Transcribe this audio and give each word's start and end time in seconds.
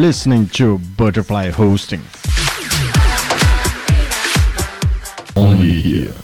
listening 0.00 0.48
to 0.48 0.78
Butterfly 0.96 1.50
Hosting. 1.50 2.00
Only 5.36 5.72
here. 5.72 6.14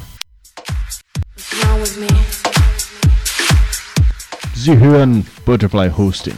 Sie 4.54 4.76
hören 4.78 5.26
Butterfly 5.44 5.88
Hosting. 5.90 6.36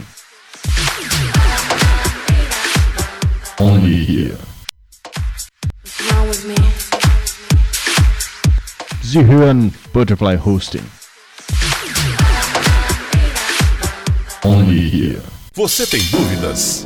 Only 3.57 4.03
here. 4.03 4.37
Sie 9.01 9.23
hören 9.23 9.73
Butterfly 9.93 10.35
Hosting. 10.35 10.83
Only 14.43 14.89
here. 14.89 15.21
Você 15.59 15.85
tem 15.85 16.01
dúvidas? 16.09 16.85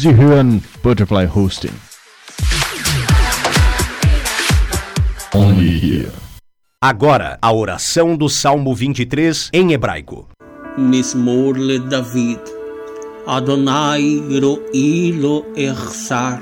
Zihuan 0.00 0.62
Butterfly 0.82 1.26
Hosting. 1.26 1.74
Only 5.34 5.78
here. 5.78 6.12
Agora, 6.80 7.36
a 7.42 7.52
oração 7.52 8.16
do 8.16 8.26
Salmo 8.26 8.74
23 8.74 9.50
em 9.52 9.74
hebraico. 9.74 10.26
Mismor 10.78 11.58
le 11.58 11.78
David. 11.80 12.40
Adonai 13.26 14.22
ro'i 14.40 15.12
lo 15.12 15.44
echsar. 15.54 16.40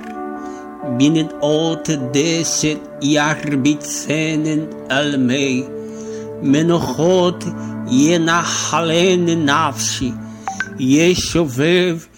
Binnen 0.96 1.28
ot 1.42 1.96
deset 2.12 2.80
yarbitzenen 3.02 4.68
almei. 4.88 5.66
Menochot 6.44 7.42
yenachalen 7.90 9.26
nafshi. 9.44 10.14
yeshovev. 10.78 12.17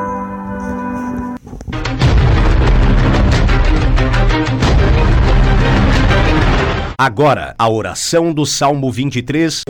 Agora, 7.03 7.55
a 7.57 7.67
oração 7.67 8.31
do 8.31 8.45
Salmo 8.45 8.91
23 8.91 9.63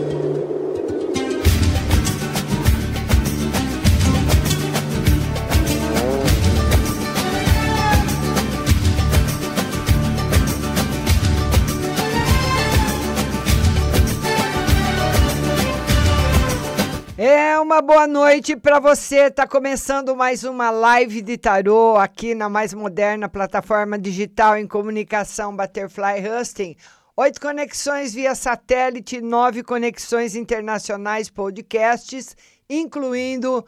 É 17.18 17.58
uma 17.62 17.82
boa 17.82 18.06
noite 18.06 18.58
para 18.58 18.78
você. 18.82 19.32
Tá 19.32 19.48
começando 19.48 20.14
mais 20.18 20.44
uma 20.44 20.70
live 20.70 21.22
de 21.22 21.38
tarô 21.38 21.96
aqui 21.96 22.36
na 22.36 22.50
mais 22.50 22.74
moderna 22.74 23.30
plataforma 23.30 23.98
digital 23.98 24.58
em 24.58 24.68
comunicação 24.68 25.56
Butterfly 25.56 26.28
Husting. 26.28 26.76
Oito 27.22 27.40
conexões 27.40 28.16
via 28.16 28.34
satélite, 28.34 29.22
nove 29.22 29.62
conexões 29.62 30.36
internacionais 30.36 31.30
podcasts, 31.30 32.36
incluindo 32.68 33.64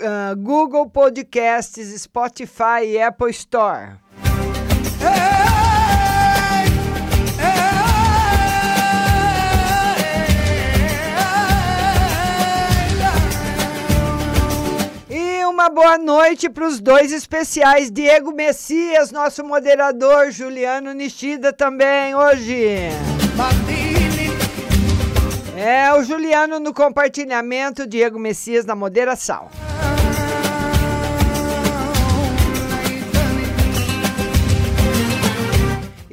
ah, 0.00 0.34
Google 0.38 0.88
Podcasts, 0.88 2.00
Spotify 2.00 2.86
e 2.86 2.98
Apple 2.98 3.30
Store. 3.30 3.98
Uma 15.62 15.70
boa 15.70 15.96
noite 15.96 16.50
para 16.50 16.66
os 16.66 16.80
dois 16.80 17.12
especiais, 17.12 17.88
Diego 17.88 18.32
Messias, 18.32 19.12
nosso 19.12 19.44
moderador, 19.44 20.32
Juliano 20.32 20.92
Nishida 20.92 21.52
também 21.52 22.16
hoje. 22.16 22.66
É 25.56 25.94
o 25.94 26.02
Juliano 26.02 26.58
no 26.58 26.74
compartilhamento, 26.74 27.86
Diego 27.86 28.18
Messias 28.18 28.64
na 28.64 28.74
moderação. 28.74 29.48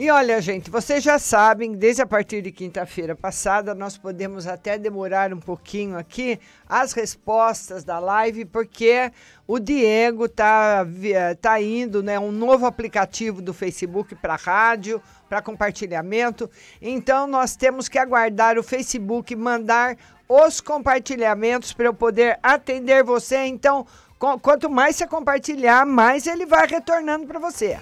E 0.02 0.10
olha, 0.10 0.42
gente, 0.42 0.72
vocês 0.72 1.04
já 1.04 1.20
sabem, 1.20 1.74
desde 1.74 2.02
a 2.02 2.06
partir 2.06 2.42
de 2.42 2.54
quinta-feira 2.54 3.18
passada, 3.18 3.76
nós 3.76 3.98
podemos 3.98 4.48
até 4.48 4.78
demorar 4.78 5.34
um 5.34 5.42
pouquinho 5.42 5.98
aqui 5.98 6.40
as 6.70 6.94
respostas 6.94 7.84
da 7.84 8.00
live, 8.00 8.46
porque 8.46 9.12
o 9.46 9.60
Diego 9.60 10.30
tá, 10.30 10.88
eh, 11.04 11.36
tá 11.36 11.62
indo, 11.62 12.02
né, 12.02 12.18
um 12.18 12.32
novo 12.32 12.66
aplicativo 12.66 13.42
do 13.42 13.54
Facebook 13.54 14.16
para 14.16 14.38
rádio, 14.38 15.02
para 15.28 15.42
compartilhamento. 15.42 16.50
Então 16.82 17.28
nós 17.28 17.58
temos 17.58 17.90
que 17.90 18.00
aguardar 18.00 18.58
o 18.58 18.64
Facebook 18.64 19.36
mandar 19.36 19.98
os 20.30 20.62
compartilhamentos 20.62 21.74
para 21.74 21.88
eu 21.88 21.94
poder 21.94 22.40
atender 22.42 23.04
você. 23.04 23.40
Então, 23.48 23.86
quanto 24.42 24.70
mais 24.70 24.96
você 24.96 25.06
compartilhar, 25.06 25.86
mais 25.86 26.26
ele 26.26 26.46
vai 26.46 26.66
retornando 26.66 27.28
para 27.28 27.38
você. 27.38 27.78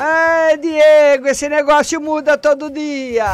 Ai, 0.00 0.56
Diego, 0.58 1.28
esse 1.28 1.48
negócio 1.48 2.00
muda 2.00 2.36
todo 2.36 2.70
dia. 2.70 3.26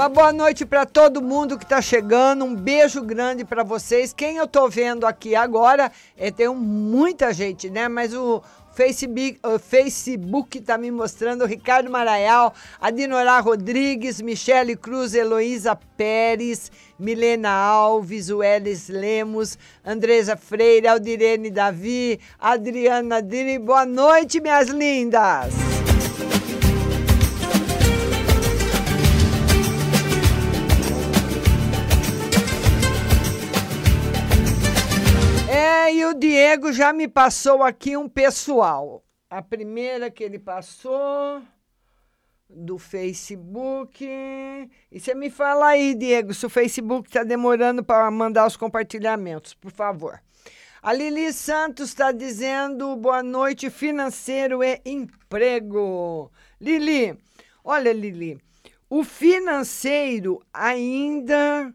Uma 0.00 0.08
boa 0.08 0.32
noite 0.32 0.64
para 0.64 0.86
todo 0.86 1.20
mundo 1.20 1.58
que 1.58 1.64
está 1.64 1.82
chegando. 1.82 2.42
Um 2.42 2.54
beijo 2.54 3.02
grande 3.02 3.44
para 3.44 3.62
vocês. 3.62 4.14
Quem 4.14 4.38
eu 4.38 4.46
tô 4.46 4.66
vendo 4.66 5.06
aqui 5.06 5.34
agora, 5.34 5.92
é, 6.16 6.30
tem 6.30 6.48
muita 6.48 7.34
gente, 7.34 7.68
né? 7.68 7.86
Mas 7.86 8.14
o 8.14 8.42
Facebook, 8.72 9.38
Facebook 9.58 10.60
tá 10.60 10.78
me 10.78 10.90
mostrando 10.90 11.44
Ricardo 11.44 11.90
Maraial, 11.90 12.54
a 12.80 12.90
Dinorá 12.90 13.40
Rodrigues, 13.40 14.20
Michele 14.20 14.76
Cruz, 14.76 15.14
Heloísa 15.14 15.76
Pérez, 15.96 16.70
Milena 16.98 17.50
Alves, 17.50 18.30
Welles 18.30 18.88
Lemos, 18.88 19.58
Andresa 19.84 20.36
Freire, 20.36 20.86
Aldirene 20.86 21.50
Davi, 21.50 22.20
Adriana 22.38 23.20
Dini. 23.20 23.58
Boa 23.58 23.84
noite, 23.84 24.40
minhas 24.40 24.68
lindas! 24.68 25.52
E 35.92 36.04
o 36.04 36.14
Diego 36.14 36.72
já 36.72 36.92
me 36.92 37.08
passou 37.08 37.64
aqui 37.64 37.96
um 37.96 38.08
pessoal. 38.08 39.04
A 39.28 39.42
primeira 39.42 40.08
que 40.08 40.22
ele 40.22 40.38
passou 40.38 41.42
do 42.48 42.78
Facebook. 42.78 44.04
E 44.04 45.00
você 45.00 45.14
me 45.14 45.30
fala 45.30 45.66
aí, 45.66 45.96
Diego, 45.96 46.32
se 46.32 46.46
o 46.46 46.50
Facebook 46.50 47.08
está 47.08 47.24
demorando 47.24 47.82
para 47.82 48.08
mandar 48.08 48.46
os 48.46 48.56
compartilhamentos, 48.56 49.52
por 49.52 49.72
favor. 49.72 50.20
A 50.80 50.92
Lili 50.92 51.32
Santos 51.32 51.88
está 51.88 52.12
dizendo 52.12 52.94
boa 52.94 53.22
noite, 53.22 53.68
financeiro 53.68 54.62
e 54.62 54.80
emprego. 54.84 56.30
Lili, 56.60 57.18
olha, 57.64 57.92
Lili, 57.92 58.40
o 58.88 59.02
financeiro 59.02 60.40
ainda 60.54 61.74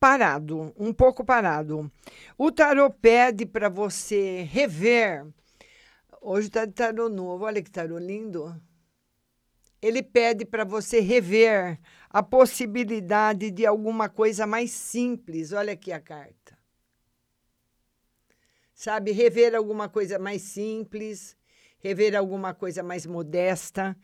parado, 0.00 0.74
um 0.78 0.92
pouco 0.94 1.22
parado. 1.22 1.92
O 2.38 2.50
tarô 2.50 2.90
pede 2.90 3.44
para 3.44 3.68
você 3.68 4.42
rever. 4.50 5.26
Hoje 6.22 6.48
está 6.48 6.64
de 6.64 6.72
tarô 6.72 7.08
novo, 7.10 7.44
olha 7.44 7.62
que 7.62 7.70
tarô 7.70 7.98
lindo. 7.98 8.58
Ele 9.82 10.02
pede 10.02 10.44
para 10.44 10.64
você 10.64 11.00
rever 11.00 11.78
a 12.08 12.22
possibilidade 12.22 13.50
de 13.50 13.66
alguma 13.66 14.08
coisa 14.08 14.46
mais 14.46 14.70
simples. 14.70 15.52
Olha 15.52 15.74
aqui 15.74 15.92
a 15.92 16.00
carta. 16.00 16.58
sabe? 18.74 19.12
Rever 19.12 19.54
alguma 19.54 19.90
coisa 19.90 20.18
mais 20.18 20.40
simples, 20.40 21.36
rever 21.78 22.16
alguma 22.16 22.54
coisa 22.54 22.82
mais 22.82 23.04
modesta. 23.04 23.94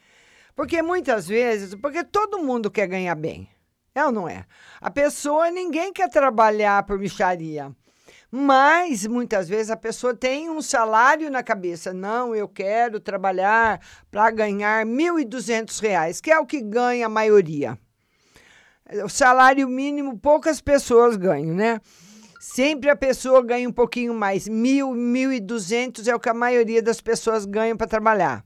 Porque 0.54 0.82
muitas 0.82 1.26
vezes, 1.26 1.74
porque 1.74 2.04
todo 2.04 2.42
mundo 2.42 2.70
quer 2.70 2.86
ganhar 2.86 3.14
bem. 3.14 3.48
É 3.96 4.04
ou 4.04 4.12
não 4.12 4.28
é? 4.28 4.44
A 4.78 4.90
pessoa, 4.90 5.50
ninguém 5.50 5.90
quer 5.90 6.10
trabalhar 6.10 6.82
por 6.82 6.98
micharia. 6.98 7.74
Mas 8.30 9.06
muitas 9.06 9.48
vezes 9.48 9.70
a 9.70 9.76
pessoa 9.76 10.14
tem 10.14 10.50
um 10.50 10.60
salário 10.60 11.30
na 11.30 11.42
cabeça. 11.42 11.94
Não, 11.94 12.36
eu 12.36 12.46
quero 12.46 13.00
trabalhar 13.00 13.80
para 14.10 14.30
ganhar 14.30 14.84
1.200 14.84 15.80
reais, 15.80 16.20
que 16.20 16.30
é 16.30 16.38
o 16.38 16.44
que 16.44 16.60
ganha 16.60 17.06
a 17.06 17.08
maioria. 17.08 17.78
O 19.02 19.08
salário 19.08 19.66
mínimo 19.66 20.18
poucas 20.18 20.60
pessoas 20.60 21.16
ganham, 21.16 21.54
né? 21.54 21.80
Sempre 22.38 22.90
a 22.90 22.96
pessoa 22.96 23.42
ganha 23.42 23.66
um 23.66 23.72
pouquinho 23.72 24.12
mais. 24.12 24.46
Mil, 24.46 24.92
mil 24.92 25.32
e 25.32 25.40
duzentos 25.40 26.06
é 26.06 26.14
o 26.14 26.20
que 26.20 26.28
a 26.28 26.34
maioria 26.34 26.82
das 26.82 27.00
pessoas 27.00 27.46
ganham 27.46 27.78
para 27.78 27.86
trabalhar. 27.86 28.44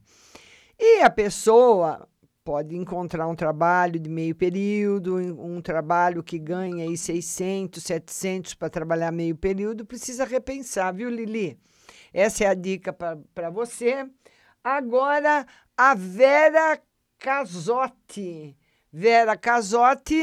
E 0.78 1.02
a 1.02 1.10
pessoa 1.10 2.08
pode 2.44 2.76
encontrar 2.76 3.26
um 3.28 3.34
trabalho 3.34 3.98
de 3.98 4.08
meio 4.08 4.34
período, 4.34 5.16
um 5.16 5.60
trabalho 5.60 6.22
que 6.22 6.38
ganha 6.38 6.84
aí 6.84 6.96
600, 6.96 7.82
700 7.82 8.54
para 8.54 8.70
trabalhar 8.70 9.12
meio 9.12 9.36
período, 9.36 9.84
precisa 9.84 10.24
repensar, 10.24 10.94
viu, 10.94 11.10
Lili? 11.10 11.58
Essa 12.12 12.44
é 12.44 12.46
a 12.48 12.54
dica 12.54 12.92
para 12.92 13.50
você. 13.50 14.06
Agora, 14.64 15.46
a 15.76 15.94
Vera 15.94 16.80
Casotti. 17.18 18.56
Vera 18.92 19.36
Casotti, 19.36 20.20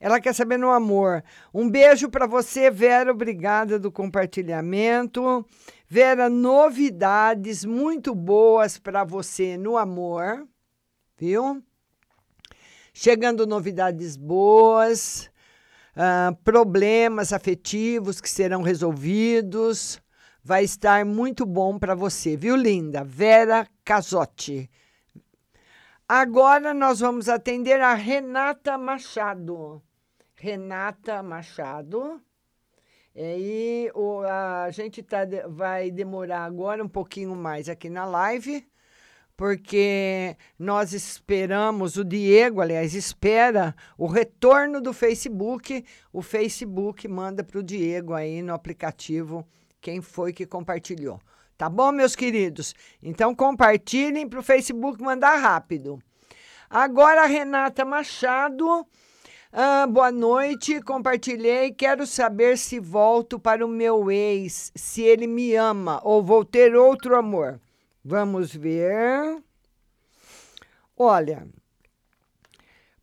ela 0.00 0.20
quer 0.20 0.34
saber 0.34 0.58
no 0.58 0.70
amor. 0.70 1.22
Um 1.54 1.70
beijo 1.70 2.10
para 2.10 2.26
você, 2.26 2.68
Vera, 2.68 3.12
obrigada 3.12 3.78
do 3.78 3.92
compartilhamento. 3.92 5.46
Vera, 5.86 6.28
novidades 6.28 7.64
muito 7.64 8.14
boas 8.14 8.76
para 8.76 9.04
você 9.04 9.56
no 9.56 9.78
amor, 9.78 10.46
viu? 11.18 11.62
Chegando 12.94 13.46
novidades 13.46 14.16
boas, 14.16 15.30
uh, 15.96 16.34
problemas 16.44 17.32
afetivos 17.32 18.20
que 18.20 18.30
serão 18.30 18.62
resolvidos. 18.62 20.00
Vai 20.42 20.64
estar 20.64 21.04
muito 21.04 21.44
bom 21.44 21.78
para 21.78 21.94
você, 21.94 22.36
viu, 22.36 22.56
linda? 22.56 23.04
Vera 23.04 23.66
Casotti. 23.84 24.70
Agora 26.08 26.72
nós 26.72 27.00
vamos 27.00 27.28
atender 27.28 27.80
a 27.80 27.92
Renata 27.92 28.78
Machado. 28.78 29.82
Renata 30.34 31.22
Machado. 31.22 32.22
E 33.14 33.90
o, 33.94 34.20
a 34.20 34.70
gente 34.70 35.02
tá, 35.02 35.18
vai 35.48 35.90
demorar 35.90 36.44
agora 36.44 36.82
um 36.82 36.88
pouquinho 36.88 37.34
mais 37.34 37.68
aqui 37.68 37.90
na 37.90 38.04
live, 38.04 38.66
porque 39.38 40.36
nós 40.58 40.92
esperamos, 40.92 41.96
o 41.96 42.04
Diego, 42.04 42.60
aliás, 42.60 42.92
espera 42.92 43.72
o 43.96 44.08
retorno 44.08 44.80
do 44.80 44.92
Facebook. 44.92 45.84
O 46.12 46.20
Facebook 46.20 47.06
manda 47.06 47.44
para 47.44 47.60
o 47.60 47.62
Diego 47.62 48.14
aí 48.14 48.42
no 48.42 48.52
aplicativo 48.52 49.46
quem 49.80 50.02
foi 50.02 50.32
que 50.32 50.44
compartilhou. 50.44 51.20
Tá 51.56 51.68
bom, 51.68 51.92
meus 51.92 52.16
queridos? 52.16 52.74
Então 53.00 53.32
compartilhem 53.32 54.28
para 54.28 54.40
o 54.40 54.42
Facebook 54.42 55.00
mandar 55.00 55.36
rápido. 55.36 56.02
Agora, 56.68 57.24
Renata 57.24 57.84
Machado. 57.84 58.84
Ah, 59.52 59.86
boa 59.86 60.10
noite, 60.10 60.82
compartilhei. 60.82 61.70
Quero 61.70 62.08
saber 62.08 62.58
se 62.58 62.80
volto 62.80 63.38
para 63.38 63.64
o 63.64 63.68
meu 63.68 64.10
ex, 64.10 64.72
se 64.74 65.02
ele 65.02 65.28
me 65.28 65.54
ama 65.54 66.00
ou 66.02 66.24
vou 66.24 66.44
ter 66.44 66.74
outro 66.74 67.16
amor. 67.16 67.60
Vamos 68.04 68.54
ver. 68.54 69.42
Olha, 70.96 71.46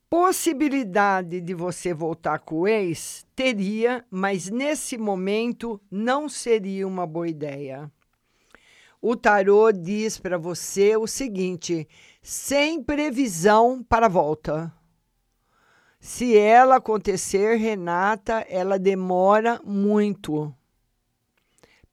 possibilidade 0.09 1.41
de 1.41 1.53
você 1.53 1.93
voltar 1.93 2.39
com 2.39 2.61
o 2.61 2.67
ex 2.67 3.25
teria, 3.35 4.05
mas 4.09 4.49
nesse 4.49 4.97
momento 4.97 5.79
não 5.89 6.27
seria 6.27 6.87
uma 6.87 7.05
boa 7.05 7.27
ideia 7.27 7.91
o 9.07 9.15
tarô 9.15 9.71
diz 9.71 10.17
para 10.17 10.35
você 10.35 10.97
o 10.97 11.05
seguinte: 11.05 11.87
sem 12.23 12.81
previsão 12.81 13.83
para 13.83 14.07
volta. 14.07 14.73
Se 15.99 16.35
ela 16.35 16.77
acontecer, 16.77 17.55
Renata, 17.57 18.43
ela 18.49 18.79
demora 18.79 19.61
muito. 19.63 20.51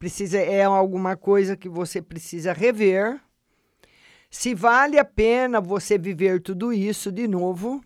Precisa 0.03 0.41
é 0.41 0.65
alguma 0.65 1.17
coisa 1.17 1.57
que 1.57 1.69
você 1.69 2.03
precisa 2.03 2.53
rever. 2.53 3.21
Se 4.29 4.53
vale 4.53 4.99
a 4.99 5.05
pena 5.05 5.61
você 5.61 5.97
viver 5.97 6.43
tudo 6.43 6.73
isso 6.73 7.13
de 7.13 7.29
novo, 7.29 7.81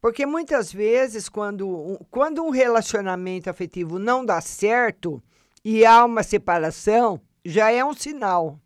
porque 0.00 0.26
muitas 0.26 0.72
vezes 0.72 1.28
quando, 1.28 2.04
quando 2.10 2.42
um 2.42 2.50
relacionamento 2.50 3.48
afetivo 3.48 3.96
não 3.96 4.26
dá 4.26 4.40
certo 4.40 5.22
e 5.64 5.86
há 5.86 6.04
uma 6.04 6.24
separação, 6.24 7.20
já 7.44 7.70
é 7.70 7.84
um 7.84 7.94
sinal. 7.94 8.58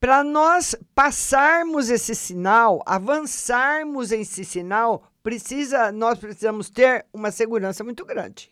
Para 0.00 0.24
nós 0.24 0.74
passarmos 0.94 1.90
esse 1.90 2.14
sinal, 2.14 2.82
avançarmos 2.86 4.12
esse 4.12 4.46
sinal, 4.46 5.12
precisa, 5.22 5.92
nós 5.92 6.18
precisamos 6.18 6.70
ter 6.70 7.04
uma 7.12 7.30
segurança 7.30 7.84
muito 7.84 8.02
grande. 8.06 8.50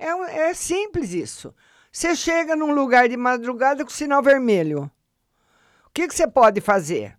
É, 0.00 0.48
é 0.48 0.54
simples 0.54 1.12
isso. 1.12 1.54
Você 1.92 2.16
chega 2.16 2.56
num 2.56 2.72
lugar 2.72 3.08
de 3.08 3.16
madrugada 3.16 3.84
com 3.84 3.90
sinal 3.90 4.22
vermelho. 4.22 4.90
O 5.86 5.90
que, 5.92 6.08
que 6.08 6.14
você 6.14 6.26
pode 6.26 6.60
fazer? 6.60 7.16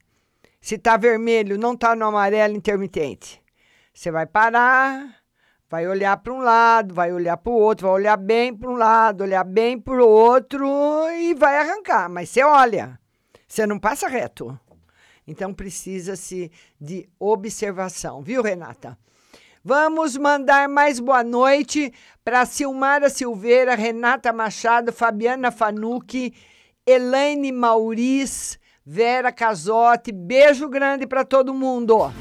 Se 0.59 0.75
está 0.75 0.97
vermelho, 0.97 1.57
não 1.57 1.73
está 1.73 1.95
no 1.95 2.05
amarelo 2.05 2.55
intermitente. 2.55 3.41
Você 3.93 4.09
vai 4.09 4.25
parar, 4.25 5.21
Vai 5.71 5.87
olhar 5.87 6.17
para 6.17 6.33
um 6.33 6.39
lado, 6.39 6.93
vai 6.93 7.13
olhar 7.13 7.37
para 7.37 7.49
o 7.49 7.55
outro, 7.55 7.87
vai 7.87 7.95
olhar 7.95 8.17
bem 8.17 8.53
para 8.53 8.69
um 8.69 8.75
lado, 8.75 9.21
olhar 9.21 9.45
bem 9.45 9.79
para 9.79 10.03
o 10.03 10.05
outro 10.05 10.67
e 11.11 11.33
vai 11.33 11.55
arrancar. 11.59 12.09
Mas 12.09 12.29
você 12.29 12.43
olha, 12.43 12.99
você 13.47 13.65
não 13.65 13.79
passa 13.79 14.09
reto. 14.09 14.59
Então 15.25 15.53
precisa-se 15.53 16.51
de 16.77 17.07
observação, 17.17 18.21
viu, 18.21 18.41
Renata? 18.41 18.99
Vamos 19.63 20.17
mandar 20.17 20.67
mais 20.67 20.99
boa 20.99 21.23
noite 21.23 21.93
para 22.25 22.47
Silmara 22.47 23.11
Silveira, 23.11 23.75
Renata 23.75 24.33
Machado, 24.33 24.91
Fabiana 24.91 25.51
Fanucchi, 25.51 26.33
Elaine 26.83 27.51
Mauriz, 27.51 28.57
Vera 28.83 29.31
Casotti. 29.31 30.11
Beijo 30.11 30.67
grande 30.67 31.05
para 31.05 31.23
todo 31.23 31.53
mundo. 31.53 32.11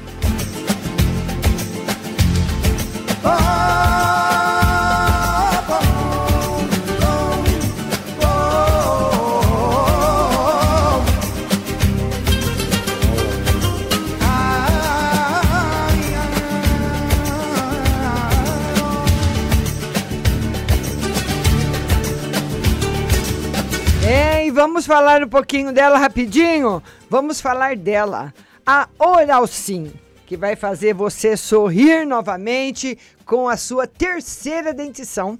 Vamos 24.51 24.85
falar 24.85 25.23
um 25.23 25.29
pouquinho 25.29 25.71
dela 25.71 25.97
rapidinho? 25.97 26.83
Vamos 27.09 27.39
falar 27.39 27.77
dela. 27.77 28.33
A 28.65 28.89
Oral 28.99 29.47
Sim 29.47 29.91
que 30.25 30.37
vai 30.37 30.55
fazer 30.55 30.93
você 30.93 31.35
sorrir 31.35 32.05
novamente 32.05 32.97
com 33.25 33.49
a 33.49 33.57
sua 33.57 33.85
terceira 33.85 34.73
dentição, 34.73 35.37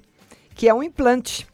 que 0.54 0.68
é 0.68 0.74
um 0.74 0.82
implante. 0.82 1.46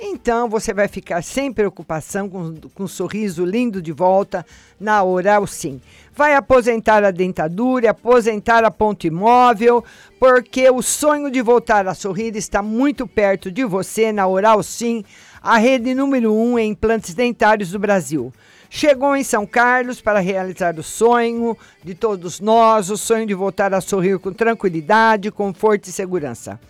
Então 0.00 0.48
você 0.48 0.72
vai 0.72 0.86
ficar 0.86 1.22
sem 1.22 1.52
preocupação, 1.52 2.28
com, 2.30 2.54
com 2.72 2.84
um 2.84 2.88
sorriso 2.88 3.44
lindo 3.44 3.82
de 3.82 3.90
volta 3.90 4.46
na 4.78 5.02
Oral 5.02 5.46
Sim. 5.46 5.82
Vai 6.14 6.34
aposentar 6.34 7.04
a 7.04 7.10
dentadura, 7.10 7.90
aposentar 7.90 8.64
a 8.64 8.70
ponte 8.70 9.10
móvel, 9.10 9.84
porque 10.18 10.70
o 10.70 10.80
sonho 10.80 11.30
de 11.30 11.42
voltar 11.42 11.86
a 11.88 11.94
sorrir 11.94 12.36
está 12.36 12.62
muito 12.62 13.06
perto 13.06 13.50
de 13.50 13.64
você 13.64 14.12
na 14.12 14.26
Oral 14.26 14.62
Sim, 14.62 15.04
a 15.42 15.58
rede 15.58 15.94
número 15.94 16.34
um 16.34 16.58
em 16.58 16.70
implantes 16.70 17.14
dentários 17.14 17.70
do 17.70 17.78
Brasil. 17.78 18.32
Chegou 18.70 19.16
em 19.16 19.24
São 19.24 19.46
Carlos 19.46 20.00
para 20.00 20.20
realizar 20.20 20.78
o 20.78 20.82
sonho 20.82 21.56
de 21.82 21.94
todos 21.94 22.38
nós, 22.40 22.90
o 22.90 22.96
sonho 22.96 23.26
de 23.26 23.34
voltar 23.34 23.72
a 23.72 23.80
sorrir 23.80 24.18
com 24.18 24.32
tranquilidade, 24.32 25.30
conforto 25.30 25.88
e 25.88 25.92
segurança. 25.92 26.60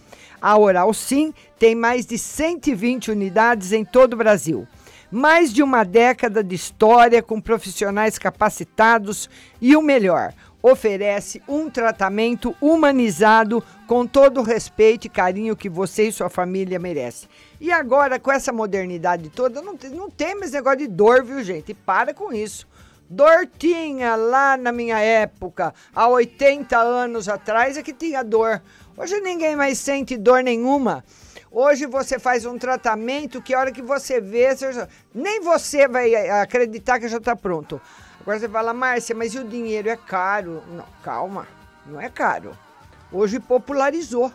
A 0.41 0.57
Oral 0.57 0.95
Sim 0.95 1.35
tem 1.59 1.75
mais 1.75 2.07
de 2.07 2.17
120 2.17 3.11
unidades 3.11 3.73
em 3.73 3.85
todo 3.85 4.13
o 4.13 4.17
Brasil. 4.17 4.67
Mais 5.11 5.53
de 5.53 5.63
uma 5.63 5.85
década 5.85 6.45
de 6.45 6.55
história 6.55 7.23
com 7.23 7.41
profissionais 7.41 8.19
capacitados 8.19 9.29
e 9.61 9.75
o 9.75 9.83
melhor, 9.83 10.33
oferece 10.63 11.43
um 11.49 11.71
tratamento 11.71 12.55
humanizado 12.61 13.65
com 13.87 14.07
todo 14.07 14.41
o 14.41 14.45
respeito 14.45 15.07
e 15.07 15.11
carinho 15.11 15.57
que 15.57 15.69
você 15.69 16.09
e 16.09 16.13
sua 16.13 16.29
família 16.29 16.79
merecem. 16.79 17.29
E 17.61 17.73
agora, 17.73 18.21
com 18.21 18.31
essa 18.31 18.53
modernidade 18.53 19.31
toda, 19.31 19.61
não 19.61 19.77
tem, 19.77 19.91
não 19.91 20.09
tem 20.09 20.35
mais 20.37 20.53
negócio 20.53 20.79
de 20.79 20.87
dor, 20.87 21.25
viu, 21.25 21.43
gente? 21.43 21.75
Para 21.75 22.15
com 22.15 22.33
isso. 22.33 22.67
Dor 23.11 23.49
tinha 23.59 24.15
lá 24.17 24.57
na 24.57 24.71
minha 24.71 24.99
época, 25.01 25.75
há 25.95 26.07
80 26.09 26.77
anos 26.79 27.29
atrás, 27.29 27.77
é 27.77 27.83
que 27.83 27.93
tinha 27.93 28.23
dor. 28.23 28.63
Hoje 28.97 29.19
ninguém 29.21 29.57
mais 29.57 29.79
sente 29.79 30.17
dor 30.17 30.43
nenhuma. 30.43 31.05
Hoje 31.51 31.87
você 31.87 32.19
faz 32.19 32.45
um 32.45 32.59
tratamento 32.59 33.41
que 33.41 33.55
a 33.55 33.61
hora 33.61 33.73
que 33.73 33.81
você 33.81 34.21
vê, 34.21 34.55
você 34.55 34.73
já- 34.73 34.87
nem 35.15 35.41
você 35.41 35.89
vai 35.89 36.15
acreditar 36.43 37.01
que 37.01 37.09
já 37.09 37.17
está 37.17 37.35
pronto. 37.35 37.81
Agora 38.21 38.39
você 38.39 38.49
fala, 38.49 38.75
Márcia, 38.75 39.15
mas 39.17 39.33
e 39.33 39.39
o 39.39 39.45
dinheiro 39.45 39.89
é 39.89 39.97
caro? 39.97 40.63
Não, 40.69 40.85
calma, 41.03 41.49
não 41.87 41.99
é 41.99 42.11
caro. 42.11 42.55
Hoje 43.11 43.41
popularizou. 43.41 44.31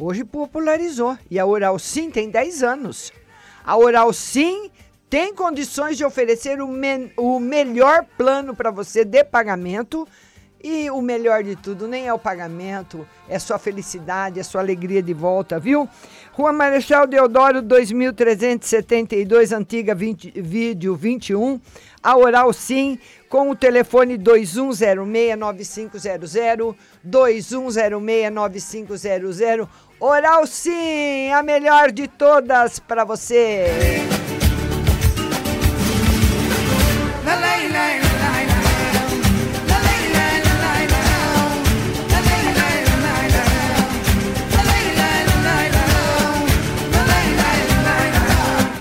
Hoje 0.00 0.24
popularizou. 0.24 1.18
E 1.30 1.38
a 1.38 1.44
Oral 1.44 1.78
Sim 1.78 2.10
tem 2.10 2.30
10 2.30 2.62
anos. 2.62 3.12
A 3.62 3.76
Oral 3.76 4.10
Sim 4.14 4.70
tem 5.10 5.34
condições 5.34 5.98
de 5.98 6.04
oferecer 6.04 6.62
o, 6.62 6.70
o 7.16 7.38
melhor 7.38 8.06
plano 8.16 8.56
para 8.56 8.70
você 8.70 9.04
de 9.04 9.22
pagamento. 9.22 10.08
E 10.62 10.90
o 10.90 11.00
melhor 11.00 11.42
de 11.42 11.56
tudo, 11.56 11.88
nem 11.88 12.06
é 12.06 12.12
o 12.12 12.18
pagamento, 12.18 13.08
é 13.26 13.38
sua 13.38 13.58
felicidade, 13.58 14.38
é 14.38 14.42
sua 14.42 14.60
alegria 14.60 15.02
de 15.02 15.14
volta, 15.14 15.58
viu? 15.58 15.88
Rua 16.32 16.52
Marechal 16.52 17.06
Deodoro 17.06 17.62
2372, 17.62 19.52
antiga 19.52 19.94
20, 19.94 20.38
vídeo 20.42 20.94
21. 20.94 21.58
A 22.02 22.14
Oral 22.14 22.52
Sim, 22.52 22.98
com 23.26 23.48
o 23.48 23.56
telefone 23.56 24.18
2106-9500, 24.18 26.76
2106-9500. 27.08 29.66
Oral 30.02 30.46
Sim, 30.46 31.30
a 31.30 31.42
melhor 31.42 31.92
de 31.92 32.08
todas 32.08 32.78
para 32.78 33.04
você. 33.04 33.66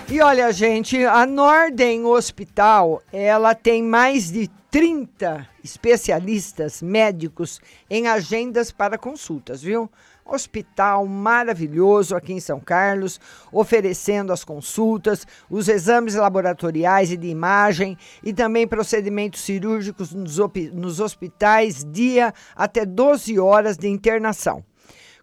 E 0.10 0.22
olha, 0.22 0.52
gente, 0.54 1.04
a 1.06 1.26
Norden 1.26 2.06
Hospital, 2.06 3.02
ela 3.12 3.54
tem 3.54 3.84
mais 3.84 4.32
de 4.32 4.50
30 4.72 5.48
especialistas 5.64 6.82
médicos 6.82 7.60
em 7.90 8.08
agendas 8.08 8.72
para 8.72 8.98
consultas, 8.98 9.62
viu? 9.62 9.90
Hospital 10.32 11.06
maravilhoso 11.06 12.16
aqui 12.16 12.34
em 12.34 12.40
São 12.40 12.60
Carlos, 12.60 13.20
oferecendo 13.52 14.32
as 14.32 14.44
consultas, 14.44 15.26
os 15.50 15.68
exames 15.68 16.16
laboratoriais 16.16 17.12
e 17.12 17.18
de 17.18 17.28
imagem 17.28 17.98
e 18.24 18.34
também 18.34 18.68
procedimentos 18.68 19.42
cirúrgicos 19.42 20.14
nos, 20.14 20.38
nos 20.74 21.00
hospitais, 21.00 21.84
dia 21.84 22.34
até 22.56 22.86
12 22.86 23.40
horas 23.40 23.78
de 23.78 23.88
internação. 23.88 24.64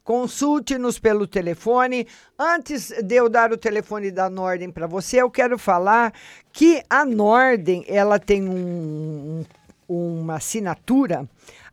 Consulte-nos 0.04 1.00
pelo 1.00 1.26
telefone. 1.26 2.06
Antes 2.38 2.92
de 3.02 3.16
eu 3.16 3.28
dar 3.28 3.52
o 3.52 3.56
telefone 3.56 4.12
da 4.12 4.30
Norden 4.30 4.70
para 4.70 4.86
você, 4.86 5.20
eu 5.20 5.28
quero 5.28 5.58
falar 5.58 6.12
que 6.52 6.80
a 6.88 7.04
Norden 7.04 7.84
ela 7.88 8.16
tem 8.16 8.48
um- 8.48 9.44
um- 9.88 10.20
uma 10.22 10.36
assinatura. 10.36 11.28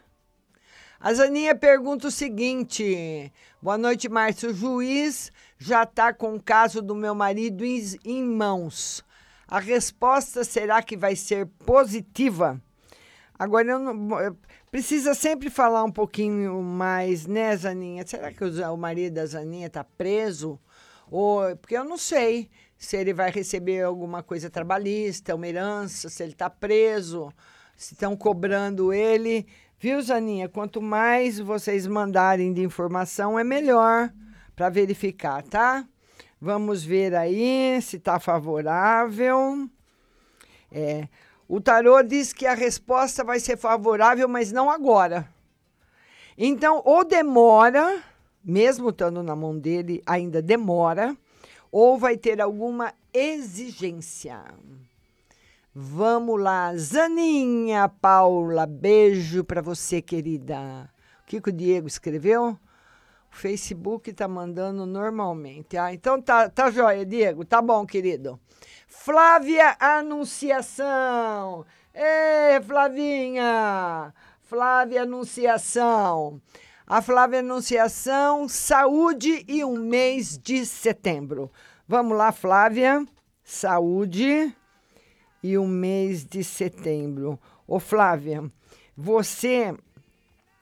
A 1.00 1.14
Zaninha 1.14 1.56
pergunta 1.56 2.10
o 2.10 2.12
seguinte: 2.12 3.32
Boa 3.62 3.78
noite, 3.78 4.10
Márcio. 4.10 4.54
Juiz 4.54 5.32
já 5.58 5.84
está 5.84 6.14
com 6.14 6.36
o 6.36 6.42
caso 6.42 6.82
do 6.82 6.96
meu 6.96 7.16
marido 7.16 7.64
em, 7.64 8.24
mãos. 8.24 9.04
A 9.48 9.60
resposta 9.60 10.44
será 10.44 10.82
que 10.82 10.98
vai 10.98 11.16
ser 11.16 11.46
positiva? 11.66 12.62
Agora, 13.38 13.72
eu 13.72 13.80
não, 13.80 14.20
eu- 14.20 14.38
precisa 14.72 15.14
sempre 15.14 15.50
falar 15.50 15.84
um 15.84 15.92
pouquinho 15.92 16.62
mais, 16.62 17.26
né, 17.26 17.56
Zaninha? 17.56 18.06
Será 18.06 18.32
que 18.32 18.44
o, 18.44 18.74
o 18.74 18.78
marido 18.78 19.16
da 19.16 19.26
Zaninha 19.26 19.68
está 19.68 19.84
preso? 19.84 20.60
Ou, 21.10 21.56
porque 21.58 21.78
eu 21.78 21.84
não 21.84 21.98
sei 21.98 22.50
se 22.78 22.98
ele 22.98 23.14
vai 23.14 23.32
receber 23.32 23.84
alguma 23.84 24.24
coisa 24.24 24.50
trabalhista, 24.50 25.36
uma 25.36 25.48
herança, 25.48 26.10
se 26.10 26.24
ele 26.24 26.32
está 26.34 26.50
preso, 26.50 27.32
se 27.78 27.94
estão 27.94 28.16
cobrando 28.16 28.92
ele. 28.92 29.46
Viu, 29.80 30.02
Zaninha? 30.02 30.50
Quanto 30.50 30.82
mais 30.82 31.40
vocês 31.40 31.86
mandarem 31.86 32.54
de 32.54 32.62
informação, 32.62 33.38
é 33.38 33.44
melhor 33.44 34.12
para 34.56 34.70
verificar, 34.70 35.44
tá? 35.44 35.86
Vamos 36.40 36.84
ver 36.84 37.16
aí 37.16 37.80
se 37.82 37.98
está 37.98 38.20
favorável. 38.20 39.70
É, 40.72 41.08
o 41.48 41.60
tarô 41.60 42.02
diz 42.02 42.34
que 42.34 42.46
a 42.46 42.54
resposta 42.54 43.24
vai 43.24 43.40
ser 43.40 43.58
favorável, 43.58 44.28
mas 44.28 44.52
não 44.52 44.70
agora. 44.70 45.28
Então, 46.38 46.82
ou 46.86 47.04
demora, 47.06 48.04
mesmo 48.44 48.90
estando 48.90 49.24
na 49.24 49.36
mão 49.36 49.58
dele, 49.58 50.02
ainda 50.06 50.42
demora, 50.42 51.16
ou 51.72 51.98
vai 51.98 52.18
ter 52.18 52.42
alguma 52.42 52.94
exigência. 53.14 54.44
Vamos 55.74 56.42
lá, 56.42 56.76
Zaninha 56.78 57.90
Paula, 57.90 58.66
beijo 58.66 59.44
para 59.44 59.62
você, 59.62 60.02
querida. 60.02 60.90
O 61.22 61.26
que, 61.26 61.42
que 61.42 61.50
o 61.50 61.54
Diego 61.54 61.88
escreveu? 61.88 62.58
O 63.36 63.38
Facebook 63.38 64.14
tá 64.14 64.30
mandando 64.30 64.86
normalmente. 64.86 65.76
Ah, 65.78 65.94
então 65.94 66.22
tá, 66.22 66.48
tá 66.50 66.72
joia, 66.72 67.06
Diego. 67.06 67.44
Tá 67.44 67.62
bom, 67.62 67.86
querido. 67.86 68.40
Flávia 68.88 69.76
Anunciação. 69.78 71.66
Ê, 71.94 72.62
Flavinha! 72.62 74.14
Flávia 74.42 75.02
Anunciação. 75.02 76.42
A 76.88 77.02
Flávia 77.02 77.40
Anunciação, 77.40 78.48
saúde 78.48 79.44
e 79.50 79.66
um 79.66 79.80
mês 79.80 80.38
de 80.38 80.66
setembro. 80.66 81.52
Vamos 81.86 82.18
lá, 82.18 82.32
Flávia. 82.32 83.06
Saúde 83.44 84.56
e 85.44 85.58
um 85.58 85.68
mês 85.68 86.24
de 86.24 86.42
setembro. 86.42 87.38
Ô, 87.68 87.82
Flávia, 87.82 88.50
você 88.96 89.76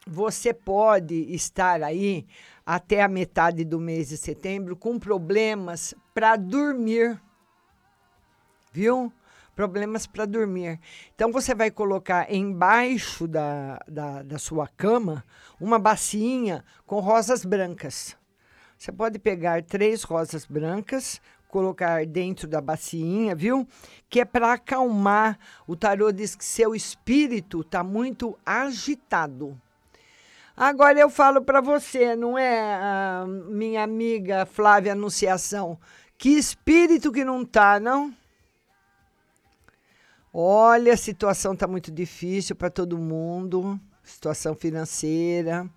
você 0.06 0.52
pode 0.52 1.14
estar 1.32 1.82
aí 1.82 2.26
até 2.66 3.02
a 3.02 3.08
metade 3.08 3.64
do 3.64 3.78
mês 3.78 4.08
de 4.08 4.16
setembro 4.16 4.76
com 4.76 4.98
problemas 4.98 5.94
para 6.14 6.36
dormir. 6.36 7.20
Viu? 8.72 9.12
Problemas 9.54 10.06
para 10.06 10.24
dormir. 10.24 10.80
Então 11.14 11.30
você 11.30 11.54
vai 11.54 11.70
colocar 11.70 12.32
embaixo 12.32 13.28
da, 13.28 13.80
da, 13.86 14.22
da 14.22 14.38
sua 14.38 14.66
cama 14.66 15.24
uma 15.60 15.78
bacinha 15.78 16.64
com 16.84 16.98
rosas 16.98 17.44
brancas. 17.44 18.16
Você 18.76 18.90
pode 18.90 19.18
pegar 19.18 19.62
três 19.62 20.02
rosas 20.02 20.44
brancas, 20.44 21.20
colocar 21.46 22.04
dentro 22.04 22.48
da 22.48 22.60
bacinha, 22.60 23.32
viu? 23.32 23.66
Que 24.10 24.20
é 24.20 24.24
para 24.24 24.54
acalmar. 24.54 25.38
O 25.68 25.76
tarô 25.76 26.10
diz 26.10 26.34
que 26.34 26.44
seu 26.44 26.74
espírito 26.74 27.60
está 27.60 27.84
muito 27.84 28.36
agitado. 28.44 29.56
Agora 30.56 31.00
eu 31.00 31.10
falo 31.10 31.42
para 31.42 31.60
você, 31.60 32.14
não 32.14 32.38
é, 32.38 32.74
ah, 32.74 33.24
minha 33.26 33.82
amiga 33.82 34.46
Flávia 34.46 34.92
Anunciação? 34.92 35.80
Que 36.16 36.28
espírito 36.30 37.10
que 37.10 37.24
não 37.24 37.44
tá, 37.44 37.80
não? 37.80 38.14
Olha, 40.32 40.94
a 40.94 40.96
situação 40.96 41.56
tá 41.56 41.66
muito 41.66 41.90
difícil 41.90 42.54
para 42.54 42.70
todo 42.70 42.96
mundo, 42.96 43.80
situação 44.04 44.54
financeira. 44.54 45.68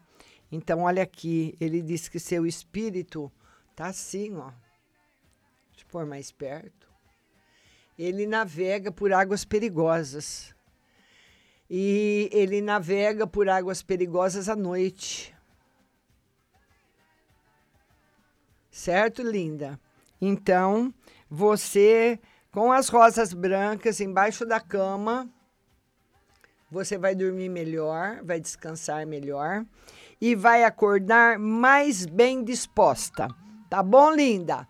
Então, 0.52 0.82
olha 0.82 1.02
aqui, 1.02 1.56
ele 1.60 1.82
diz 1.82 2.08
que 2.08 2.20
seu 2.20 2.46
espírito 2.46 3.32
tá 3.76 3.88
assim, 3.88 4.36
ó. 4.36 4.52
Deixa 5.72 5.86
eu 5.86 5.88
pôr 5.90 6.06
mais 6.06 6.32
perto. 6.32 6.88
Ele 7.98 8.28
navega 8.28 8.92
por 8.92 9.12
águas 9.12 9.44
perigosas 9.44 10.56
e 11.69 12.30
ele 12.32 12.62
navega 12.62 13.27
por 13.27 13.49
águas 13.49 13.82
perigosas 13.82 14.47
à 14.47 14.56
noite. 14.56 15.36
Certo, 18.71 19.21
linda? 19.21 19.80
Então, 20.21 20.93
você 21.30 22.19
com 22.51 22.71
as 22.71 22.89
rosas 22.89 23.34
brancas 23.34 23.99
embaixo 23.99 24.45
da 24.45 24.60
cama, 24.60 25.30
você 26.71 26.97
vai 26.97 27.13
dormir 27.13 27.49
melhor, 27.49 28.19
vai 28.23 28.39
descansar 28.39 29.06
melhor 29.06 29.65
e 30.19 30.36
vai 30.36 30.63
acordar 30.63 31.38
mais 31.38 32.06
bem 32.06 32.43
disposta. 32.43 33.27
Tá 33.69 33.84
bom, 33.84 34.12
linda? 34.12 34.67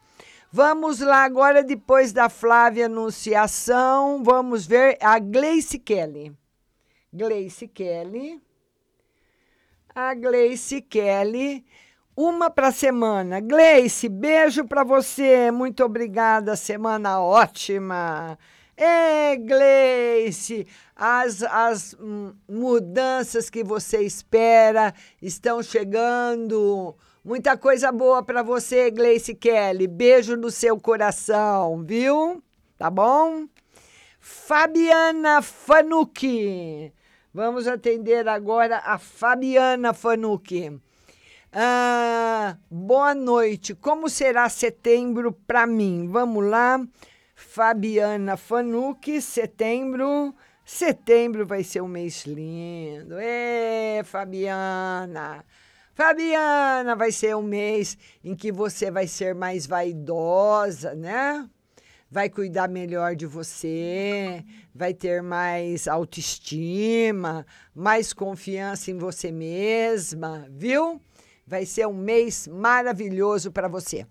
Vamos 0.52 1.00
lá 1.00 1.24
agora, 1.24 1.64
depois 1.64 2.12
da 2.12 2.30
Flávia 2.30 2.86
Anunciação, 2.86 4.24
vamos 4.24 4.66
ver 4.66 4.98
a 5.02 5.20
Gleice 5.20 5.78
Kelly. 5.78 6.36
Gleice 7.14 7.68
Kelly. 7.68 8.42
A 9.96 10.14
Gleice 10.14 10.82
Kelly. 10.82 11.66
Uma 12.16 12.50
para 12.50 12.72
semana. 12.72 13.40
Gleice, 13.40 14.10
beijo 14.10 14.66
para 14.66 14.84
você. 14.84 15.52
Muito 15.52 15.84
obrigada. 15.84 16.56
Semana 16.56 17.22
ótima. 17.22 18.38
É, 18.76 19.36
Gleice, 19.36 20.68
as, 20.96 21.42
as 21.42 21.96
hum, 22.00 22.34
mudanças 22.48 23.50
que 23.50 23.64
você 23.64 24.04
espera 24.04 24.94
estão 25.20 25.64
chegando. 25.64 26.96
Muita 27.24 27.58
coisa 27.58 27.92
boa 27.92 28.22
para 28.22 28.44
você, 28.44 28.92
Gleice 28.92 29.34
Kelly. 29.34 29.88
Beijo 29.88 30.36
no 30.36 30.52
seu 30.52 30.80
coração, 30.80 31.84
viu? 31.84 32.44
Tá 32.78 32.90
bom? 32.92 33.48
Fabiana 34.20 35.42
Fanucci. 35.42 36.94
Vamos 37.38 37.68
atender 37.68 38.28
agora 38.28 38.80
a 38.80 38.98
Fabiana 38.98 39.94
Fanucci. 39.94 40.76
Ah, 41.54 42.58
boa 42.68 43.14
noite. 43.14 43.76
Como 43.76 44.10
será 44.10 44.50
setembro 44.50 45.32
para 45.32 45.68
mim? 45.68 46.08
Vamos 46.10 46.44
lá. 46.44 46.84
Fabiana 47.36 48.38
Fanucci, 48.38 49.22
setembro. 49.22 50.34
Setembro 50.66 51.46
vai 51.46 51.64
ser 51.64 51.82
um 51.82 51.88
mês 51.88 52.26
lindo. 52.26 53.18
É, 53.20 54.02
Fabiana. 54.04 55.46
Fabiana, 55.94 56.96
vai 56.96 57.12
ser 57.12 57.36
um 57.36 57.44
mês 57.44 58.00
em 58.24 58.36
que 58.36 58.52
você 58.52 58.90
vai 58.90 59.06
ser 59.06 59.36
mais 59.36 59.68
vaidosa, 59.68 60.96
né? 60.96 61.48
Vai 62.10 62.30
cuidar 62.30 62.70
melhor 62.70 63.16
de 63.16 63.26
você, 63.26 64.44
vai 64.74 64.94
ter 64.94 65.22
mais 65.22 65.88
autoestima, 65.88 67.46
mais 67.76 68.14
confiança 68.14 68.92
em 68.92 68.98
você 68.98 69.32
mesma, 69.32 70.48
viu? 70.50 71.02
Vai 71.46 71.66
ser 71.66 71.88
um 71.88 71.94
mês 71.94 72.48
maravilhoso 72.48 73.52
para 73.52 73.68
você. 73.68 74.06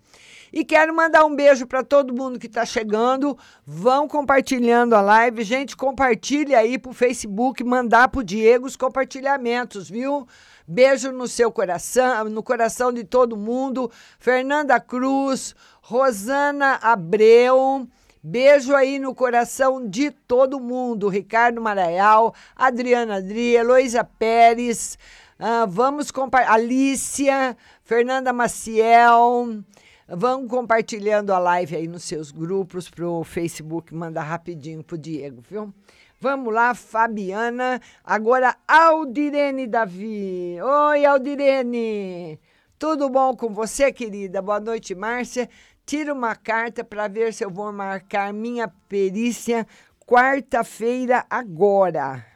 E 0.52 0.64
quero 0.64 0.94
mandar 0.94 1.24
um 1.26 1.34
beijo 1.36 1.66
para 1.66 1.82
todo 1.82 2.14
mundo 2.14 2.38
que 2.38 2.46
está 2.46 2.64
chegando. 2.64 3.36
Vão 3.66 4.08
compartilhando 4.08 4.94
a 4.94 5.02
live. 5.02 5.44
Gente, 5.44 5.76
compartilhe 5.76 6.54
aí 6.54 6.78
para 6.78 6.90
o 6.90 6.94
Facebook, 6.94 7.62
mandar 7.62 8.08
para 8.08 8.20
o 8.20 8.24
Diego 8.24 8.66
os 8.66 8.74
compartilhamentos, 8.74 9.90
viu? 9.90 10.26
Beijo 10.66 11.12
no 11.12 11.28
seu 11.28 11.52
coração, 11.52 12.24
no 12.24 12.42
coração 12.42 12.92
de 12.92 13.04
todo 13.04 13.36
mundo. 13.36 13.90
Fernanda 14.18 14.80
Cruz, 14.80 15.54
Rosana 15.88 16.80
Abreu. 16.82 17.86
Beijo 18.20 18.74
aí 18.74 18.98
no 18.98 19.14
coração 19.14 19.88
de 19.88 20.10
todo 20.10 20.58
mundo. 20.58 21.08
Ricardo 21.08 21.60
Maraial, 21.60 22.34
Adriana 22.56 23.18
Adri, 23.18 23.54
Heloísa 23.54 24.02
Pérez. 24.02 24.98
Uh, 25.38 25.64
vamos 25.68 26.10
compartilhar. 26.10 26.54
Alícia, 26.54 27.56
Fernanda 27.84 28.32
Maciel. 28.32 29.62
Vão 30.08 30.48
compartilhando 30.48 31.32
a 31.32 31.38
live 31.38 31.76
aí 31.76 31.86
nos 31.86 32.02
seus 32.02 32.32
grupos 32.32 32.90
pro 32.90 33.22
Facebook, 33.22 33.94
manda 33.94 34.20
rapidinho 34.20 34.82
pro 34.82 34.98
Diego, 34.98 35.40
viu? 35.48 35.72
Vamos 36.20 36.52
lá, 36.52 36.74
Fabiana. 36.74 37.80
Agora, 38.02 38.56
Aldirene 38.66 39.68
Davi. 39.68 40.56
Oi, 40.60 41.04
Aldirene. 41.04 42.40
Tudo 42.78 43.08
bom 43.08 43.34
com 43.34 43.54
você, 43.54 43.90
querida? 43.90 44.42
Boa 44.42 44.60
noite, 44.60 44.94
Márcia. 44.94 45.48
Tira 45.86 46.12
uma 46.12 46.34
carta 46.34 46.82
para 46.82 47.06
ver 47.06 47.32
se 47.32 47.44
eu 47.44 47.50
vou 47.50 47.72
marcar 47.72 48.32
minha 48.32 48.66
perícia 48.66 49.64
quarta-feira 50.04 51.24
agora. 51.30 52.26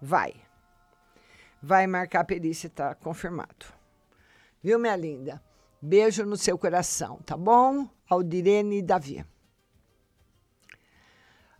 Vai. 0.00 0.32
Vai 1.60 1.88
marcar 1.88 2.20
a 2.20 2.24
perícia, 2.24 2.70
tá 2.70 2.94
confirmado. 2.94 3.66
Viu, 4.62 4.78
minha 4.78 4.94
linda? 4.94 5.42
Beijo 5.82 6.24
no 6.24 6.36
seu 6.36 6.56
coração, 6.56 7.18
tá 7.26 7.36
bom? 7.36 7.88
Aldirene 8.08 8.80
Davi. 8.80 9.26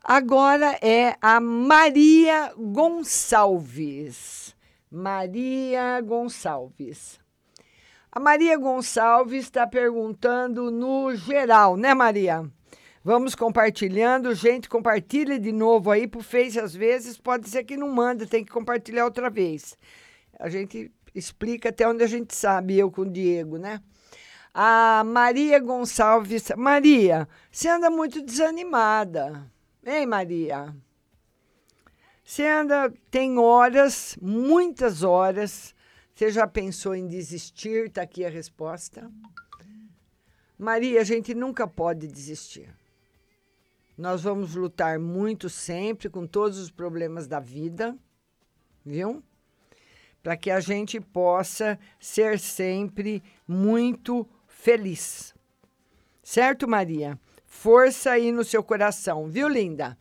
Agora 0.00 0.78
é 0.80 1.16
a 1.20 1.40
Maria 1.40 2.54
Gonçalves. 2.56 4.54
Maria 4.88 6.00
Gonçalves. 6.00 7.18
A 8.16 8.18
Maria 8.18 8.56
Gonçalves 8.56 9.44
está 9.44 9.66
perguntando 9.66 10.70
no 10.70 11.14
geral, 11.14 11.76
né, 11.76 11.92
Maria? 11.92 12.50
Vamos 13.04 13.34
compartilhando. 13.34 14.34
Gente, 14.34 14.70
compartilha 14.70 15.38
de 15.38 15.52
novo 15.52 15.90
aí 15.90 16.08
pro 16.08 16.22
Face. 16.22 16.58
Às 16.58 16.74
vezes 16.74 17.18
pode 17.18 17.46
ser 17.50 17.64
que 17.64 17.76
não 17.76 17.90
manda, 17.90 18.26
tem 18.26 18.42
que 18.42 18.50
compartilhar 18.50 19.04
outra 19.04 19.28
vez. 19.28 19.76
A 20.40 20.48
gente 20.48 20.90
explica 21.14 21.68
até 21.68 21.86
onde 21.86 22.02
a 22.02 22.06
gente 22.06 22.34
sabe, 22.34 22.78
eu 22.78 22.90
com 22.90 23.02
o 23.02 23.10
Diego, 23.10 23.58
né? 23.58 23.82
A 24.54 25.04
Maria 25.04 25.60
Gonçalves. 25.60 26.50
Maria, 26.56 27.28
você 27.52 27.68
anda 27.68 27.90
muito 27.90 28.22
desanimada. 28.22 29.44
Hein, 29.84 30.06
Maria? 30.06 30.74
Você 32.24 32.46
anda, 32.46 32.90
tem 33.10 33.38
horas, 33.38 34.16
muitas 34.22 35.02
horas, 35.02 35.75
você 36.16 36.30
já 36.30 36.46
pensou 36.46 36.94
em 36.94 37.06
desistir? 37.06 37.86
Está 37.86 38.02
aqui 38.02 38.24
a 38.24 38.30
resposta. 38.30 39.08
Maria, 40.58 41.00
a 41.00 41.04
gente 41.04 41.34
nunca 41.34 41.68
pode 41.68 42.06
desistir. 42.08 42.74
Nós 43.96 44.22
vamos 44.22 44.54
lutar 44.54 44.98
muito 44.98 45.48
sempre 45.50 46.08
com 46.08 46.26
todos 46.26 46.58
os 46.58 46.70
problemas 46.70 47.26
da 47.26 47.38
vida, 47.38 47.96
viu? 48.84 49.22
Para 50.22 50.36
que 50.36 50.50
a 50.50 50.58
gente 50.58 51.00
possa 51.00 51.78
ser 52.00 52.38
sempre 52.38 53.22
muito 53.46 54.26
feliz. 54.48 55.34
Certo, 56.22 56.66
Maria? 56.66 57.16
força 57.56 58.10
aí 58.12 58.30
no 58.30 58.44
seu 58.44 58.62
coração, 58.62 59.28
viu, 59.28 59.48
linda? 59.48 59.96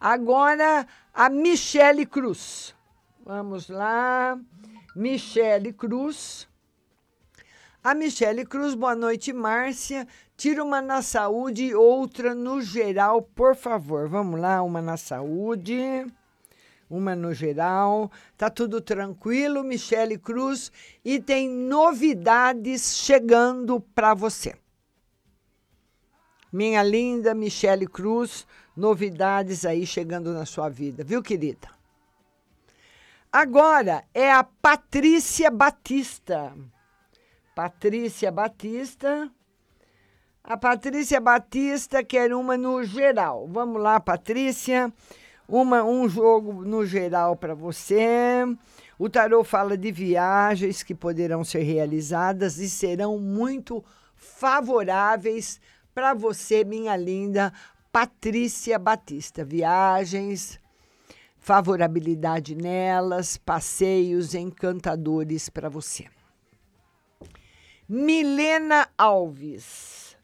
Agora, 0.00 0.86
a 1.12 1.28
Michele 1.28 2.06
Cruz. 2.06 2.74
Vamos 3.24 3.68
lá. 3.68 4.38
Michele 4.94 5.72
Cruz. 5.72 6.48
A 7.82 7.94
Michele 7.94 8.44
Cruz, 8.44 8.74
boa 8.74 8.94
noite, 8.94 9.32
Márcia. 9.32 10.06
Tira 10.36 10.64
uma 10.64 10.82
na 10.82 11.00
saúde 11.00 11.64
e 11.64 11.74
outra 11.74 12.34
no 12.34 12.60
geral, 12.60 13.22
por 13.22 13.54
favor. 13.54 14.08
Vamos 14.08 14.40
lá, 14.40 14.62
uma 14.62 14.82
na 14.82 14.96
saúde, 14.96 16.04
uma 16.88 17.14
no 17.14 17.32
geral. 17.32 18.10
Tá 18.36 18.50
tudo 18.50 18.80
tranquilo, 18.80 19.62
Michele 19.62 20.18
Cruz, 20.18 20.72
e 21.04 21.20
tem 21.20 21.48
novidades 21.48 22.96
chegando 22.96 23.80
para 23.80 24.12
você. 24.12 24.56
Minha 26.52 26.82
linda 26.82 27.32
Michele 27.32 27.86
Cruz, 27.86 28.44
novidades 28.76 29.64
aí 29.64 29.86
chegando 29.86 30.32
na 30.32 30.44
sua 30.44 30.68
vida, 30.68 31.04
viu, 31.04 31.22
querida? 31.22 31.79
Agora 33.32 34.02
é 34.12 34.32
a 34.32 34.42
Patrícia 34.42 35.52
Batista. 35.52 36.52
Patrícia 37.54 38.32
Batista. 38.32 39.30
A 40.42 40.56
Patrícia 40.56 41.20
Batista 41.20 42.02
quer 42.02 42.34
uma 42.34 42.56
no 42.56 42.82
geral. 42.82 43.46
Vamos 43.46 43.80
lá, 43.80 44.00
Patrícia. 44.00 44.92
Uma, 45.46 45.84
um 45.84 46.08
jogo 46.08 46.64
no 46.64 46.84
geral 46.84 47.36
para 47.36 47.54
você. 47.54 48.44
O 48.98 49.08
tarô 49.08 49.44
fala 49.44 49.78
de 49.78 49.92
viagens 49.92 50.82
que 50.82 50.94
poderão 50.94 51.44
ser 51.44 51.62
realizadas 51.62 52.58
e 52.58 52.68
serão 52.68 53.16
muito 53.16 53.84
favoráveis 54.16 55.60
para 55.94 56.14
você, 56.14 56.64
minha 56.64 56.96
linda 56.96 57.52
Patrícia 57.92 58.76
Batista. 58.76 59.44
Viagens, 59.44 60.59
favorabilidade 61.40 62.54
nelas, 62.54 63.36
passeios 63.36 64.34
encantadores 64.34 65.48
para 65.48 65.68
você. 65.68 66.06
Milena 67.88 68.88
Alves. 68.96 70.16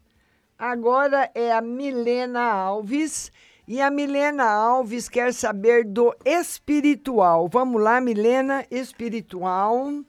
Agora 0.56 1.30
é 1.34 1.52
a 1.52 1.60
Milena 1.60 2.42
Alves. 2.42 3.32
E 3.68 3.80
a 3.80 3.90
Milena 3.90 4.44
Alves 4.44 5.08
quer 5.08 5.34
saber 5.34 5.84
do 5.84 6.14
espiritual. 6.24 7.48
Vamos 7.48 7.82
lá, 7.82 8.00
Milena, 8.00 8.64
espiritual. 8.70 10.04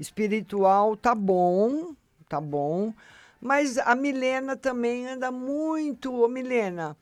Espiritual 0.00 0.96
tá 0.96 1.14
bom, 1.14 1.94
tá 2.28 2.40
bom. 2.40 2.92
Mas 3.40 3.78
a 3.78 3.94
Milena 3.94 4.56
também 4.56 5.06
anda 5.06 5.30
muito, 5.30 6.12
ô 6.12 6.26
Milena, 6.26 6.96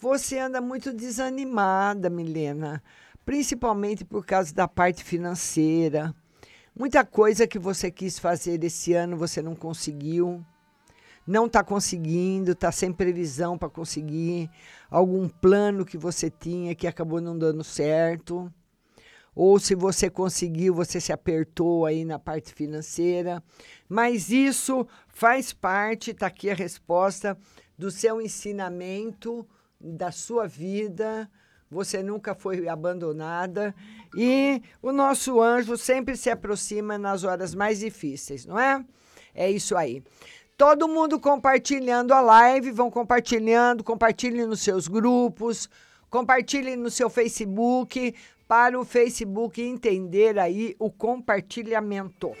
você 0.00 0.38
anda 0.38 0.62
muito 0.62 0.94
desanimada, 0.94 2.08
Milena, 2.08 2.82
principalmente 3.24 4.02
por 4.02 4.24
causa 4.24 4.54
da 4.54 4.66
parte 4.66 5.04
financeira. 5.04 6.14
Muita 6.74 7.04
coisa 7.04 7.46
que 7.46 7.58
você 7.58 7.90
quis 7.90 8.18
fazer 8.18 8.64
esse 8.64 8.94
ano 8.94 9.16
você 9.16 9.42
não 9.42 9.54
conseguiu. 9.54 10.42
Não 11.26 11.44
está 11.44 11.62
conseguindo, 11.62 12.52
está 12.52 12.72
sem 12.72 12.90
previsão 12.90 13.58
para 13.58 13.68
conseguir. 13.68 14.50
Algum 14.90 15.28
plano 15.28 15.84
que 15.84 15.98
você 15.98 16.30
tinha 16.30 16.74
que 16.74 16.86
acabou 16.86 17.20
não 17.20 17.38
dando 17.38 17.62
certo. 17.62 18.50
Ou 19.34 19.60
se 19.60 19.74
você 19.74 20.08
conseguiu, 20.08 20.74
você 20.74 20.98
se 20.98 21.12
apertou 21.12 21.84
aí 21.84 22.06
na 22.06 22.18
parte 22.18 22.54
financeira. 22.54 23.42
Mas 23.86 24.30
isso 24.30 24.86
faz 25.08 25.52
parte, 25.52 26.12
está 26.12 26.26
aqui 26.26 26.50
a 26.50 26.54
resposta, 26.54 27.36
do 27.76 27.90
seu 27.90 28.20
ensinamento, 28.20 29.46
da 29.80 30.12
sua 30.12 30.46
vida. 30.46 31.30
Você 31.70 32.02
nunca 32.02 32.34
foi 32.34 32.68
abandonada. 32.68 33.74
E 34.16 34.60
o 34.82 34.92
nosso 34.92 35.40
anjo 35.40 35.76
sempre 35.76 36.16
se 36.16 36.28
aproxima 36.28 36.98
nas 36.98 37.24
horas 37.24 37.54
mais 37.54 37.78
difíceis, 37.78 38.44
não 38.44 38.58
é? 38.58 38.84
É 39.34 39.50
isso 39.50 39.76
aí. 39.76 40.02
Todo 40.56 40.88
mundo 40.88 41.18
compartilhando 41.18 42.12
a 42.12 42.20
live, 42.20 42.70
vão 42.70 42.90
compartilhando, 42.90 43.82
compartilhem 43.82 44.46
nos 44.46 44.60
seus 44.60 44.88
grupos, 44.88 45.70
compartilhem 46.10 46.76
no 46.76 46.90
seu 46.90 47.08
Facebook, 47.08 48.14
para 48.46 48.78
o 48.78 48.84
Facebook 48.84 49.62
entender 49.62 50.38
aí 50.38 50.74
o 50.78 50.90
compartilhamento. 50.90 52.32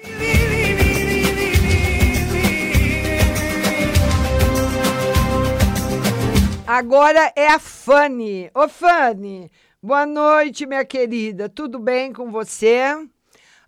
Agora 6.72 7.32
é 7.34 7.48
a 7.48 7.58
Fanny. 7.58 8.48
Ô 8.54 8.68
Fanny, 8.68 9.50
boa 9.82 10.06
noite, 10.06 10.66
minha 10.66 10.84
querida. 10.84 11.48
Tudo 11.48 11.80
bem 11.80 12.12
com 12.12 12.30
você? 12.30 12.84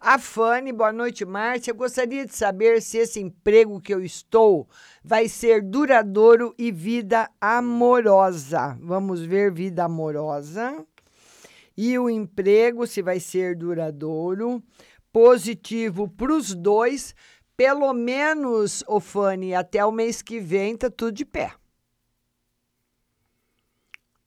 A 0.00 0.20
Fanny, 0.20 0.72
boa 0.72 0.92
noite, 0.92 1.24
Márcia. 1.24 1.72
Eu 1.72 1.74
gostaria 1.74 2.24
de 2.24 2.32
saber 2.32 2.80
se 2.80 2.98
esse 2.98 3.18
emprego 3.18 3.80
que 3.80 3.92
eu 3.92 4.04
estou 4.04 4.68
vai 5.02 5.26
ser 5.26 5.62
duradouro 5.62 6.54
e 6.56 6.70
vida 6.70 7.28
amorosa. 7.40 8.78
Vamos 8.80 9.20
ver 9.20 9.52
vida 9.52 9.82
amorosa. 9.82 10.86
E 11.76 11.98
o 11.98 12.08
emprego, 12.08 12.86
se 12.86 13.02
vai 13.02 13.18
ser 13.18 13.56
duradouro, 13.56 14.62
positivo 15.12 16.06
para 16.06 16.32
os 16.32 16.54
dois, 16.54 17.16
pelo 17.56 17.92
menos, 17.92 18.84
ô 18.86 19.00
Fanny, 19.00 19.56
até 19.56 19.84
o 19.84 19.90
mês 19.90 20.22
que 20.22 20.38
vem 20.38 20.76
tá 20.76 20.88
tudo 20.88 21.10
de 21.10 21.24
pé. 21.24 21.50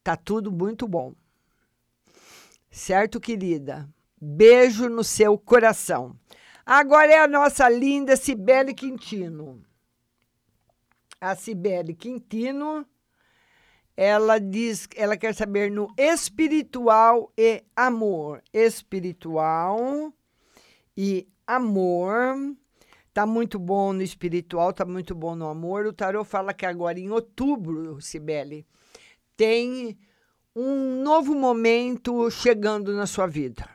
Tá 0.05 0.15
tudo 0.15 0.51
muito 0.51 0.87
bom. 0.87 1.15
Certo, 2.69 3.19
querida? 3.19 3.89
Beijo 4.21 4.87
no 4.87 5.03
seu 5.03 5.35
coração. 5.35 6.15
Agora 6.63 7.11
é 7.11 7.17
a 7.17 7.27
nossa 7.27 7.67
linda 7.67 8.15
Cibele 8.15 8.75
Quintino. 8.75 9.63
A 11.19 11.35
Cibele 11.35 11.95
Quintino, 11.95 12.85
ela 13.97 14.37
diz, 14.39 14.87
ela 14.95 15.17
quer 15.17 15.33
saber 15.33 15.71
no 15.71 15.91
espiritual 15.97 17.33
e 17.35 17.63
amor. 17.75 18.43
Espiritual 18.53 20.13
e 20.95 21.27
amor. 21.47 22.55
Tá 23.11 23.25
muito 23.25 23.57
bom 23.57 23.91
no 23.91 24.03
espiritual, 24.03 24.71
tá 24.71 24.85
muito 24.85 25.15
bom 25.15 25.35
no 25.35 25.47
amor. 25.47 25.87
O 25.87 25.93
tarô 25.93 26.23
fala 26.23 26.53
que 26.53 26.67
agora 26.67 26.99
em 26.99 27.09
outubro, 27.09 27.99
Cibele, 27.99 28.67
tem 29.35 29.97
um 30.55 31.01
novo 31.03 31.35
momento 31.35 32.29
chegando 32.31 32.93
na 32.93 33.05
sua 33.05 33.27
vida. 33.27 33.69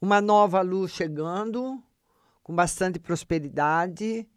Uma 0.00 0.20
nova 0.20 0.60
luz 0.60 0.92
chegando, 0.92 1.82
com 2.42 2.54
bastante 2.54 2.98
prosperidade, 2.98 4.28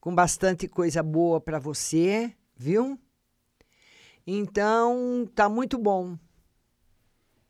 com 0.00 0.14
bastante 0.14 0.66
coisa 0.66 1.02
boa 1.02 1.40
para 1.40 1.58
você, 1.58 2.34
viu? 2.56 2.98
Então, 4.26 5.28
tá 5.34 5.48
muito 5.48 5.78
bom. 5.78 6.18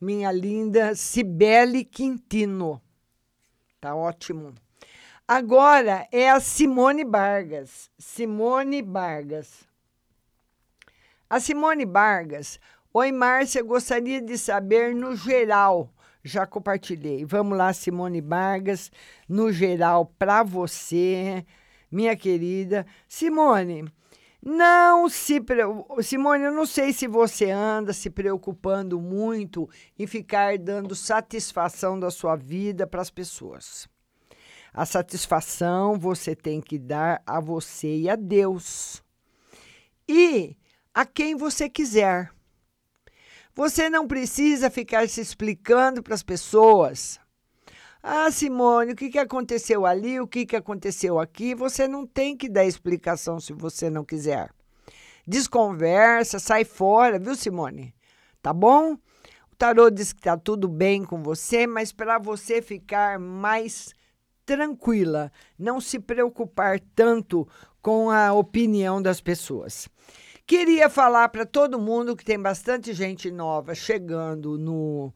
Minha 0.01 0.33
linda 0.33 0.95
Cibele 0.95 1.85
Quintino. 1.85 2.83
Tá 3.81 3.95
ótimo. 3.95 4.55
Agora 5.27 6.07
é 6.11 6.29
a 6.31 6.41
Simone 6.41 7.05
Vargas. 7.05 7.91
Simone 7.99 8.83
Vargas. 8.83 9.72
A 11.33 11.41
Simone 11.41 11.87
Vargas. 11.87 12.61
Oi, 12.93 13.11
Márcia, 13.11 13.63
gostaria 13.63 14.21
de 14.21 14.37
saber 14.37 14.95
no 14.95 15.17
geral. 15.17 15.91
Já 16.23 16.47
compartilhei. 16.47 17.25
Vamos 17.25 17.57
lá, 17.57 17.73
Simone 17.73 18.21
Vargas, 18.21 18.93
no 19.27 19.51
geral, 19.51 20.13
para 20.19 20.43
você, 20.43 21.43
minha 21.91 22.15
querida. 22.15 22.85
Simone, 23.09 23.91
não 24.45 25.09
se. 25.09 25.41
Simone, 26.03 26.45
eu 26.45 26.53
não 26.53 26.67
sei 26.67 26.93
se 26.93 27.07
você 27.07 27.51
anda 27.51 27.95
se 27.95 28.11
preocupando 28.11 29.01
muito 29.01 29.67
em 29.99 30.07
ficar 30.07 30.59
dando 30.59 30.95
satisfação 30.95 31.99
da 31.99 32.11
sua 32.11 32.37
vida 32.37 32.87
para 32.87 33.01
as 33.01 33.11
pessoas. 33.11 33.89
A 34.71 34.85
satisfação 34.85 35.99
você 35.99 36.37
tem 36.37 36.61
que 36.61 36.79
dar 36.79 37.23
a 37.27 37.41
você 37.41 38.01
e 38.01 38.11
a 38.11 38.17
Deus. 38.17 39.03
E 40.07 40.59
a 40.95 41.05
quem 41.07 41.35
você 41.35 41.69
quiser. 41.69 42.31
Você 43.55 43.91
não 43.91 44.07
precisa 44.07 44.71
ficar 44.71 45.09
se 45.09 45.21
explicando 45.21 46.03
para 46.03 46.15
as 46.15 46.23
pessoas. 46.23 47.21
Ah, 48.03 48.31
Simone, 48.31 48.93
o 48.93 48.97
que, 48.97 49.11
que 49.11 49.19
aconteceu 49.19 49.87
ali? 49.87 50.19
O 50.19 50.27
que, 50.27 50.45
que 50.45 50.57
aconteceu 50.57 51.21
aqui? 51.21 51.55
Você 51.55 51.87
não 51.87 52.07
tem 52.07 52.37
que 52.37 52.49
dar 52.49 52.65
explicação 52.65 53.39
se 53.39 53.53
você 53.53 53.89
não 53.89 54.05
quiser. 54.05 54.51
Desconversa, 55.27 56.39
sai 56.39 56.65
fora, 56.65 57.19
viu, 57.19 57.37
Simone? 57.37 57.95
Tá 58.41 58.53
bom? 58.53 58.95
O 58.95 59.57
tarô 59.57 59.89
diz 59.89 60.13
que 60.13 60.23
tá 60.23 60.37
tudo 60.37 60.67
bem 60.67 61.05
com 61.05 61.23
você, 61.23 61.67
mas 61.67 61.93
para 61.93 62.19
você 62.19 62.61
ficar 62.61 63.21
mais 63.21 63.95
tranquila, 64.45 65.31
não 65.57 65.81
se 65.81 66.01
preocupar 66.01 66.81
tanto 66.97 67.47
com 67.81 68.11
a 68.11 68.33
opinião 68.33 69.01
das 69.01 69.21
pessoas. 69.21 69.89
Queria 70.47 70.91
falar 70.91 71.29
para 71.29 71.47
todo 71.47 71.81
mundo 71.81 72.17
que 72.17 72.25
tem 72.25 72.39
bastante 72.39 72.93
gente 72.93 73.31
nova 73.31 73.75
chegando 73.75 74.59
no 74.59 75.13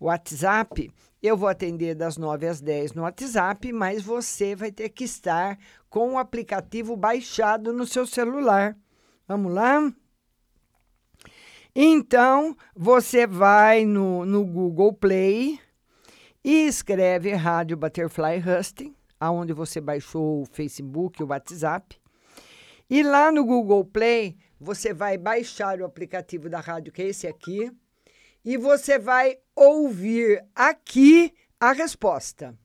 WhatsApp. 0.00 0.90
Eu 1.22 1.36
vou 1.36 1.48
atender 1.48 1.94
das 1.94 2.16
9 2.16 2.46
às 2.48 2.60
10 2.60 2.94
no 2.94 3.02
WhatsApp, 3.02 3.72
mas 3.72 4.02
você 4.02 4.56
vai 4.56 4.72
ter 4.72 4.88
que 4.88 5.04
estar 5.04 5.58
com 5.88 6.14
o 6.14 6.18
aplicativo 6.18 6.96
baixado 6.96 7.72
no 7.72 7.86
seu 7.86 8.06
celular. 8.06 8.76
Vamos 9.28 9.52
lá? 9.52 9.92
Então, 11.74 12.56
você 12.74 13.26
vai 13.26 13.84
no, 13.84 14.26
no 14.26 14.44
Google 14.44 14.92
Play 14.92 15.60
e 16.42 16.66
escreve 16.66 17.32
Rádio 17.34 17.76
Butterfly 17.76 18.42
Husting, 18.44 18.94
aonde 19.20 19.52
você 19.52 19.80
baixou 19.80 20.42
o 20.42 20.46
Facebook, 20.46 21.22
o 21.22 21.28
WhatsApp. 21.28 21.96
E 22.90 23.02
lá 23.02 23.30
no 23.30 23.44
Google 23.44 23.84
Play, 23.84 24.36
você 24.62 24.94
vai 24.94 25.18
baixar 25.18 25.80
o 25.80 25.84
aplicativo 25.84 26.48
da 26.48 26.60
rádio, 26.60 26.92
que 26.92 27.02
é 27.02 27.08
esse 27.08 27.26
aqui, 27.26 27.70
e 28.44 28.56
você 28.56 28.98
vai 28.98 29.36
ouvir 29.56 30.44
aqui 30.54 31.34
a 31.58 31.72
resposta. 31.72 32.56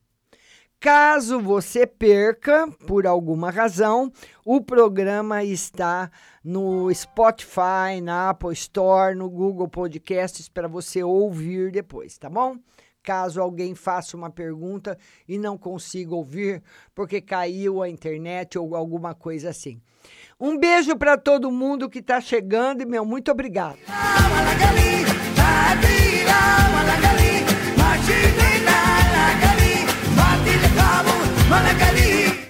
Caso 0.80 1.40
você 1.40 1.88
perca, 1.88 2.68
por 2.86 3.08
alguma 3.08 3.50
razão, 3.50 4.12
o 4.46 4.62
programa 4.62 5.44
está 5.44 6.12
no 6.44 6.94
Spotify, 6.94 8.00
na 8.02 8.30
Apple 8.30 8.54
Store, 8.54 9.16
no 9.16 9.28
Google 9.28 9.68
Podcasts 9.68 10.48
para 10.48 10.68
você 10.68 11.04
ouvir 11.04 11.72
depois, 11.72 12.16
tá 12.20 12.30
bom? 12.30 12.58
Caso 13.02 13.42
alguém 13.42 13.74
faça 13.74 14.16
uma 14.16 14.30
pergunta 14.30 14.98
e 15.28 15.40
não 15.40 15.58
consiga 15.58 16.14
ouvir 16.14 16.62
porque 16.94 17.22
caiu 17.22 17.82
a 17.82 17.90
internet 17.90 18.60
ou 18.60 18.76
alguma 18.76 19.16
coisa 19.16 19.50
assim. 19.50 19.82
Um 20.40 20.56
beijo 20.56 20.96
para 20.96 21.18
todo 21.18 21.50
mundo 21.50 21.90
que 21.90 21.98
está 21.98 22.22
chegando 22.22 22.84
e 22.84 22.86
meu 22.86 23.04
muito 23.04 23.32
obrigado. 23.32 23.80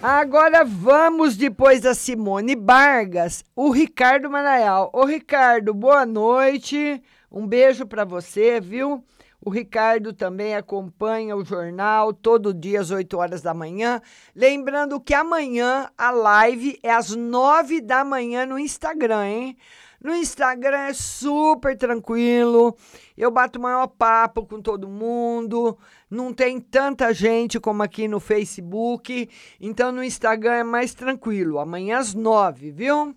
Agora 0.03 0.65
vamos 0.65 1.37
depois 1.37 1.79
da 1.79 1.93
Simone 1.93 2.57
Vargas, 2.57 3.45
o 3.55 3.71
Ricardo 3.71 4.29
Manaial. 4.29 4.89
Ô 4.93 5.05
Ricardo, 5.05 5.73
boa 5.73 6.05
noite. 6.05 7.01
Um 7.31 7.47
beijo 7.47 7.85
para 7.85 8.03
você, 8.03 8.59
viu? 8.59 9.01
O 9.47 9.49
Ricardo 9.49 10.11
também 10.11 10.57
acompanha 10.57 11.33
o 11.33 11.45
jornal 11.45 12.11
todo 12.11 12.53
dia 12.53 12.81
às 12.81 12.91
8 12.91 13.17
horas 13.17 13.41
da 13.41 13.53
manhã. 13.53 14.01
Lembrando 14.35 14.99
que 14.99 15.13
amanhã 15.13 15.89
a 15.97 16.11
live 16.11 16.77
é 16.83 16.91
às 16.91 17.15
9 17.15 17.79
da 17.79 18.03
manhã 18.03 18.45
no 18.45 18.59
Instagram, 18.59 19.25
hein? 19.25 19.57
No 20.03 20.13
Instagram 20.13 20.87
é 20.87 20.93
super 20.93 21.77
tranquilo. 21.77 22.75
Eu 23.17 23.31
bato 23.31 23.57
maior 23.57 23.87
papo 23.87 24.45
com 24.45 24.61
todo 24.61 24.89
mundo. 24.89 25.77
Não 26.11 26.33
tem 26.33 26.59
tanta 26.59 27.13
gente 27.13 27.57
como 27.57 27.81
aqui 27.81 28.05
no 28.05 28.19
Facebook. 28.19 29.29
Então 29.61 29.93
no 29.93 30.03
Instagram 30.03 30.55
é 30.55 30.63
mais 30.65 30.93
tranquilo. 30.93 31.57
Amanhã 31.57 31.99
às 31.99 32.13
nove, 32.13 32.69
viu? 32.69 33.15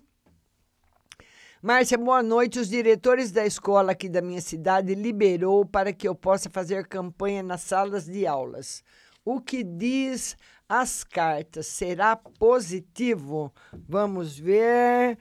Márcia, 1.63 1.95
boa 1.95 2.23
noite. 2.23 2.57
Os 2.57 2.69
diretores 2.69 3.31
da 3.31 3.45
escola 3.45 3.91
aqui 3.91 4.09
da 4.09 4.19
minha 4.19 4.41
cidade 4.41 4.95
liberou 4.95 5.63
para 5.63 5.93
que 5.93 6.07
eu 6.07 6.15
possa 6.15 6.49
fazer 6.49 6.87
campanha 6.87 7.43
nas 7.43 7.61
salas 7.61 8.05
de 8.05 8.25
aulas. 8.25 8.83
O 9.23 9.39
que 9.39 9.63
diz 9.63 10.35
as 10.67 11.03
cartas? 11.03 11.67
Será 11.67 12.15
positivo? 12.15 13.53
Vamos 13.87 14.39
ver. 14.39 15.19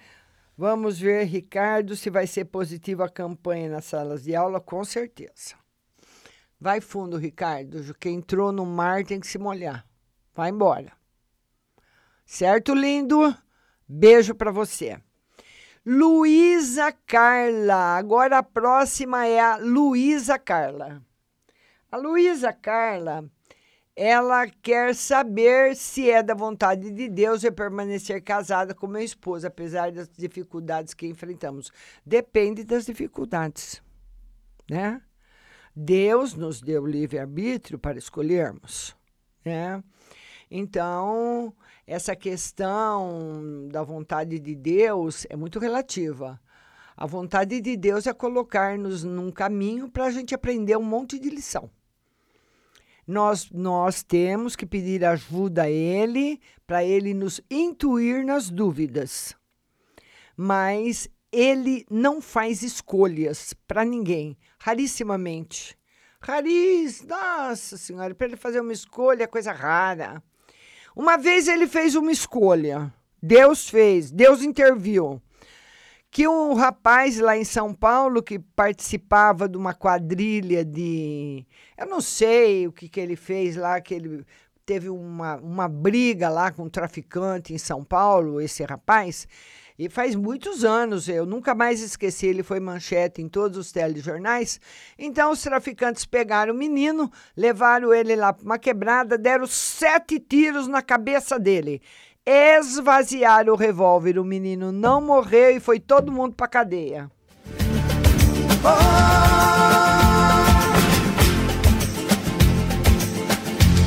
Vamos 0.56 0.98
ver, 0.98 1.24
Ricardo, 1.24 1.94
se 1.94 2.08
vai 2.08 2.26
ser 2.26 2.46
positiva 2.46 3.04
a 3.04 3.10
campanha 3.10 3.68
nas 3.68 3.84
salas 3.84 4.22
de 4.22 4.34
aula, 4.34 4.62
com 4.62 4.82
certeza. 4.82 5.54
Vai 6.58 6.80
fundo, 6.80 7.18
Ricardo. 7.18 7.94
Quem 7.96 8.14
entrou 8.14 8.50
no 8.50 8.64
mar 8.64 9.04
tem 9.04 9.20
que 9.20 9.26
se 9.26 9.36
molhar. 9.36 9.86
Vai 10.34 10.48
embora. 10.48 10.90
Certo, 12.24 12.74
lindo? 12.74 13.36
Beijo 13.86 14.34
para 14.34 14.50
você. 14.50 14.98
Luísa 15.92 16.92
Carla. 17.04 17.96
Agora 17.96 18.38
a 18.38 18.42
próxima 18.44 19.26
é 19.26 19.40
a 19.40 19.56
Luísa 19.56 20.38
Carla. 20.38 21.02
A 21.90 21.96
Luísa 21.96 22.52
Carla 22.52 23.28
ela 23.96 24.46
quer 24.46 24.94
saber 24.94 25.74
se 25.74 26.08
é 26.08 26.22
da 26.22 26.32
vontade 26.32 26.92
de 26.92 27.08
Deus 27.08 27.42
eu 27.42 27.52
permanecer 27.52 28.22
casada 28.22 28.72
com 28.72 28.86
meu 28.86 29.02
esposo, 29.02 29.48
apesar 29.48 29.90
das 29.90 30.08
dificuldades 30.08 30.94
que 30.94 31.08
enfrentamos. 31.08 31.72
Depende 32.06 32.62
das 32.62 32.86
dificuldades, 32.86 33.82
né? 34.70 35.02
Deus 35.74 36.34
nos 36.34 36.60
deu 36.60 36.86
livre-arbítrio 36.86 37.80
para 37.80 37.98
escolhermos, 37.98 38.96
né? 39.44 39.82
Então, 40.50 41.54
essa 41.86 42.16
questão 42.16 43.68
da 43.70 43.82
vontade 43.82 44.38
de 44.38 44.54
Deus 44.54 45.26
é 45.30 45.36
muito 45.36 45.58
relativa. 45.58 46.40
A 46.96 47.06
vontade 47.06 47.60
de 47.60 47.76
Deus 47.76 48.06
é 48.06 48.12
colocar-nos 48.12 49.04
num 49.04 49.30
caminho 49.30 49.88
para 49.88 50.06
a 50.06 50.10
gente 50.10 50.34
aprender 50.34 50.76
um 50.76 50.82
monte 50.82 51.18
de 51.18 51.30
lição 51.30 51.70
nós, 53.10 53.50
nós 53.50 54.02
temos 54.02 54.54
que 54.54 54.64
pedir 54.64 55.04
ajuda 55.04 55.64
a 55.64 55.70
Ele 55.70 56.40
para 56.66 56.84
Ele 56.84 57.12
nos 57.12 57.40
intuir 57.50 58.24
nas 58.24 58.48
dúvidas. 58.48 59.34
Mas 60.36 61.08
Ele 61.32 61.84
não 61.90 62.22
faz 62.22 62.62
escolhas 62.62 63.52
para 63.66 63.84
ninguém, 63.84 64.38
rarissimamente. 64.58 65.76
Raris, 66.22 67.02
nossa 67.02 67.76
senhora, 67.76 68.14
para 68.14 68.26
ele 68.26 68.36
fazer 68.36 68.60
uma 68.60 68.72
escolha 68.72 69.24
é 69.24 69.26
coisa 69.26 69.52
rara. 69.52 70.22
Uma 71.00 71.16
vez 71.16 71.48
ele 71.48 71.66
fez 71.66 71.94
uma 71.94 72.12
escolha, 72.12 72.92
Deus 73.22 73.70
fez, 73.70 74.10
Deus 74.10 74.42
interviu 74.42 75.18
que 76.10 76.28
um 76.28 76.52
rapaz 76.52 77.18
lá 77.18 77.34
em 77.38 77.42
São 77.42 77.72
Paulo 77.72 78.22
que 78.22 78.38
participava 78.38 79.48
de 79.48 79.56
uma 79.56 79.72
quadrilha 79.72 80.62
de. 80.62 81.46
Eu 81.78 81.86
não 81.86 82.02
sei 82.02 82.66
o 82.66 82.72
que, 82.72 82.86
que 82.86 83.00
ele 83.00 83.16
fez 83.16 83.56
lá, 83.56 83.80
que 83.80 83.94
ele 83.94 84.26
teve 84.66 84.90
uma, 84.90 85.36
uma 85.36 85.66
briga 85.66 86.28
lá 86.28 86.52
com 86.52 86.64
um 86.64 86.68
traficante 86.68 87.54
em 87.54 87.58
São 87.58 87.82
Paulo, 87.82 88.38
esse 88.38 88.62
rapaz. 88.62 89.26
E 89.80 89.88
faz 89.88 90.14
muitos 90.14 90.62
anos, 90.62 91.08
eu 91.08 91.24
nunca 91.24 91.54
mais 91.54 91.80
esqueci, 91.80 92.26
ele 92.26 92.42
foi 92.42 92.60
manchete 92.60 93.22
em 93.22 93.30
todos 93.30 93.56
os 93.56 93.72
telejornais. 93.72 94.60
Então, 94.98 95.32
os 95.32 95.40
traficantes 95.42 96.04
pegaram 96.04 96.52
o 96.52 96.56
menino, 96.56 97.10
levaram 97.34 97.90
ele 97.90 98.14
lá 98.14 98.30
para 98.30 98.44
uma 98.44 98.58
quebrada, 98.58 99.16
deram 99.16 99.46
sete 99.46 100.20
tiros 100.20 100.68
na 100.68 100.82
cabeça 100.82 101.38
dele 101.38 101.80
esvaziaram 102.26 103.54
o 103.54 103.56
revólver. 103.56 104.18
O 104.18 104.24
menino 104.24 104.70
não 104.70 105.00
morreu 105.00 105.56
e 105.56 105.60
foi 105.60 105.80
todo 105.80 106.12
mundo 106.12 106.34
para 106.34 106.46
cadeia. 106.46 107.10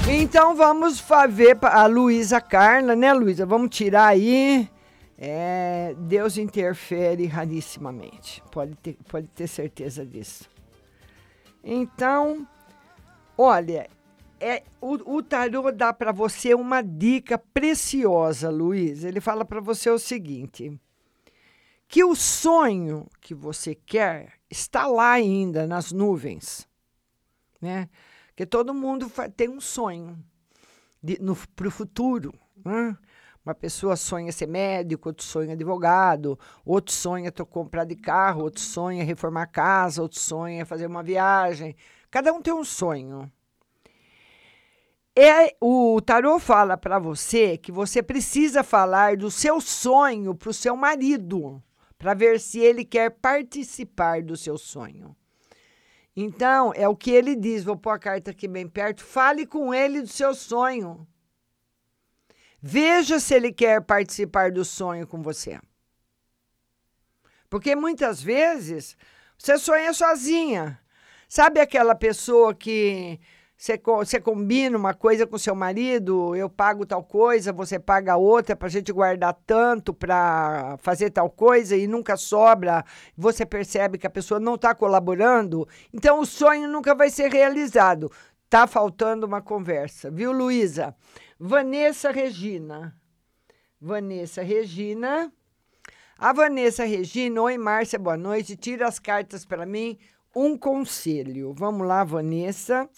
Então 0.10 0.56
vamos 0.56 1.04
ver 1.30 1.56
a 1.62 1.86
Luísa 1.86 2.42
Carla, 2.42 2.96
né, 2.96 3.14
Luísa? 3.14 3.46
Vamos 3.46 3.70
tirar 3.70 4.08
aí. 4.08 4.68
É, 5.26 5.96
Deus 5.98 6.38
interfere 6.38 7.26
rarissimamente. 7.28 8.44
Pode 8.52 8.76
ter, 8.76 8.98
pode 9.08 9.28
ter 9.28 9.48
certeza 9.48 10.06
disso. 10.06 10.50
Então, 11.64 12.46
olha, 13.38 13.90
é, 14.38 14.64
o, 14.82 15.16
o 15.16 15.24
tarô 15.24 15.72
dá 15.72 15.94
para 15.94 16.12
você 16.12 16.54
uma 16.54 16.82
dica 16.82 17.38
preciosa, 17.38 18.50
Luiz. 18.50 19.06
Ele 19.06 19.22
fala 19.22 19.46
para 19.46 19.62
você 19.62 19.90
o 19.90 19.98
seguinte: 19.98 20.78
que 21.88 22.04
o 22.04 22.16
sonho 22.16 23.08
que 23.22 23.34
você 23.34 23.74
quer 23.74 24.34
está 24.50 24.88
lá 24.88 25.14
ainda 25.14 25.66
nas 25.66 25.94
nuvens, 25.94 26.68
né? 27.62 27.88
Que 28.36 28.46
todo 28.46 28.74
mundo 28.74 29.10
tem 29.38 29.48
um 29.48 29.62
sonho 29.62 30.22
para 31.56 31.68
o 31.70 31.72
futuro. 31.72 32.34
Né? 32.66 32.98
Uma 33.46 33.54
pessoa 33.54 33.98
sonha 33.98 34.32
ser 34.32 34.48
médico, 34.48 35.10
outro 35.10 35.26
sonha 35.26 35.54
advogado, 35.54 36.40
outro 36.66 36.94
sonha 36.94 37.32
comprar 37.32 37.84
de 37.84 37.96
carro, 37.96 38.44
outro 38.44 38.62
sonha 38.62 39.04
reformar 39.04 39.48
casa, 39.48 40.02
outro 40.02 40.20
sonha 40.20 40.66
fazer 40.66 40.88
uma 40.88 41.04
viagem. 41.04 41.76
Cada 42.10 42.32
um 42.32 42.42
tem 42.42 42.54
um 42.54 42.64
sonho. 42.64 43.30
É, 45.16 45.56
o 45.62 46.02
tarô 46.02 46.40
fala 46.40 46.78
para 46.78 46.98
você 46.98 47.58
que 47.58 47.72
você 47.72 48.02
precisa 48.02 48.64
falar 48.64 49.18
do 49.18 49.30
seu 49.30 49.60
sonho 49.60 50.34
para 50.34 50.50
o 50.50 50.54
seu 50.54 50.76
marido, 50.76 51.62
para 52.00 52.14
ver 52.14 52.40
se 52.40 52.60
ele 52.60 52.86
quer 52.86 53.12
participar 53.12 54.24
do 54.24 54.38
seu 54.38 54.58
sonho. 54.58 55.16
Então, 56.16 56.72
é 56.76 56.88
o 56.88 56.96
que 56.96 57.12
ele 57.12 57.36
diz. 57.36 57.64
Vou 57.64 57.76
pôr 57.76 57.92
a 57.92 58.00
carta 58.00 58.32
aqui 58.32 58.48
bem 58.48 58.68
perto. 58.68 59.04
Fale 59.04 59.46
com 59.46 59.74
ele 59.74 60.02
do 60.02 60.08
seu 60.08 60.34
sonho. 60.34 61.08
Veja 62.66 63.20
se 63.20 63.34
ele 63.36 63.52
quer 63.52 63.82
participar 63.82 64.50
do 64.50 64.64
sonho 64.64 65.06
com 65.06 65.22
você. 65.22 65.60
Porque 67.50 67.76
muitas 67.76 68.24
vezes 68.24 68.96
você 69.38 69.58
sonha 69.58 69.92
sozinha. 69.92 70.80
Sabe 71.28 71.60
aquela 71.60 71.94
pessoa 71.94 72.56
que 72.56 73.20
você, 73.58 73.78
você 73.84 74.22
combina 74.22 74.78
uma 74.78 74.94
coisa 74.94 75.28
com 75.28 75.38
seu 75.38 75.54
marido, 75.54 76.34
eu 76.38 76.50
pago 76.50 76.86
tal 76.86 77.04
coisa, 77.04 77.52
você 77.52 77.78
paga 77.78 78.16
outra 78.16 78.56
para 78.56 78.70
a 78.70 78.72
gente 78.72 78.94
guardar 78.94 79.38
tanto 79.46 79.94
para 79.94 80.78
fazer 80.78 81.10
tal 81.10 81.30
coisa 81.30 81.76
e 81.76 81.86
nunca 81.86 82.16
sobra, 82.16 82.86
você 83.18 83.46
percebe 83.46 83.98
que 83.98 84.08
a 84.08 84.10
pessoa 84.10 84.40
não 84.40 84.56
está 84.56 84.74
colaborando, 84.74 85.68
então 85.94 86.22
o 86.22 86.26
sonho 86.26 86.70
nunca 86.70 86.96
vai 86.96 87.10
ser 87.10 87.30
realizado. 87.30 88.10
Tá 88.50 88.68
faltando 88.68 89.26
uma 89.26 89.42
conversa, 89.42 90.12
viu, 90.12 90.32
Luísa? 90.32 90.96
Vanessa 91.46 92.10
Regina. 92.10 92.98
Vanessa 93.78 94.42
Regina. 94.42 95.30
A 96.18 96.32
Vanessa 96.32 96.86
Regina, 96.86 97.42
oi 97.42 97.58
Márcia, 97.58 98.00
boa 98.00 98.16
noite. 98.16 98.56
Tira 98.56 98.88
as 98.88 98.98
cartas 98.98 99.44
para 99.44 99.66
mim. 99.66 100.00
Um 100.34 100.58
conselho. 100.58 101.54
Vamos 101.54 101.86
lá, 101.86 102.02
Vanessa. 102.06 102.90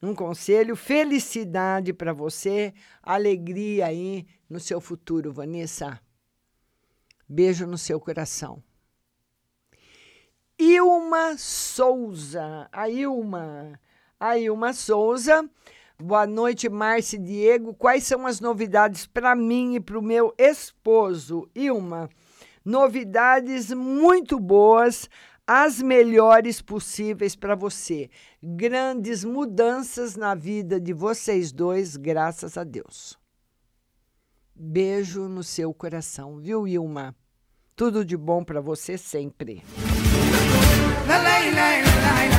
Um 0.00 0.14
conselho. 0.14 0.76
Felicidade 0.76 1.92
para 1.92 2.12
você. 2.12 2.72
Alegria 3.02 3.86
aí 3.86 4.24
no 4.48 4.60
seu 4.60 4.80
futuro, 4.80 5.32
Vanessa. 5.32 6.00
Beijo 7.28 7.66
no 7.66 7.76
seu 7.76 7.98
coração. 7.98 8.62
Ilma 10.56 11.36
Souza. 11.36 12.68
A 12.70 12.88
Ilma. 12.88 13.80
A 14.20 14.38
Ilma 14.38 14.72
Souza. 14.72 15.50
Boa 16.02 16.26
noite, 16.26 16.66
Márcia 16.66 17.18
e 17.18 17.22
Diego. 17.22 17.74
Quais 17.74 18.04
são 18.04 18.26
as 18.26 18.40
novidades 18.40 19.06
para 19.06 19.36
mim 19.36 19.74
e 19.74 19.80
para 19.80 19.98
o 19.98 20.02
meu 20.02 20.32
esposo? 20.38 21.46
Ilma, 21.54 22.08
novidades 22.64 23.70
muito 23.70 24.40
boas, 24.40 25.10
as 25.46 25.82
melhores 25.82 26.62
possíveis 26.62 27.36
para 27.36 27.54
você. 27.54 28.08
Grandes 28.42 29.24
mudanças 29.24 30.16
na 30.16 30.34
vida 30.34 30.80
de 30.80 30.94
vocês 30.94 31.52
dois, 31.52 31.96
graças 31.96 32.56
a 32.56 32.64
Deus. 32.64 33.18
Beijo 34.54 35.28
no 35.28 35.42
seu 35.42 35.74
coração, 35.74 36.38
viu, 36.38 36.66
Ilma? 36.66 37.14
Tudo 37.76 38.06
de 38.06 38.16
bom 38.16 38.42
para 38.42 38.62
você 38.62 38.96
sempre. 38.96 39.62
E 42.26 42.29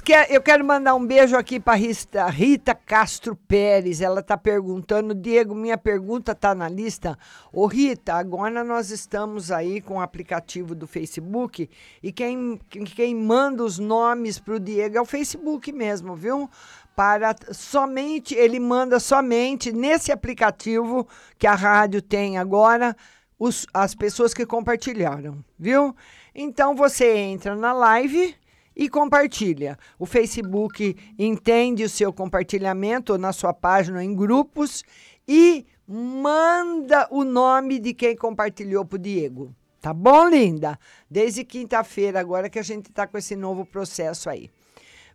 quer, 0.00 0.30
eu 0.30 0.40
quero 0.40 0.64
mandar 0.64 0.94
um 0.94 1.06
beijo 1.06 1.36
aqui 1.36 1.58
para 1.58 1.74
Rita, 1.74 2.26
Rita 2.26 2.74
Castro 2.74 3.34
Pérez. 3.34 4.00
Ela 4.00 4.20
está 4.20 4.36
perguntando, 4.36 5.14
Diego, 5.14 5.54
minha 5.54 5.76
pergunta 5.76 6.32
está 6.32 6.54
na 6.54 6.68
lista. 6.68 7.18
Ô 7.52 7.66
Rita, 7.66 8.14
agora 8.14 8.62
nós 8.62 8.90
estamos 8.90 9.50
aí 9.50 9.80
com 9.80 9.96
o 9.96 10.00
aplicativo 10.00 10.74
do 10.74 10.86
Facebook 10.86 11.68
e 12.02 12.12
quem, 12.12 12.60
quem 12.68 13.14
manda 13.14 13.64
os 13.64 13.78
nomes 13.78 14.38
para 14.38 14.54
o 14.54 14.60
Diego 14.60 14.98
é 14.98 15.00
o 15.00 15.06
Facebook 15.06 15.72
mesmo, 15.72 16.14
viu? 16.14 16.48
Para 16.94 17.34
somente, 17.52 18.34
ele 18.34 18.60
manda 18.60 19.00
somente 19.00 19.72
nesse 19.72 20.12
aplicativo 20.12 21.06
que 21.38 21.46
a 21.46 21.54
rádio 21.54 22.02
tem 22.02 22.38
agora 22.38 22.96
os- 23.38 23.66
as 23.72 23.94
pessoas 23.94 24.32
que 24.34 24.46
compartilharam, 24.46 25.44
viu? 25.58 25.96
Então 26.34 26.74
você 26.74 27.16
entra 27.16 27.56
na 27.56 27.72
live 27.72 28.34
e 28.74 28.88
compartilha. 28.88 29.78
O 29.98 30.06
Facebook 30.06 30.96
entende 31.18 31.84
o 31.84 31.88
seu 31.88 32.12
compartilhamento 32.12 33.16
na 33.18 33.32
sua 33.32 33.52
página 33.52 34.04
em 34.04 34.14
grupos 34.14 34.82
e 35.26 35.66
manda 35.86 37.06
o 37.10 37.24
nome 37.24 37.78
de 37.78 37.92
quem 37.94 38.16
compartilhou 38.16 38.84
pro 38.84 38.98
Diego. 38.98 39.54
Tá 39.80 39.92
bom, 39.92 40.28
linda? 40.28 40.78
Desde 41.10 41.44
quinta-feira 41.44 42.20
agora 42.20 42.48
que 42.48 42.58
a 42.58 42.62
gente 42.62 42.86
está 42.86 43.06
com 43.06 43.18
esse 43.18 43.34
novo 43.34 43.66
processo 43.66 44.30
aí. 44.30 44.48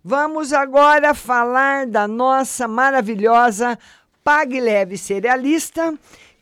Vamos 0.03 0.53
agora 0.53 1.13
falar 1.13 1.87
da 1.87 2.07
nossa 2.07 2.67
maravilhosa 2.67 3.77
Pague 4.23 4.59
Leve 4.59 4.97
Cerealista, 4.97 5.97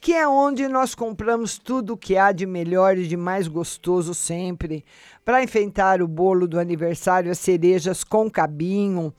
que 0.05 0.13
é 0.13 0.27
onde 0.27 0.67
nós 0.67 0.93
compramos 0.93 1.57
tudo 1.57 1.93
o 1.93 1.97
que 1.97 2.15
há 2.15 2.31
de 2.31 2.45
melhor 2.45 2.95
e 2.95 3.07
de 3.07 3.17
mais 3.17 3.47
gostoso 3.47 4.13
sempre. 4.13 4.85
Para 5.25 5.41
enfeitar 5.41 5.99
o 5.99 6.07
bolo 6.07 6.47
do 6.47 6.59
aniversário, 6.59 7.31
as 7.31 7.39
cerejas 7.39 8.03
com 8.03 8.29
cabinho, 8.29 9.11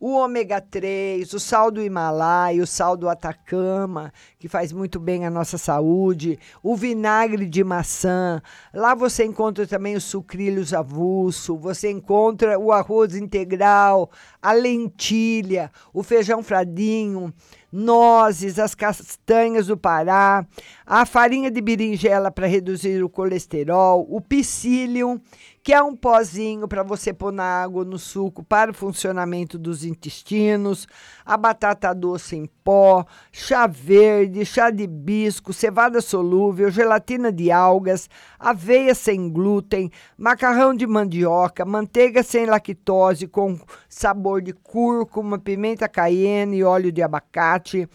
o 0.00 0.12
ômega 0.12 0.58
3, 0.58 1.30
o 1.34 1.38
sal 1.38 1.70
do 1.70 1.82
Himalaia, 1.82 2.62
o 2.62 2.66
sal 2.66 2.96
do 2.96 3.06
Atacama, 3.06 4.10
que 4.38 4.48
faz 4.48 4.72
muito 4.72 4.98
bem 4.98 5.26
à 5.26 5.30
nossa 5.30 5.58
saúde, 5.58 6.38
o 6.62 6.74
vinagre 6.74 7.44
de 7.44 7.62
maçã. 7.62 8.40
Lá 8.72 8.94
você 8.94 9.26
encontra 9.26 9.66
também 9.66 9.94
os 9.94 10.04
sucrilhos 10.04 10.72
avulso, 10.72 11.58
você 11.58 11.90
encontra 11.90 12.58
o 12.58 12.72
arroz 12.72 13.14
integral, 13.14 14.10
a 14.40 14.52
lentilha, 14.52 15.70
o 15.92 16.02
feijão 16.02 16.42
fradinho, 16.42 17.30
nozes, 17.72 18.58
as 18.58 18.74
castanhas 18.74 19.66
do 19.66 19.76
Pará, 19.76 20.46
a 20.84 21.06
farinha 21.06 21.50
de 21.50 21.60
berinjela 21.60 22.30
para 22.30 22.46
reduzir 22.46 23.02
o 23.02 23.08
colesterol, 23.08 24.06
o 24.08 24.20
psyllium, 24.20 25.20
que 25.62 25.74
é 25.74 25.82
um 25.82 25.94
pozinho 25.94 26.66
para 26.66 26.82
você 26.82 27.12
pôr 27.12 27.32
na 27.32 27.62
água 27.62 27.84
no 27.84 27.98
suco 27.98 28.42
para 28.42 28.70
o 28.70 28.74
funcionamento 28.74 29.58
dos 29.58 29.84
intestinos, 29.84 30.86
a 31.24 31.36
batata 31.36 31.94
doce 31.94 32.36
em 32.36 32.46
pó, 32.64 33.04
chá 33.30 33.66
verde, 33.66 34.44
chá 34.46 34.70
de 34.70 34.84
hibisco, 34.84 35.52
cevada 35.52 36.00
solúvel, 36.00 36.70
gelatina 36.70 37.30
de 37.30 37.50
algas, 37.50 38.08
aveia 38.38 38.94
sem 38.94 39.28
glúten, 39.28 39.90
macarrão 40.16 40.74
de 40.74 40.86
mandioca, 40.86 41.64
manteiga 41.64 42.22
sem 42.22 42.46
lactose 42.46 43.26
com 43.26 43.58
sabor 43.88 44.40
de 44.40 44.54
cúrcuma, 44.54 45.38
pimenta 45.38 45.88
cayenne 45.88 46.58
e 46.58 46.64
óleo 46.64 46.90
de 46.90 47.02
abacate, 47.02 47.86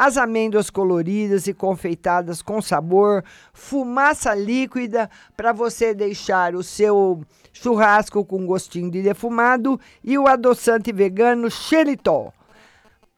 as 0.00 0.16
amêndoas 0.16 0.70
coloridas 0.70 1.46
e 1.46 1.52
confeitadas 1.52 2.40
com 2.40 2.62
sabor, 2.62 3.22
fumaça 3.52 4.34
líquida 4.34 5.10
para 5.36 5.52
você 5.52 5.92
deixar 5.92 6.54
o 6.54 6.62
seu 6.62 7.22
churrasco 7.52 8.24
com 8.24 8.46
gostinho 8.46 8.90
de 8.90 9.02
defumado 9.02 9.78
e 10.02 10.16
o 10.16 10.26
adoçante 10.26 10.90
vegano 10.90 11.50
xeritol. 11.50 12.32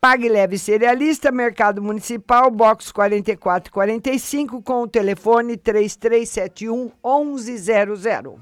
Pague 0.01 0.29
Leve 0.29 0.59
Cerealista, 0.59 1.31
Mercado 1.31 1.81
Municipal, 1.81 2.51
box 2.51 2.91
4445, 2.91 4.61
com 4.61 4.83
o 4.83 4.89
telefone 4.89 5.57
3371 5.57 6.91
1100. 7.05 8.41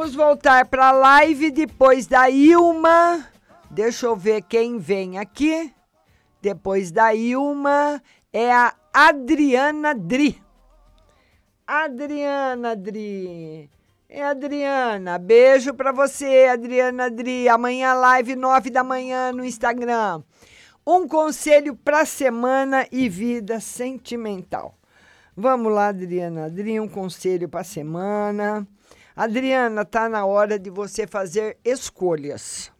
Vamos 0.00 0.14
voltar 0.14 0.66
para 0.66 0.88
a 0.88 0.92
live 0.92 1.50
depois 1.50 2.06
da 2.06 2.30
Ilma. 2.30 3.28
Deixa 3.70 4.06
eu 4.06 4.16
ver 4.16 4.40
quem 4.40 4.78
vem 4.78 5.18
aqui. 5.18 5.70
Depois 6.40 6.90
da 6.90 7.14
Ilma 7.14 8.02
é 8.32 8.50
a 8.50 8.74
Adriana 8.94 9.94
Dri. 9.94 10.42
Adriana 11.66 12.74
Dri. 12.74 13.68
É 14.08 14.24
Adriana. 14.24 15.18
Beijo 15.18 15.74
para 15.74 15.92
você, 15.92 16.46
Adriana 16.50 17.10
Dri. 17.10 17.46
Amanhã 17.46 17.92
live 17.92 18.34
nove 18.36 18.70
da 18.70 18.82
manhã 18.82 19.32
no 19.32 19.44
Instagram. 19.44 20.22
Um 20.86 21.06
conselho 21.06 21.76
para 21.76 22.06
semana 22.06 22.86
e 22.90 23.06
vida 23.06 23.60
sentimental. 23.60 24.74
Vamos 25.36 25.70
lá, 25.70 25.88
Adriana. 25.88 26.46
Adri, 26.46 26.80
um 26.80 26.88
conselho 26.88 27.50
para 27.50 27.62
semana. 27.62 28.66
Adriana, 29.22 29.84
tá 29.84 30.08
na 30.08 30.24
hora 30.24 30.58
de 30.58 30.70
você 30.70 31.06
fazer 31.06 31.58
escolhas. 31.62 32.72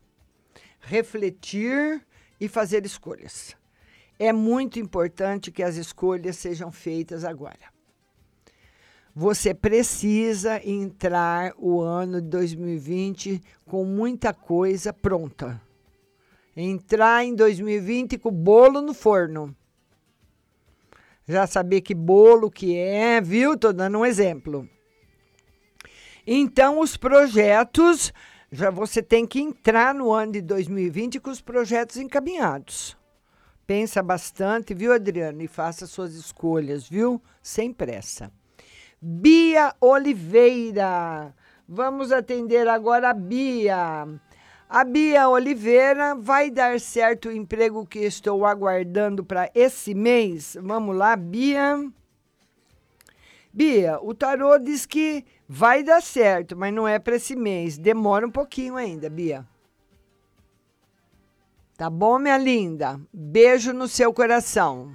Refletir 0.81 2.03
e 2.41 2.49
fazer 2.49 2.87
escolhas. 2.87 3.55
É 4.19 4.33
muito 4.33 4.79
importante 4.79 5.53
que 5.53 5.63
as 5.63 5.77
escolhas 5.77 6.37
sejam 6.37 6.73
feitas 6.73 7.27
agora. 7.27 7.61
Você 9.15 9.53
precisa 9.53 10.67
entrar 10.67 11.53
o 11.59 11.83
ano 11.83 12.23
de 12.23 12.29
2020 12.29 13.43
com 13.67 13.85
muita 13.85 14.33
coisa 14.33 14.95
pronta. 14.95 15.61
Entrar 16.57 17.23
em 17.23 17.35
2020 17.35 18.17
com 18.17 18.31
bolo 18.31 18.81
no 18.81 18.95
forno. 18.95 19.55
Já 21.29 21.47
saber 21.47 21.83
que 21.83 21.95
bolo 21.95 22.51
que 22.51 22.79
é, 22.79 23.21
viu? 23.21 23.59
Tô 23.59 23.75
dando 23.75 23.99
um 23.99 24.07
exemplo. 24.07 24.67
Então, 26.33 26.79
os 26.79 26.97
projetos 26.97 28.13
Já 28.53 28.71
você 28.71 29.03
tem 29.03 29.27
que 29.27 29.41
entrar 29.41 29.93
no 29.93 30.13
ano 30.13 30.31
de 30.33 30.41
2020 30.41 31.19
com 31.19 31.29
os 31.29 31.41
projetos 31.41 31.97
encaminhados. 31.97 32.97
Pensa 33.67 34.01
bastante, 34.01 34.73
viu, 34.73 34.93
Adriana? 34.93 35.43
E 35.43 35.49
faça 35.49 35.89
suas 35.89 36.15
escolhas, 36.15 36.89
viu? 36.89 37.21
Sem 37.43 37.73
pressa. 37.73 38.31
Bia 39.03 39.75
Oliveira. 39.81 41.35
Vamos 41.69 42.13
atender 42.13 42.69
agora 42.69 43.11
a 43.11 43.15
Bia. 43.15 44.07
A 44.69 44.85
Bia 44.85 45.29
Oliveira 45.29 46.15
vai 46.15 46.49
dar 46.49 46.79
certo 46.79 47.29
o 47.29 47.33
emprego 47.33 47.85
que 47.85 48.01
estou 48.01 48.47
aguardando 48.47 49.25
para 49.25 49.51
esse 49.53 49.95
mês. 49.95 50.57
Vamos 50.61 50.97
lá, 50.97 51.17
Bia. 51.17 51.91
Bia, 53.53 53.99
o 54.01 54.15
tarô 54.15 54.59
diz 54.59 54.87
que 54.87 55.25
vai 55.49 55.83
dar 55.83 56.01
certo, 56.01 56.57
mas 56.57 56.73
não 56.73 56.87
é 56.87 56.99
para 56.99 57.17
esse 57.17 57.35
mês. 57.35 57.77
Demora 57.77 58.27
um 58.27 58.31
pouquinho 58.31 58.77
ainda, 58.77 59.11
Bia. 59.11 59.45
Tá 61.77 61.91
bom, 61.91 62.19
minha 62.19 62.39
linda? 62.39 63.01
Beijo 63.13 63.73
no 63.73 63.89
seu 63.89 64.13
coração. 64.13 64.95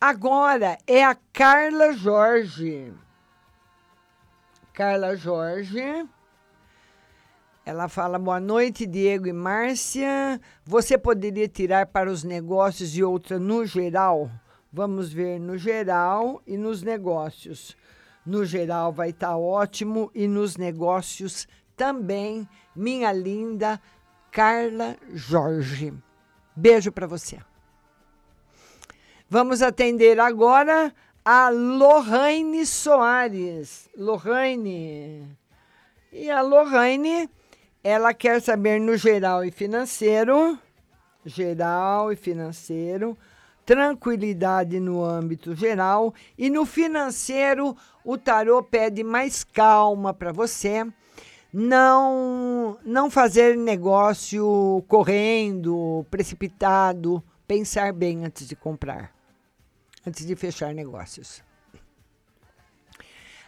Agora 0.00 0.78
é 0.86 1.02
a 1.02 1.16
Carla 1.32 1.92
Jorge. 1.94 2.92
Carla 4.72 5.16
Jorge. 5.16 6.06
Ela 7.64 7.88
fala: 7.88 8.18
boa 8.18 8.38
noite, 8.38 8.86
Diego 8.86 9.26
e 9.26 9.32
Márcia. 9.32 10.38
Você 10.64 10.98
poderia 10.98 11.48
tirar 11.48 11.86
para 11.86 12.10
os 12.10 12.22
negócios 12.22 12.94
e 12.94 13.02
outra 13.02 13.38
no 13.38 13.64
geral? 13.64 14.30
Vamos 14.76 15.12
ver 15.12 15.38
no 15.38 15.56
geral 15.56 16.42
e 16.44 16.56
nos 16.56 16.82
negócios. 16.82 17.76
No 18.26 18.44
geral 18.44 18.92
vai 18.92 19.10
estar 19.10 19.28
tá 19.28 19.36
ótimo 19.36 20.10
e 20.12 20.26
nos 20.26 20.56
negócios 20.56 21.46
também, 21.76 22.48
minha 22.74 23.12
linda 23.12 23.80
Carla 24.32 24.96
Jorge. 25.12 25.94
Beijo 26.56 26.90
para 26.90 27.06
você. 27.06 27.38
Vamos 29.30 29.62
atender 29.62 30.18
agora 30.18 30.92
a 31.24 31.50
Lohane 31.50 32.66
Soares. 32.66 33.88
Lohane. 33.96 35.38
E 36.10 36.28
a 36.28 36.42
Lohane, 36.42 37.30
ela 37.84 38.12
quer 38.12 38.42
saber 38.42 38.80
no 38.80 38.96
geral 38.96 39.44
e 39.44 39.52
financeiro, 39.52 40.58
geral 41.24 42.10
e 42.10 42.16
financeiro, 42.16 43.16
tranquilidade 43.64 44.78
no 44.78 45.02
âmbito 45.04 45.54
geral 45.54 46.14
e 46.36 46.50
no 46.50 46.66
financeiro 46.66 47.76
o 48.04 48.18
tarô 48.18 48.62
pede 48.62 49.02
mais 49.02 49.44
calma 49.44 50.12
para 50.12 50.32
você 50.32 50.86
não 51.52 52.76
não 52.84 53.08
fazer 53.08 53.56
negócio 53.56 54.84
correndo, 54.88 56.04
precipitado, 56.10 57.22
pensar 57.46 57.92
bem 57.92 58.24
antes 58.24 58.48
de 58.48 58.56
comprar, 58.56 59.14
antes 60.04 60.26
de 60.26 60.34
fechar 60.34 60.74
negócios. 60.74 61.44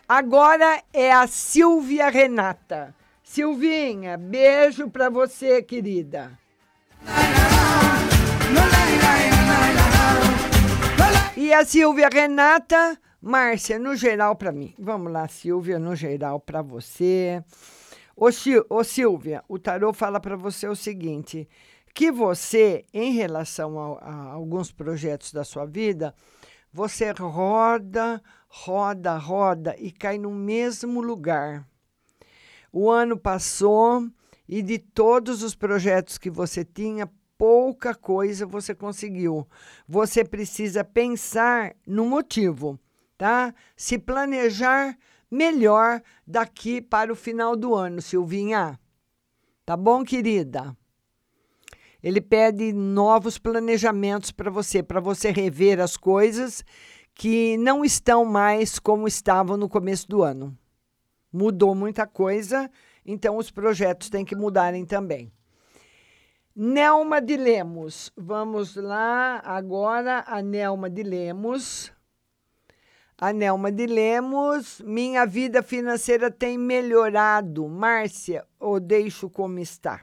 Agora 0.09 0.85
é 0.93 1.11
a 1.11 1.27
Silvia 1.27 2.09
Renata. 2.09 2.95
Silvinha, 3.25 4.17
beijo 4.17 4.89
para 4.89 5.11
você, 5.11 5.61
querida. 5.61 6.39
E 11.47 11.53
a 11.53 11.64
Silvia 11.64 12.09
Renata, 12.12 13.01
Márcia, 13.22 13.78
no 13.78 13.94
geral 13.94 14.34
para 14.34 14.51
mim. 14.51 14.74
Vamos 14.76 15.12
lá, 15.12 15.28
Silvia, 15.28 15.78
no 15.78 15.94
geral 15.94 16.40
para 16.40 16.61
você. 16.61 17.40
Ô, 18.16 18.26
ô 18.68 18.82
Silvia, 18.82 19.44
o 19.49 19.57
tarô 19.57 19.92
fala 19.92 20.18
para 20.18 20.34
você 20.34 20.66
o 20.66 20.74
seguinte: 20.74 21.49
que 21.94 22.11
você, 22.11 22.84
em 22.92 23.12
relação 23.12 23.78
a, 23.78 23.99
a 24.01 24.32
alguns 24.32 24.72
projetos 24.72 25.32
da 25.32 25.44
sua 25.44 25.64
vida, 25.64 26.12
você 26.72 27.12
roda, 27.12 28.20
roda, 28.49 29.16
roda 29.16 29.76
e 29.78 29.92
cai 29.92 30.18
no 30.18 30.32
mesmo 30.32 31.01
lugar. 31.01 31.64
O 32.72 32.90
ano 32.90 33.16
passou 33.16 34.11
e 34.49 34.62
de 34.62 34.80
todos 34.80 35.44
os 35.44 35.55
projetos 35.55 36.18
que 36.18 36.28
você 36.28 36.64
tinha, 36.64 37.09
pouca 37.39 37.95
coisa 37.95 38.47
você 38.47 38.74
conseguiu. 38.74 39.47
Você 39.89 40.24
precisa 40.24 40.84
pensar 40.84 41.74
no 41.87 42.07
motivo, 42.07 42.78
tá? 43.16 43.55
Se 43.76 43.99
planejar 43.99 44.97
melhor 45.30 46.03
daqui 46.26 46.80
para 46.80 47.12
o 47.12 47.16
final 47.16 47.57
do 47.57 47.74
ano, 47.74 48.01
Silvinha. 48.01 48.78
Tá 49.64 49.76
bom, 49.76 50.05
querida? 50.05 50.76
Ele 52.03 52.20
pede 52.20 52.72
novos 52.72 53.37
planejamentos 53.37 54.30
para 54.30 54.51
você, 54.51 54.82
para 54.82 55.01
você 55.01 55.30
rever 55.30 55.80
as 55.80 55.97
coisas 55.97 56.64
que 57.14 57.57
não 57.57 57.84
estão 57.84 58.24
mais 58.24 58.78
como 58.78 59.09
estavam 59.09 59.57
no 59.57 59.68
começo 59.68 60.07
do 60.07 60.22
ano. 60.22 60.57
Mudou 61.32 61.74
muita 61.74 62.07
coisa, 62.07 62.70
então 63.05 63.39
os 63.39 63.51
projetos 63.51 64.09
têm 64.09 64.24
que 64.24 64.37
mudarem 64.37 64.84
também. 64.84 65.32
Nelma 66.59 67.21
de 67.21 67.37
Lemos. 67.37 68.11
Vamos 68.17 68.77
lá 68.77 69.43
agora 69.45 70.25
a 70.27 70.41
Nelma 70.41 70.89
de 70.89 71.03
Lemos. 71.03 71.93
A 73.19 73.31
Nelma 73.31 73.71
de 73.71 73.87
Lemos, 73.87 74.81
minha 74.81 75.27
vida 75.27 75.63
financeira 75.63 76.31
tem 76.31 76.57
melhorado. 76.57 77.69
Márcia, 77.69 78.47
ou 78.59 78.81
deixo 78.81 79.29
como 79.29 79.59
está? 79.59 80.01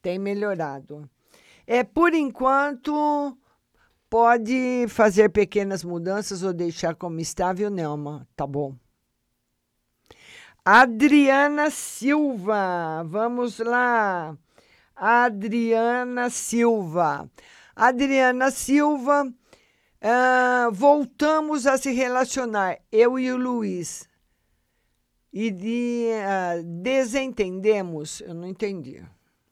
Tem 0.00 0.18
melhorado. 0.18 1.06
É, 1.66 1.84
por 1.84 2.14
enquanto, 2.14 3.36
pode 4.08 4.86
fazer 4.88 5.28
pequenas 5.28 5.84
mudanças 5.84 6.42
ou 6.42 6.54
deixar 6.54 6.94
como 6.94 7.20
está, 7.20 7.52
viu, 7.52 7.68
Nelma? 7.68 8.26
Tá 8.34 8.46
bom. 8.46 8.74
Adriana 10.64 11.68
Silva, 11.68 13.04
vamos 13.06 13.58
lá. 13.58 14.34
Adriana 14.98 16.30
Silva. 16.30 17.30
Adriana 17.74 18.50
Silva 18.50 19.32
Uh, 20.00 20.70
voltamos 20.70 21.66
a 21.66 21.76
se 21.76 21.90
relacionar, 21.90 22.78
eu 22.92 23.18
e 23.18 23.32
o 23.32 23.36
Luiz. 23.36 24.08
E 25.32 25.50
de, 25.50 26.06
uh, 26.12 26.62
desentendemos, 26.62 28.20
eu 28.20 28.32
não 28.32 28.46
entendi. 28.46 29.02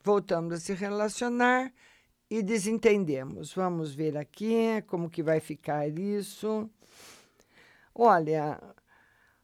Voltamos 0.04 0.54
a 0.54 0.60
se 0.60 0.72
relacionar 0.72 1.72
e 2.30 2.42
desentendemos. 2.42 3.52
Vamos 3.54 3.92
ver 3.92 4.16
aqui 4.16 4.82
como 4.86 5.10
que 5.10 5.20
vai 5.20 5.40
ficar 5.40 5.88
isso. 5.88 6.70
Olha, 7.92 8.60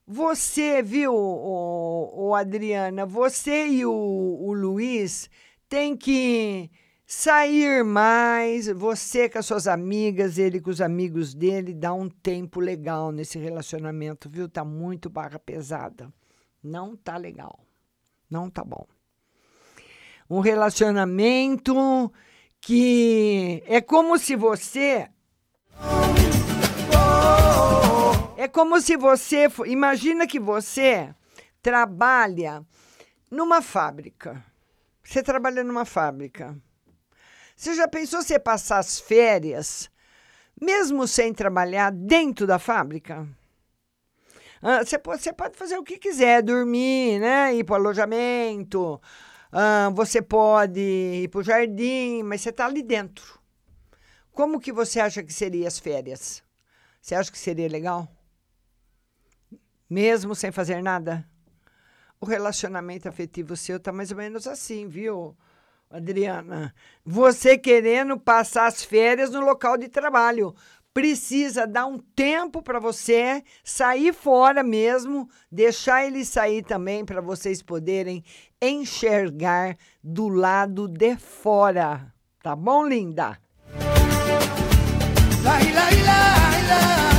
você, 0.07 0.81
viu, 0.81 1.13
o 1.13 2.33
Adriana, 2.33 3.05
você 3.05 3.67
e 3.67 3.85
o, 3.85 3.91
o 3.91 4.53
Luiz 4.53 5.29
têm 5.73 5.97
que 5.97 6.69
sair 7.03 7.83
mais, 7.83 8.67
você 8.67 9.27
com 9.27 9.39
as 9.39 9.45
suas 9.47 9.67
amigas, 9.67 10.37
ele 10.37 10.61
com 10.61 10.69
os 10.69 10.79
amigos 10.79 11.33
dele, 11.33 11.73
dá 11.73 11.91
um 11.91 12.07
tempo 12.07 12.59
legal 12.59 13.11
nesse 13.11 13.39
relacionamento, 13.39 14.29
viu? 14.29 14.47
Tá 14.47 14.63
muito 14.63 15.09
barra 15.09 15.39
pesada. 15.39 16.13
Não 16.63 16.95
tá 16.95 17.17
legal. 17.17 17.59
Não 18.29 18.51
tá 18.51 18.63
bom. 18.63 18.85
Um 20.29 20.41
relacionamento 20.41 21.73
que 22.61 23.63
é 23.65 23.81
como 23.81 24.19
se 24.19 24.35
você 24.35 25.09
É 28.37 28.47
como 28.47 28.79
se 28.79 28.95
você, 28.95 29.47
imagina 29.65 30.27
que 30.27 30.39
você 30.39 31.15
trabalha 31.63 32.63
numa 33.31 33.59
fábrica. 33.59 34.52
Você 35.03 35.21
trabalha 35.21 35.63
numa 35.63 35.85
fábrica. 35.85 36.57
Você 37.55 37.75
já 37.75 37.87
pensou 37.87 38.21
você 38.21 38.39
passar 38.39 38.79
as 38.79 38.99
férias, 38.99 39.89
mesmo 40.59 41.07
sem 41.07 41.33
trabalhar, 41.33 41.91
dentro 41.91 42.47
da 42.47 42.57
fábrica? 42.57 43.27
Ah, 44.61 44.83
você, 44.83 44.97
pode, 44.97 45.21
você 45.21 45.33
pode 45.33 45.57
fazer 45.57 45.77
o 45.77 45.83
que 45.83 45.97
quiser, 45.97 46.41
dormir, 46.41 47.19
né? 47.19 47.53
ir 47.53 47.63
para 47.65 47.73
o 47.73 47.75
alojamento, 47.75 48.99
ah, 49.51 49.91
você 49.93 50.21
pode 50.21 50.79
ir 50.79 51.27
para 51.29 51.39
o 51.39 51.43
jardim, 51.43 52.23
mas 52.23 52.41
você 52.41 52.49
está 52.49 52.65
ali 52.65 52.81
dentro. 52.81 53.39
Como 54.31 54.59
que 54.59 54.71
você 54.71 54.99
acha 54.99 55.21
que 55.21 55.33
seriam 55.33 55.67
as 55.67 55.77
férias? 55.77 56.41
Você 57.01 57.13
acha 57.13 57.31
que 57.31 57.37
seria 57.37 57.67
legal? 57.67 58.07
Mesmo 59.89 60.33
sem 60.33 60.51
fazer 60.51 60.81
nada? 60.81 61.27
O 62.23 62.25
relacionamento 62.25 63.09
afetivo 63.09 63.53
seu 63.57 63.75
está 63.75 63.91
mais 63.91 64.09
ou 64.09 64.15
menos 64.15 64.47
assim, 64.47 64.87
viu? 64.87 65.35
Adriana, 65.91 66.73
você 67.03 67.57
querendo 67.57 68.17
passar 68.17 68.65
as 68.65 68.81
férias 68.81 69.29
no 69.29 69.41
local 69.41 69.77
de 69.77 69.89
trabalho. 69.89 70.55
precisa 70.93 71.67
dar 71.67 71.85
um 71.85 71.99
tempo 71.99 72.61
para 72.61 72.79
você 72.79 73.43
sair 73.61 74.13
fora 74.13 74.63
mesmo, 74.63 75.27
deixar 75.51 76.05
ele 76.05 76.23
sair 76.23 76.63
também 76.63 77.03
para 77.03 77.19
vocês 77.19 77.61
poderem 77.61 78.23
enxergar 78.61 79.75
do 80.01 80.29
lado 80.29 80.87
de 80.87 81.17
fora. 81.17 82.13
Tá 82.41 82.55
bom, 82.55 82.87
linda? 82.87 83.37
La, 85.43 85.59
la, 85.59 85.89
la, 86.05 86.23
la, 86.69 87.12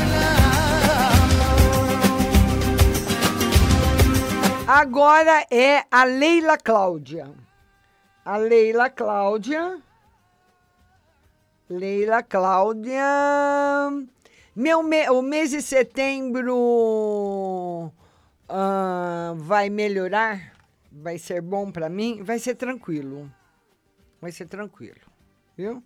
Agora 4.66 5.46
é 5.50 5.84
a 5.90 6.04
Leila 6.04 6.56
Cláudia. 6.56 7.30
A 8.24 8.38
Leila 8.38 8.88
Cláudia. 8.88 9.78
Leila 11.68 12.22
Cláudia. 12.22 13.04
Meu 14.56 14.82
me- 14.82 15.10
o 15.10 15.20
mês 15.20 15.50
de 15.50 15.60
setembro 15.60 16.52
ah, 18.48 19.34
vai 19.36 19.68
melhorar? 19.68 20.54
Vai 20.90 21.18
ser 21.18 21.42
bom 21.42 21.70
para 21.70 21.90
mim? 21.90 22.22
Vai 22.22 22.38
ser 22.38 22.54
tranquilo. 22.54 23.30
Vai 24.18 24.32
ser 24.32 24.46
tranquilo, 24.46 25.00
viu? 25.54 25.82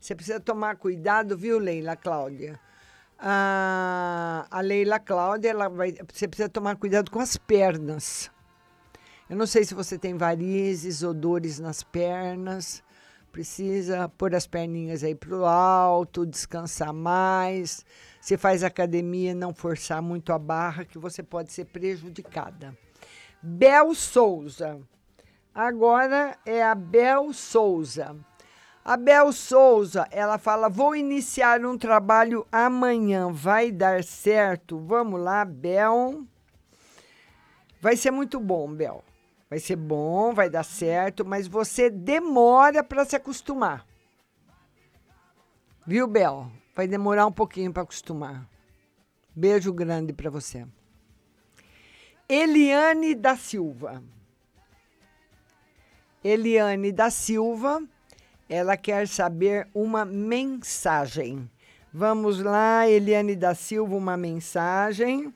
Você 0.00 0.16
precisa 0.16 0.40
tomar 0.40 0.74
cuidado, 0.76 1.38
viu, 1.38 1.58
Leila 1.58 1.94
Cláudia? 1.94 2.58
Ah, 3.18 4.46
a 4.48 4.60
Leila 4.60 5.00
Cláudia, 5.00 5.50
ela 5.50 5.68
vai, 5.68 5.92
você 6.08 6.28
precisa 6.28 6.48
tomar 6.48 6.76
cuidado 6.76 7.10
com 7.10 7.18
as 7.18 7.36
pernas. 7.36 8.30
Eu 9.28 9.36
não 9.36 9.46
sei 9.46 9.64
se 9.64 9.74
você 9.74 9.98
tem 9.98 10.16
varizes 10.16 11.02
ou 11.02 11.12
dores 11.12 11.58
nas 11.58 11.82
pernas. 11.82 12.82
Precisa 13.32 14.08
pôr 14.08 14.34
as 14.34 14.46
perninhas 14.46 15.04
aí 15.04 15.14
para 15.14 15.36
o 15.36 15.44
alto, 15.44 16.24
descansar 16.24 16.94
mais. 16.94 17.84
Se 18.20 18.36
faz 18.36 18.64
academia, 18.64 19.34
não 19.34 19.52
forçar 19.52 20.00
muito 20.00 20.32
a 20.32 20.38
barra, 20.38 20.84
que 20.84 20.98
você 20.98 21.22
pode 21.22 21.52
ser 21.52 21.66
prejudicada. 21.66 22.76
Bel 23.42 23.94
Souza. 23.94 24.80
Agora 25.54 26.38
é 26.46 26.62
a 26.62 26.74
Bel 26.74 27.32
Souza. 27.32 28.16
A 28.88 28.96
Bel 28.96 29.34
Souza, 29.34 30.08
ela 30.10 30.38
fala: 30.38 30.70
vou 30.70 30.96
iniciar 30.96 31.62
um 31.62 31.76
trabalho 31.76 32.46
amanhã, 32.50 33.30
vai 33.30 33.70
dar 33.70 34.02
certo? 34.02 34.78
Vamos 34.78 35.20
lá, 35.20 35.44
Bel. 35.44 36.24
Vai 37.82 37.98
ser 37.98 38.10
muito 38.10 38.40
bom, 38.40 38.72
Bel. 38.72 39.04
Vai 39.50 39.58
ser 39.58 39.76
bom, 39.76 40.32
vai 40.32 40.48
dar 40.48 40.62
certo, 40.62 41.22
mas 41.22 41.46
você 41.46 41.90
demora 41.90 42.82
para 42.82 43.04
se 43.04 43.14
acostumar. 43.14 43.86
Viu, 45.86 46.06
Bel? 46.06 46.50
Vai 46.74 46.88
demorar 46.88 47.26
um 47.26 47.32
pouquinho 47.32 47.70
para 47.70 47.82
acostumar. 47.82 48.48
Beijo 49.36 49.70
grande 49.70 50.14
para 50.14 50.30
você. 50.30 50.66
Eliane 52.26 53.14
da 53.14 53.36
Silva. 53.36 54.02
Eliane 56.24 56.90
da 56.90 57.10
Silva, 57.10 57.82
ela 58.48 58.76
quer 58.76 59.06
saber 59.06 59.68
uma 59.74 60.04
mensagem. 60.04 61.48
Vamos 61.92 62.40
lá, 62.40 62.88
Eliane 62.88 63.34
da 63.36 63.54
Silva, 63.54 63.94
uma 63.94 64.16
mensagem. 64.16 65.32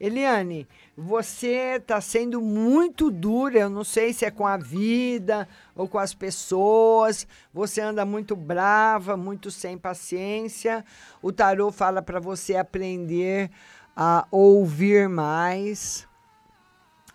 Eliane, 0.00 0.66
você 0.96 1.76
está 1.76 2.00
sendo 2.00 2.40
muito 2.40 3.08
dura, 3.08 3.60
eu 3.60 3.70
não 3.70 3.84
sei 3.84 4.12
se 4.12 4.24
é 4.24 4.32
com 4.32 4.44
a 4.44 4.56
vida 4.56 5.48
ou 5.76 5.86
com 5.86 5.98
as 5.98 6.12
pessoas. 6.12 7.26
Você 7.54 7.80
anda 7.80 8.04
muito 8.04 8.34
brava, 8.34 9.16
muito 9.16 9.48
sem 9.48 9.78
paciência. 9.78 10.84
O 11.22 11.30
tarô 11.30 11.70
fala 11.70 12.02
para 12.02 12.18
você 12.18 12.56
aprender 12.56 13.48
a 13.96 14.26
ouvir 14.30 15.08
mais, 15.08 16.08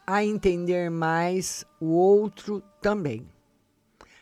a 0.06 0.24
entender 0.24 0.90
mais 0.90 1.66
o 1.82 1.88
outro 1.88 2.64
também. 2.82 3.28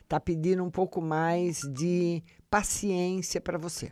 Tá 0.07 0.19
pedindo 0.19 0.63
um 0.63 0.69
pouco 0.69 1.01
mais 1.01 1.61
de 1.73 2.23
paciência 2.49 3.41
para 3.41 3.57
você. 3.57 3.91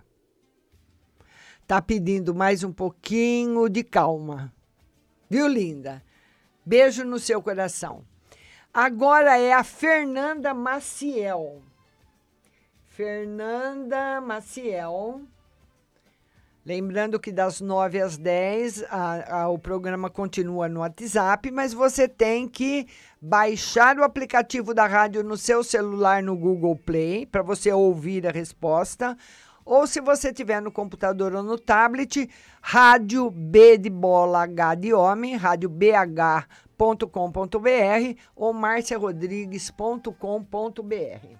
Tá 1.65 1.81
pedindo 1.81 2.35
mais 2.35 2.63
um 2.63 2.71
pouquinho 2.71 3.67
de 3.67 3.83
calma. 3.83 4.53
Viu, 5.29 5.47
linda? 5.47 6.03
Beijo 6.65 7.03
no 7.03 7.17
seu 7.17 7.41
coração. 7.41 8.05
Agora 8.73 9.37
é 9.37 9.53
a 9.53 9.63
Fernanda 9.63 10.53
Maciel. 10.53 11.63
Fernanda 12.85 14.21
Maciel. 14.21 15.21
Lembrando 16.65 17.19
que 17.19 17.29
das 17.31 17.59
9 17.59 17.99
às 17.99 18.17
10 18.17 18.85
a- 18.89 19.41
a- 19.41 19.49
o 19.49 19.59
programa 19.59 20.09
continua 20.09 20.69
no 20.69 20.79
WhatsApp, 20.79 21.51
mas 21.51 21.73
você 21.73 22.07
tem 22.07 22.47
que 22.47 22.87
baixar 23.21 23.99
o 23.99 24.03
aplicativo 24.03 24.73
da 24.73 24.87
rádio 24.87 25.23
no 25.23 25.35
seu 25.35 25.61
celular 25.61 26.23
no 26.23 26.37
Google 26.37 26.77
Play 26.77 27.25
para 27.25 27.41
você 27.41 27.69
ouvir 27.73 28.25
a 28.25 28.31
resposta. 28.31 29.17
Ou 29.65 29.85
se 29.87 29.99
você 29.99 30.31
tiver 30.31 30.61
no 30.61 30.71
computador 30.71 31.35
ou 31.35 31.43
no 31.43 31.59
tablet, 31.59 32.29
rádio 32.61 33.29
B 33.29 33.77
de 33.77 33.89
bola 33.89 34.43
H 34.43 34.75
de 34.75 34.93
homem, 34.93 35.35
rádio 35.35 35.69
bh.com.br 35.69 36.47
ou 38.35 38.53
marciarodrigues.com.br. 38.53 41.37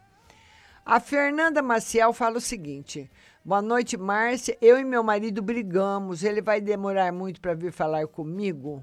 A 0.86 1.00
Fernanda 1.00 1.62
Maciel 1.62 2.14
fala 2.14 2.38
o 2.38 2.42
seguinte: 2.42 3.10
Boa 3.46 3.62
noite, 3.62 3.98
Márcia. 3.98 4.58
Eu 4.62 4.80
e 4.80 4.86
meu 4.86 5.04
marido 5.04 5.42
brigamos. 5.42 6.24
Ele 6.24 6.42
vai 6.42 6.62
demorar 6.62 7.12
muito 7.12 7.42
para 7.42 7.54
vir 7.54 7.74
falar 7.74 8.08
comigo? 8.08 8.82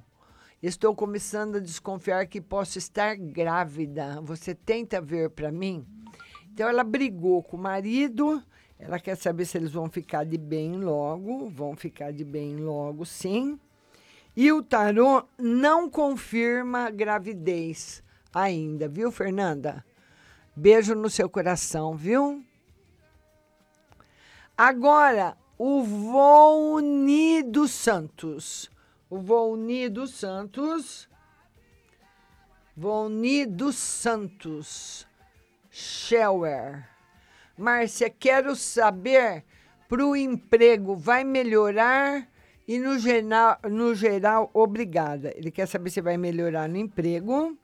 Estou 0.63 0.95
começando 0.95 1.57
a 1.57 1.61
desconfiar 1.61 2.27
que 2.27 2.43
posso 2.43 2.77
estar 2.77 3.17
grávida. 3.17 4.21
Você 4.21 4.55
tenta 4.55 5.01
ver 5.01 5.31
para 5.31 5.51
mim? 5.51 5.87
Então 6.53 6.69
ela 6.69 6.85
brigou 6.85 7.43
com 7.43 7.57
o 7.57 7.61
marido. 7.61 8.43
Ela 8.79 9.01
quer 9.01 9.17
saber 9.17 9.47
se 9.47 9.57
eles 9.57 9.73
vão 9.73 9.89
ficar 9.89 10.25
de 10.25 10.37
bem 10.37 10.77
logo. 10.77 11.49
Vão 11.49 11.75
ficar 11.75 12.13
de 12.13 12.23
bem 12.23 12.57
logo, 12.57 13.07
sim. 13.07 13.59
E 14.37 14.53
o 14.53 14.63
tarô 14.63 15.25
não 15.39 15.89
confirma 15.89 16.91
gravidez 16.91 18.03
ainda, 18.31 18.87
viu, 18.91 19.11
Fernanda? 19.11 19.83
Beijo 20.55 20.95
no 20.95 21.09
seu 21.09 21.31
coração, 21.31 21.97
viu? 21.97 22.45
Agora, 24.63 25.39
o 25.57 25.83
Volni 25.83 27.43
dos 27.43 27.71
Santos. 27.71 28.71
O 29.09 29.17
Volni 29.17 29.89
dos 29.89 30.13
Santos. 30.13 31.09
Volni 32.77 33.47
dos 33.47 33.77
Santos. 33.77 35.09
Shower. 35.71 36.87
Márcia, 37.57 38.11
quero 38.11 38.55
saber 38.55 39.47
para 39.89 40.05
o 40.05 40.15
emprego 40.15 40.95
vai 40.95 41.25
melhorar 41.25 42.29
e 42.69 42.79
no 42.79 42.99
geral, 42.99 43.59
no 43.67 43.95
geral, 43.95 44.51
obrigada. 44.53 45.33
Ele 45.39 45.51
quer 45.51 45.69
saber 45.69 45.89
se 45.89 46.03
vai 46.03 46.19
melhorar 46.19 46.69
no 46.69 46.77
emprego. 46.77 47.57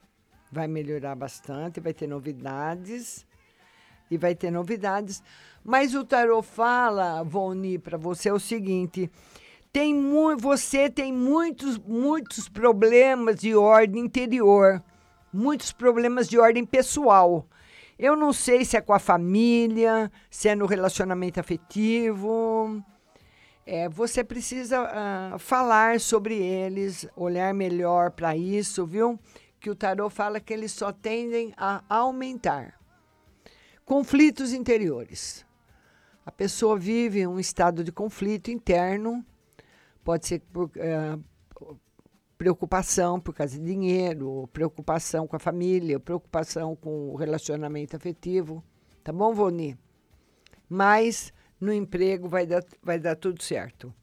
Vai 0.51 0.67
melhorar 0.67 1.15
bastante, 1.15 1.79
vai 1.79 1.93
ter 1.93 2.07
novidades. 2.07 3.27
E 4.11 4.17
vai 4.17 4.35
ter 4.35 4.51
novidades. 4.51 5.23
Mas 5.67 5.97
o 5.97 6.05
tarô 6.05 6.43
fala, 6.43 7.25
Voni, 7.25 7.77
para 7.77 7.99
você 7.99 8.29
é 8.29 8.33
o 8.33 8.39
seguinte: 8.39 9.11
tem 9.73 9.93
mu 9.93 10.37
você 10.37 10.89
tem 10.89 11.13
muitos, 11.13 11.77
muitos 11.77 12.49
problemas 12.49 13.41
de 13.41 13.53
ordem 13.57 14.05
interior, 14.05 14.81
muitos 15.33 15.73
problemas 15.73 16.29
de 16.29 16.39
ordem 16.39 16.65
pessoal. 16.65 17.49
Eu 17.99 18.15
não 18.15 18.33
sei 18.33 18.65
se 18.65 18.77
é 18.77 18.81
com 18.81 18.93
a 18.93 19.01
família, 19.01 20.09
se 20.31 20.49
é 20.49 20.55
no 20.55 20.67
relacionamento 20.67 21.41
afetivo. 21.41 22.81
É, 23.67 23.89
você 23.89 24.23
precisa 24.23 24.79
ah, 24.83 25.37
falar 25.37 25.99
sobre 25.99 26.37
eles, 26.37 27.09
olhar 27.17 27.53
melhor 27.53 28.13
para 28.13 28.37
isso, 28.37 28.87
viu? 28.87 29.19
Que 29.59 29.69
o 29.69 29.75
tarô 29.75 30.09
fala 30.09 30.39
que 30.39 30.53
eles 30.53 30.71
só 30.71 30.93
tendem 30.93 31.53
a 31.57 31.83
aumentar. 31.89 32.79
Conflitos 33.85 34.53
interiores. 34.53 35.46
A 36.27 36.33
pessoa 36.33 36.77
vive 36.77 37.25
um 37.25 37.39
estado 37.39 37.85
de 37.85 37.93
conflito 37.93 38.51
interno, 38.51 39.25
pode 40.03 40.27
ser 40.27 40.41
por 40.41 40.69
eh, 40.75 41.17
preocupação 42.37 43.21
por 43.21 43.33
causa 43.33 43.57
de 43.57 43.65
dinheiro, 43.65 44.51
preocupação 44.53 45.29
com 45.29 45.37
a 45.37 45.39
família, 45.39 46.01
preocupação 46.01 46.75
com 46.75 47.11
o 47.11 47.15
relacionamento 47.15 47.95
afetivo. 47.95 48.61
Tá 49.05 49.13
bom, 49.13 49.33
Voni? 49.33 49.79
Mas 50.69 51.33
no 51.61 51.73
emprego 51.73 52.29
vai 52.29 52.45
dar, 52.45 52.65
vai 52.83 52.99
dar 52.99 53.15
tudo 53.15 53.41
certo. 53.41 53.95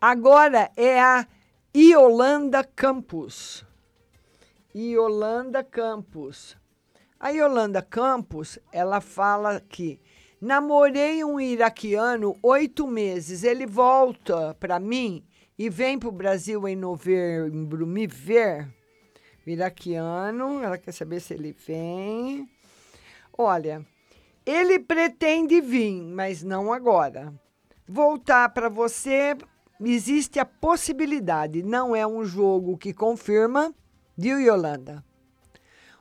Agora 0.00 0.72
é 0.78 0.98
a 0.98 1.28
Iolanda 1.74 2.64
Campos. 2.64 3.66
Iolanda 4.74 5.62
Campos. 5.62 6.56
A 7.20 7.28
Yolanda 7.28 7.80
Campos, 7.82 8.58
ela 8.72 9.00
fala 9.00 9.60
que 9.60 10.00
Namorei 10.44 11.24
um 11.24 11.40
iraquiano 11.40 12.36
oito 12.42 12.86
meses. 12.86 13.44
Ele 13.44 13.64
volta 13.64 14.54
para 14.60 14.78
mim 14.78 15.24
e 15.58 15.70
vem 15.70 15.98
para 15.98 16.10
o 16.10 16.12
Brasil 16.12 16.68
em 16.68 16.76
novembro 16.76 17.86
me 17.86 18.06
ver. 18.06 18.68
O 19.46 19.48
iraquiano, 19.48 20.62
ela 20.62 20.76
quer 20.76 20.92
saber 20.92 21.20
se 21.20 21.32
ele 21.32 21.56
vem. 21.66 22.46
Olha, 23.38 23.86
ele 24.44 24.78
pretende 24.78 25.62
vir, 25.62 26.02
mas 26.02 26.42
não 26.42 26.74
agora. 26.74 27.32
Voltar 27.88 28.50
para 28.50 28.68
você, 28.68 29.34
existe 29.80 30.38
a 30.38 30.44
possibilidade. 30.44 31.62
Não 31.62 31.96
é 31.96 32.06
um 32.06 32.22
jogo 32.22 32.76
que 32.76 32.92
confirma, 32.92 33.74
viu, 34.14 34.38
Yolanda? 34.38 35.02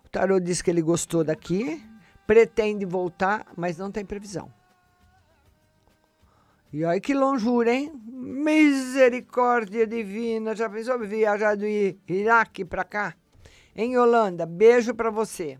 O 0.04 0.10
tarô 0.10 0.38
diz 0.38 0.62
que 0.62 0.70
ele 0.70 0.82
gostou 0.82 1.24
daqui, 1.24 1.82
pretende 2.26 2.86
voltar, 2.86 3.46
mas 3.56 3.78
não 3.78 3.92
tem 3.92 4.06
previsão. 4.06 4.52
E 6.72 6.84
olha 6.84 7.00
que 7.00 7.14
longura, 7.14 7.72
hein? 7.72 7.94
Misericórdia 8.08 9.86
divina. 9.86 10.56
Já 10.56 10.68
pensou 10.68 10.98
viajar 11.00 11.56
do 11.56 11.66
Iraque 11.68 12.66
para 12.66 12.84
cá? 12.84 13.14
Em 13.76 13.96
Holanda, 13.96 14.46
beijo 14.46 14.94
para 14.96 15.12
você. 15.12 15.60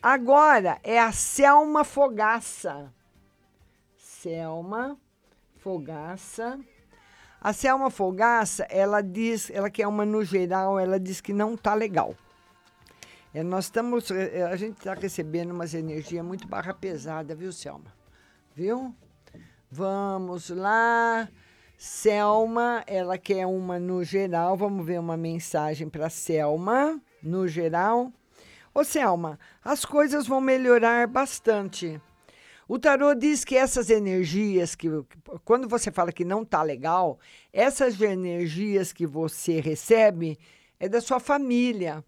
Agora 0.00 0.78
é 0.84 1.00
a 1.00 1.10
Selma 1.10 1.82
Fogaça. 1.82 2.92
Selma 3.96 4.96
Fogaça. 5.56 6.60
A 7.40 7.52
Selma 7.52 7.90
Fogaça, 7.90 8.64
ela 8.70 9.00
diz, 9.00 9.50
ela 9.50 9.68
que 9.68 9.82
é 9.82 9.88
uma 9.88 10.06
no 10.06 10.22
geral, 10.24 10.78
ela 10.78 11.00
diz 11.00 11.20
que 11.20 11.32
não 11.32 11.56
tá 11.56 11.74
legal. 11.74 12.14
É, 13.36 13.42
nós 13.42 13.66
estamos, 13.66 14.10
é, 14.10 14.44
a 14.44 14.56
gente 14.56 14.78
está 14.78 14.94
recebendo 14.94 15.50
umas 15.50 15.74
energias 15.74 16.24
muito 16.24 16.48
barra 16.48 16.72
pesada, 16.72 17.34
viu, 17.34 17.52
Selma? 17.52 17.92
Viu? 18.54 18.94
Vamos 19.70 20.48
lá. 20.48 21.28
Selma, 21.76 22.82
ela 22.86 23.18
quer 23.18 23.44
uma 23.44 23.78
no 23.78 24.02
geral. 24.02 24.56
Vamos 24.56 24.86
ver 24.86 24.98
uma 24.98 25.18
mensagem 25.18 25.86
para 25.86 26.08
Selma, 26.08 26.98
no 27.22 27.46
geral. 27.46 28.10
Ô, 28.72 28.82
Selma, 28.82 29.38
as 29.62 29.84
coisas 29.84 30.26
vão 30.26 30.40
melhorar 30.40 31.06
bastante. 31.06 32.00
O 32.66 32.78
tarô 32.78 33.14
diz 33.14 33.44
que 33.44 33.54
essas 33.54 33.90
energias 33.90 34.74
que 34.74 34.88
quando 35.44 35.68
você 35.68 35.92
fala 35.92 36.10
que 36.10 36.24
não 36.24 36.42
tá 36.42 36.62
legal, 36.62 37.18
essas 37.52 38.00
energias 38.00 38.94
que 38.94 39.06
você 39.06 39.60
recebe 39.60 40.38
é 40.80 40.88
da 40.88 41.02
sua 41.02 41.20
família. 41.20 42.02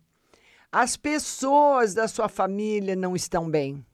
As 0.70 0.96
pessoas 0.96 1.94
da 1.94 2.06
sua 2.06 2.28
família 2.28 2.94
não 2.94 3.16
estão 3.16 3.50
bem. 3.50 3.84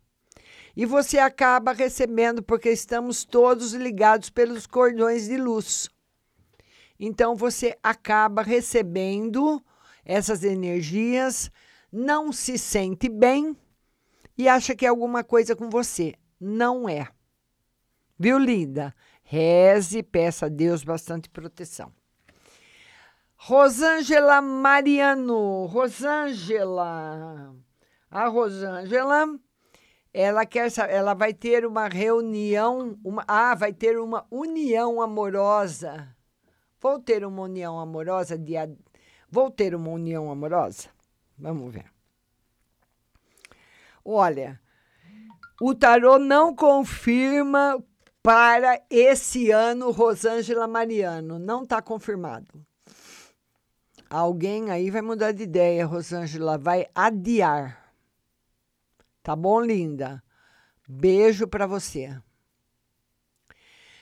E 0.77 0.85
você 0.85 1.19
acaba 1.19 1.73
recebendo 1.73 2.43
porque 2.43 2.69
estamos 2.71 3.25
todos 3.25 3.75
ligados 3.75 4.29
pelos 4.29 4.67
cordões 4.67 5.29
de 5.29 5.37
luz. 5.37 5.89
Então 6.99 7.37
você 7.37 7.79
acaba 7.81 8.43
recebendo 8.43 9.65
essas 10.05 10.43
energias, 10.43 11.49
não 11.93 12.33
se 12.33 12.59
sente 12.59 13.09
bem 13.09 13.57
e 14.37 14.49
acha 14.49 14.75
que 14.75 14.85
é 14.85 14.89
alguma 14.89 15.23
coisa 15.23 15.55
com 15.55 15.71
você. 15.71 16.15
Não 16.41 16.89
é. 16.89 17.09
Viu, 18.19 18.37
linda? 18.37 18.93
Reze, 19.23 20.03
peça 20.03 20.47
a 20.47 20.49
Deus 20.49 20.83
bastante 20.83 21.31
proteção. 21.31 21.93
Rosângela 23.47 24.41
Mariano. 24.41 25.67
Rosângela. 25.67 27.55
A 28.11 28.27
Rosângela, 28.27 29.39
ela 30.15 30.47
quer 30.47 30.73
ela 30.89 31.13
vai 31.13 31.35
ter 31.35 31.67
uma 31.67 31.87
reunião, 31.87 32.99
uma, 33.05 33.23
ah, 33.29 33.55
vai 33.55 33.75
ter 33.75 33.99
uma 33.99 34.27
união 34.31 35.03
amorosa. 35.03 36.09
Vou 36.81 36.99
ter 36.99 37.23
uma 37.23 37.43
união 37.43 37.79
amorosa 37.79 38.39
dia 38.39 38.75
Vou 39.29 39.51
ter 39.51 39.75
uma 39.75 39.91
união 39.91 40.31
amorosa? 40.31 40.89
Vamos 41.37 41.71
ver. 41.71 41.93
Olha, 44.03 44.59
o 45.61 45.75
tarô 45.75 46.19
não 46.19 46.57
confirma 46.57 47.79
para 48.23 48.81
esse 48.89 49.51
ano 49.51 49.91
Rosângela 49.91 50.67
Mariano. 50.67 51.39
Não 51.39 51.65
está 51.65 51.83
confirmado. 51.83 52.65
Alguém 54.17 54.71
aí 54.71 54.93
vai 54.93 55.03
mudar 55.03 55.33
de 55.33 55.43
ideia, 55.43 55.85
Rosângela. 55.85 56.57
Vai 56.57 56.87
adiar. 56.95 57.93
Tá 59.25 59.35
bom, 59.35 59.61
linda? 59.61 60.23
Beijo 60.89 61.49
para 61.49 61.67
você. 61.67 62.17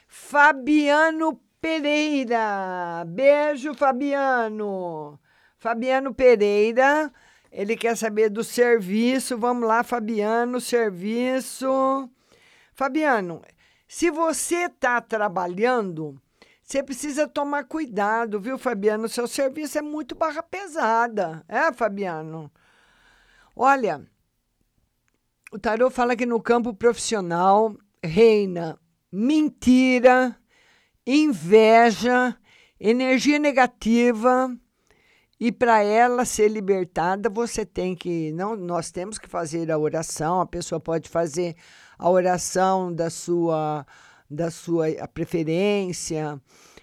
Fabiano 0.07 1.41
Pereira. 1.59 3.07
Beijo, 3.07 3.73
Fabiano. 3.73 5.19
Fabiano 5.57 6.13
Pereira. 6.13 7.11
Ele 7.51 7.75
quer 7.75 7.97
saber 7.97 8.29
do 8.29 8.45
serviço. 8.45 9.39
Vamos 9.39 9.67
lá, 9.67 9.83
Fabiano, 9.83 10.61
serviço. 10.61 12.07
Fabiano, 12.75 13.41
se 13.89 14.11
você 14.11 14.67
está 14.67 15.01
trabalhando, 15.01 16.21
você 16.73 16.83
precisa 16.83 17.29
tomar 17.29 17.65
cuidado, 17.65 18.41
viu, 18.41 18.57
Fabiano? 18.57 19.07
Seu 19.07 19.29
serviço 19.29 19.77
é 19.77 19.83
muito 19.83 20.15
barra 20.15 20.43
pesada. 20.43 21.45
É, 21.47 21.71
Fabiano? 21.71 22.51
Olha, 23.55 24.01
o 25.53 25.59
tarô 25.59 25.91
fala 25.91 26.17
que 26.17 26.25
no 26.25 26.41
campo 26.41 26.73
profissional 26.73 27.77
reina 28.03 28.79
mentira, 29.13 30.35
inveja, 31.07 32.35
energia 32.81 33.39
negativa. 33.39 34.57
E 35.39 35.53
para 35.53 35.83
ela 35.83 36.25
ser 36.25 36.49
libertada, 36.49 37.29
você 37.29 37.67
tem 37.67 37.95
que. 37.95 38.33
Não, 38.33 38.57
nós 38.57 38.91
temos 38.91 39.19
que 39.19 39.29
fazer 39.29 39.71
a 39.71 39.77
oração. 39.77 40.41
A 40.41 40.47
pessoa 40.47 40.81
pode 40.81 41.11
fazer 41.11 41.55
a 41.99 42.09
oração 42.09 42.91
da 42.91 43.11
sua, 43.11 43.85
da 44.33 44.51
sua 44.51 44.87
preferência, 45.13 46.41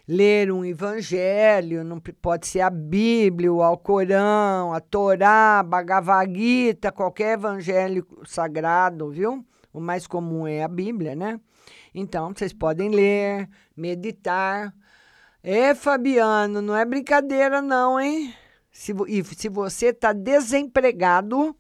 ler 0.07 0.51
um 0.51 0.63
evangelho, 0.63 1.83
não 1.83 1.99
pode 1.99 2.47
ser 2.47 2.61
a 2.61 2.69
Bíblia, 2.69 3.51
o 3.51 3.63
Alcorão, 3.63 4.71
a 4.73 4.79
Torá, 4.79 5.63
Bhagavad 5.63 6.31
Gita, 6.33 6.91
qualquer 6.91 7.33
evangelho 7.33 8.05
sagrado, 8.25 9.09
viu? 9.09 9.45
O 9.73 9.79
mais 9.79 10.05
comum 10.05 10.47
é 10.47 10.63
a 10.63 10.67
Bíblia, 10.67 11.15
né? 11.15 11.39
Então, 11.93 12.31
vocês 12.35 12.53
podem 12.53 12.89
ler, 12.89 13.49
meditar. 13.75 14.73
É, 15.41 15.73
Fabiano, 15.73 16.61
não 16.61 16.75
é 16.75 16.85
brincadeira, 16.85 17.61
não, 17.61 17.99
hein? 17.99 18.33
Se, 18.71 18.93
e 19.07 19.23
se 19.23 19.49
você 19.49 19.87
está 19.87 20.13
desempregado, 20.13 21.55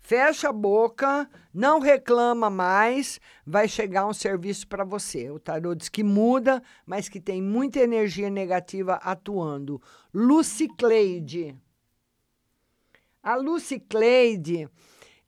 fecha 0.00 0.48
a 0.48 0.52
boca, 0.52 1.28
não 1.52 1.78
reclama 1.78 2.50
mais, 2.50 3.20
vai 3.46 3.68
chegar 3.68 4.06
um 4.06 4.12
serviço 4.12 4.66
para 4.66 4.84
você. 4.84 5.30
O 5.30 5.38
tarô 5.38 5.74
diz 5.74 5.88
que 5.88 6.02
muda, 6.02 6.62
mas 6.84 7.08
que 7.08 7.20
tem 7.20 7.40
muita 7.40 7.80
energia 7.80 8.30
negativa 8.30 8.94
atuando. 8.94 9.80
Lucicleide. 10.12 11.56
A 13.22 13.36
Lucicleide, 13.36 14.68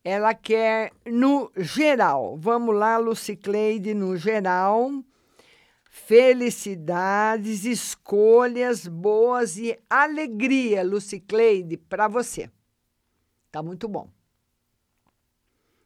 ela 0.02 0.34
quer 0.34 0.92
no 1.06 1.52
geral. 1.56 2.36
Vamos 2.36 2.74
lá, 2.74 2.96
Lucicleide, 2.96 3.94
no 3.94 4.16
geral. 4.16 4.90
Felicidades, 5.90 7.66
escolhas 7.66 8.88
boas 8.88 9.58
e 9.58 9.78
alegria, 9.90 10.82
Lucicleide, 10.82 11.76
para 11.76 12.08
você. 12.08 12.50
Tá 13.50 13.62
muito 13.62 13.86
bom. 13.86 14.08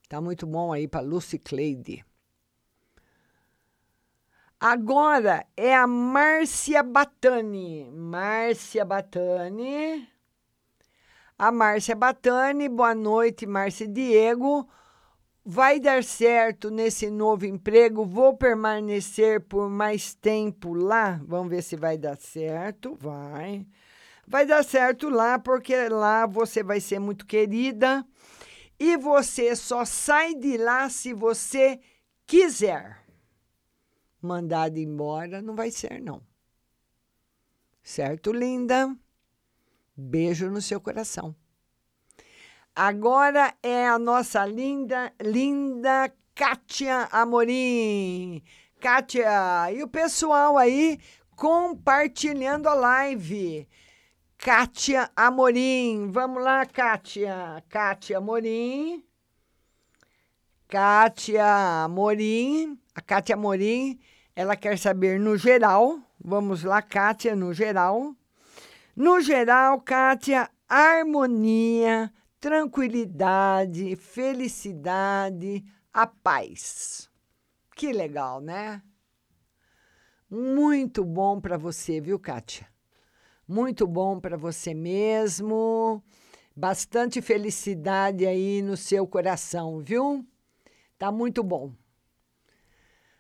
Tá 0.09 0.21
muito 0.21 0.47
bom 0.47 0.73
aí 0.73 0.87
para 0.87 1.01
Lucicleide. 1.01 2.05
Agora 4.59 5.45
é 5.57 5.75
a 5.75 5.87
Márcia 5.87 6.81
Batani. 6.83 7.91
Márcia 7.91 8.85
Batani. 8.85 10.09
A 11.37 11.51
Márcia 11.51 11.97
Batani, 11.97 12.69
boa 12.69 12.95
noite, 12.95 13.47
Márcia 13.47 13.89
Diego. 13.89 14.69
Vai 15.45 15.81
dar 15.81 16.05
certo 16.05 16.71
nesse 16.71 17.11
novo 17.11 17.45
emprego? 17.45 18.07
Vou 18.07 18.37
permanecer 18.37 19.41
por 19.41 19.69
mais 19.69 20.15
tempo 20.15 20.73
lá? 20.73 21.21
Vamos 21.25 21.51
ver 21.51 21.63
se 21.63 21.75
vai 21.75 21.99
dar 21.99 22.17
certo. 22.17 22.97
Vai. 23.01 23.67
Vai 24.27 24.47
dar 24.47 24.65
certo 24.65 25.09
lá, 25.09 25.39
porque 25.39 25.89
lá 25.89 26.27
você 26.27 26.63
vai 26.63 26.81
ser 26.81 27.01
muito 27.01 27.27
querida 27.27 28.07
e 28.79 28.97
você 28.97 29.57
só 29.57 29.85
sai 29.85 30.35
de 30.35 30.57
lá 30.57 30.89
se 30.89 31.13
você 31.13 31.81
quiser. 32.27 33.05
Mandada 34.21 34.79
embora 34.79 35.41
não 35.41 35.55
vai 35.55 35.71
ser, 35.71 36.01
não. 36.01 36.23
Certo, 37.83 38.33
linda? 38.33 38.97
Beijo 39.97 40.51
no 40.51 40.61
seu 40.61 40.81
coração. 40.81 41.35
Agora 42.75 43.55
é 43.63 43.87
a 43.87 43.99
nossa 43.99 44.45
linda, 44.45 45.13
linda 45.21 46.13
Kátia 46.35 47.09
Amorim. 47.11 48.43
Kátia, 48.79 49.73
e 49.73 49.83
o 49.83 49.89
pessoal 49.89 50.59
aí 50.59 50.99
compartilhando 51.35 52.69
a 52.69 52.75
live. 52.75 53.67
Kátia 54.39 55.11
Amorim. 55.17 56.11
Vamos 56.11 56.43
lá, 56.43 56.65
Kátia. 56.67 57.63
Kátia 57.69 58.19
Amorim. 58.19 59.03
Kátia 60.69 61.85
Amorim. 61.85 62.79
A 62.95 63.01
Kátia 63.01 63.35
Amorim, 63.35 63.99
ela 64.35 64.57
quer 64.57 64.79
saber 64.79 65.19
no 65.19 65.37
geral. 65.37 66.01
Vamos 66.19 66.65
lá, 66.65 66.81
Kátia, 66.81 67.35
no 67.35 67.53
geral. 67.53 68.15
No 68.95 69.21
geral, 69.21 69.81
Kátia, 69.81 70.51
harmonia, 70.69 72.13
tranquilidade, 72.41 73.97
felicidade, 73.97 75.65
a 75.93 76.07
paz. 76.07 77.11
Que 77.75 77.93
legal, 77.93 78.41
né? 78.41 78.83
Muito 80.31 81.05
bom 81.05 81.41
para 81.41 81.59
você, 81.59 82.01
viu, 82.01 82.19
Kátia? 82.19 82.67
Muito 83.47 83.87
bom 83.87 84.19
para 84.19 84.37
você 84.37 84.75
mesmo. 84.75 86.03
Bastante 86.55 87.23
felicidade 87.23 88.27
aí 88.27 88.61
no 88.61 88.77
seu 88.77 89.07
coração, 89.07 89.79
viu? 89.81 90.27
Tá 90.99 91.13
muito 91.13 91.45
bom. 91.45 91.73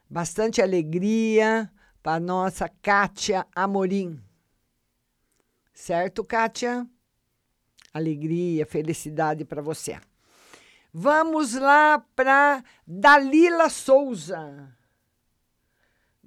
Bastante 0.08 0.60
alegria 0.60 1.70
para 2.02 2.18
nossa 2.18 2.68
Kátia 2.68 3.46
Amorim. 3.54 4.20
Certo, 5.72 6.24
Kátia? 6.24 6.88
Alegria, 7.92 8.66
felicidade 8.66 9.44
para 9.44 9.62
você. 9.62 10.00
Vamos 10.92 11.54
lá 11.54 11.98
para 12.16 12.64
Dalila 12.86 13.68
Souza. 13.68 14.75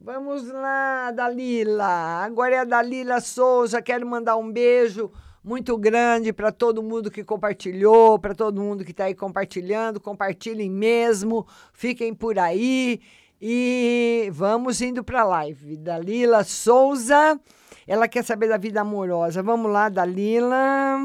Vamos 0.02 0.48
lá, 0.50 1.12
Dalila. 1.12 2.24
Agora 2.24 2.56
é 2.56 2.60
a 2.60 2.64
Dalila 2.64 3.20
Souza. 3.20 3.82
Quero 3.82 4.08
mandar 4.08 4.38
um 4.38 4.50
beijo 4.50 5.12
muito 5.44 5.78
grande 5.78 6.32
para 6.32 6.54
todo 6.54 6.82
mundo 6.82 7.12
que 7.12 7.22
compartilhou, 7.22 8.18
para 8.18 8.34
todo 8.34 8.62
mundo 8.62 8.86
que 8.86 8.92
está 8.92 9.06
aí 9.06 9.14
compartilhando. 9.14 10.00
Compartilhem 10.00 10.70
mesmo, 10.70 11.46
fiquem 11.74 12.14
por 12.14 12.40
aí 12.40 13.02
e 13.42 14.30
vamos 14.32 14.82
indo 14.82 15.04
para 15.04 15.20
a 15.20 15.26
live. 15.26 15.76
Dalila 15.76 16.46
Souza, 16.46 17.38
ela 17.86 18.08
quer 18.08 18.24
saber 18.24 18.48
da 18.48 18.58
vida 18.58 18.80
amorosa. 18.80 19.44
Vamos 19.44 19.70
lá, 19.70 19.90
Dalila. 19.90 20.98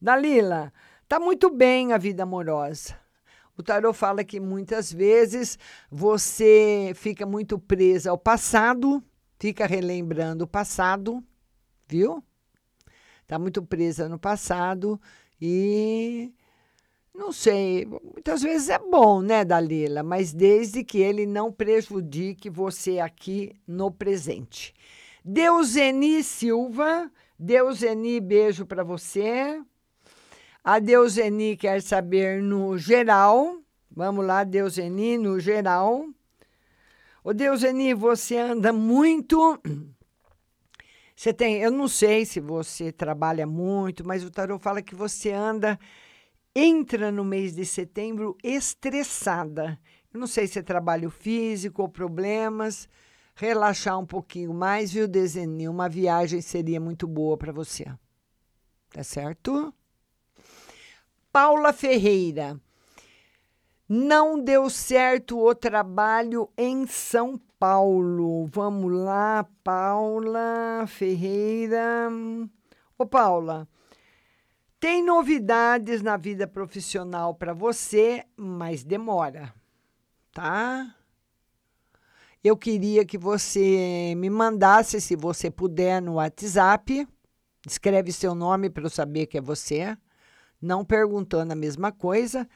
Dalila, 0.00 0.70
tá 1.08 1.18
muito 1.18 1.48
bem 1.48 1.94
a 1.94 1.98
vida 1.98 2.24
amorosa. 2.24 3.03
O 3.56 3.62
tarot 3.62 3.96
fala 3.96 4.24
que 4.24 4.40
muitas 4.40 4.92
vezes 4.92 5.58
você 5.90 6.92
fica 6.96 7.24
muito 7.24 7.58
presa 7.58 8.10
ao 8.10 8.18
passado, 8.18 9.02
fica 9.38 9.66
relembrando 9.66 10.44
o 10.44 10.48
passado, 10.48 11.22
viu? 11.86 12.22
Está 13.22 13.38
muito 13.38 13.62
presa 13.62 14.08
no 14.08 14.18
passado 14.18 15.00
e 15.40 16.32
não 17.14 17.30
sei, 17.30 17.86
muitas 17.86 18.42
vezes 18.42 18.68
é 18.68 18.78
bom, 18.78 19.22
né, 19.22 19.44
Dalila? 19.44 20.02
Mas 20.02 20.32
desde 20.32 20.82
que 20.82 20.98
ele 20.98 21.24
não 21.24 21.52
prejudique 21.52 22.50
você 22.50 22.98
aqui 22.98 23.54
no 23.68 23.88
presente. 23.88 24.74
Deuseni 25.24 26.24
Silva, 26.24 27.10
Deuseni, 27.38 28.20
beijo 28.20 28.66
para 28.66 28.82
você. 28.82 29.62
A 30.64 30.78
Deuseni 30.78 31.58
quer 31.58 31.82
saber 31.82 32.42
no 32.42 32.78
geral. 32.78 33.60
Vamos 33.90 34.24
lá, 34.24 34.44
Deuseni, 34.44 35.18
no 35.18 35.38
geral. 35.38 36.06
Ô, 37.22 37.34
Deuseni, 37.34 37.92
você 37.92 38.38
anda 38.38 38.72
muito. 38.72 39.60
Você 41.16 41.32
tem, 41.32 41.58
eu 41.58 41.70
não 41.70 41.86
sei 41.86 42.26
se 42.26 42.40
você 42.40 42.90
trabalha 42.90 43.46
muito, 43.46 44.04
mas 44.04 44.24
o 44.24 44.32
tarot 44.32 44.60
fala 44.60 44.82
que 44.82 44.96
você 44.96 45.30
anda 45.30 45.78
entra 46.52 47.12
no 47.12 47.24
mês 47.24 47.54
de 47.54 47.64
setembro 47.64 48.36
estressada. 48.42 49.78
Eu 50.12 50.18
não 50.18 50.26
sei 50.26 50.48
se 50.48 50.58
é 50.58 50.62
trabalho 50.62 51.10
físico 51.10 51.82
ou 51.82 51.88
problemas. 51.88 52.88
Relaxar 53.36 53.96
um 53.96 54.04
pouquinho 54.04 54.52
mais, 54.52 54.92
viu, 54.92 55.06
Desenho? 55.06 55.70
Uma 55.70 55.88
viagem 55.88 56.40
seria 56.40 56.80
muito 56.80 57.06
boa 57.06 57.36
para 57.36 57.52
você. 57.52 57.86
Tá 58.90 59.04
certo? 59.04 59.72
Paula 61.34 61.72
Ferreira. 61.72 62.60
Não 63.88 64.38
deu 64.38 64.70
certo 64.70 65.36
o 65.36 65.52
trabalho 65.52 66.48
em 66.56 66.86
São 66.86 67.36
Paulo. 67.58 68.46
Vamos 68.46 68.92
lá, 68.92 69.44
Paula 69.64 70.84
Ferreira. 70.86 72.08
Ô, 72.96 73.04
Paula, 73.04 73.66
tem 74.78 75.02
novidades 75.02 76.02
na 76.02 76.16
vida 76.16 76.46
profissional 76.46 77.34
para 77.34 77.52
você, 77.52 78.24
mas 78.36 78.84
demora, 78.84 79.52
tá? 80.30 80.94
Eu 82.44 82.56
queria 82.56 83.04
que 83.04 83.18
você 83.18 84.14
me 84.16 84.30
mandasse, 84.30 85.00
se 85.00 85.16
você 85.16 85.50
puder, 85.50 86.00
no 86.00 86.14
WhatsApp. 86.14 87.08
Escreve 87.66 88.12
seu 88.12 88.36
nome 88.36 88.70
para 88.70 88.84
eu 88.84 88.90
saber 88.90 89.26
que 89.26 89.36
é 89.36 89.40
você. 89.40 89.98
Não 90.64 90.84
perguntando 90.84 91.52
a 91.52 91.56
mesma 91.56 91.92
coisa. 91.92 92.48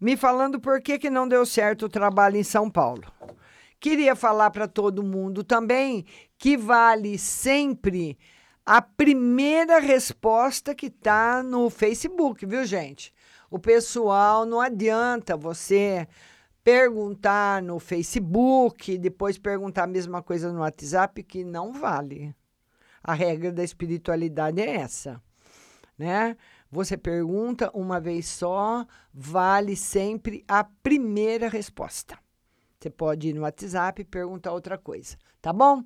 Me 0.00 0.16
falando 0.16 0.60
por 0.60 0.80
que, 0.80 0.98
que 0.98 1.08
não 1.08 1.28
deu 1.28 1.46
certo 1.46 1.86
o 1.86 1.88
trabalho 1.88 2.36
em 2.36 2.42
São 2.42 2.68
Paulo. 2.68 3.04
Queria 3.78 4.16
falar 4.16 4.50
para 4.50 4.66
todo 4.66 5.02
mundo 5.02 5.44
também 5.44 6.04
que 6.36 6.56
vale 6.56 7.16
sempre 7.16 8.18
a 8.66 8.82
primeira 8.82 9.78
resposta 9.78 10.74
que 10.74 10.86
está 10.86 11.42
no 11.42 11.70
Facebook, 11.70 12.44
viu, 12.44 12.64
gente? 12.64 13.14
O 13.50 13.58
pessoal 13.58 14.44
não 14.44 14.60
adianta 14.60 15.36
você 15.36 16.08
perguntar 16.64 17.62
no 17.62 17.78
Facebook, 17.78 18.96
depois 18.98 19.38
perguntar 19.38 19.84
a 19.84 19.86
mesma 19.86 20.22
coisa 20.22 20.50
no 20.50 20.60
WhatsApp, 20.60 21.22
que 21.22 21.44
não 21.44 21.72
vale. 21.72 22.34
A 23.02 23.12
regra 23.12 23.52
da 23.52 23.62
espiritualidade 23.62 24.62
é 24.62 24.76
essa, 24.76 25.22
né? 25.96 26.36
Você 26.74 26.96
pergunta 26.96 27.70
uma 27.72 28.00
vez 28.00 28.26
só, 28.26 28.84
vale 29.14 29.76
sempre 29.76 30.44
a 30.48 30.64
primeira 30.64 31.48
resposta. 31.48 32.18
Você 32.80 32.90
pode 32.90 33.28
ir 33.28 33.32
no 33.32 33.42
WhatsApp 33.42 34.02
e 34.02 34.04
perguntar 34.04 34.50
outra 34.50 34.76
coisa, 34.76 35.16
tá 35.40 35.52
bom? 35.52 35.84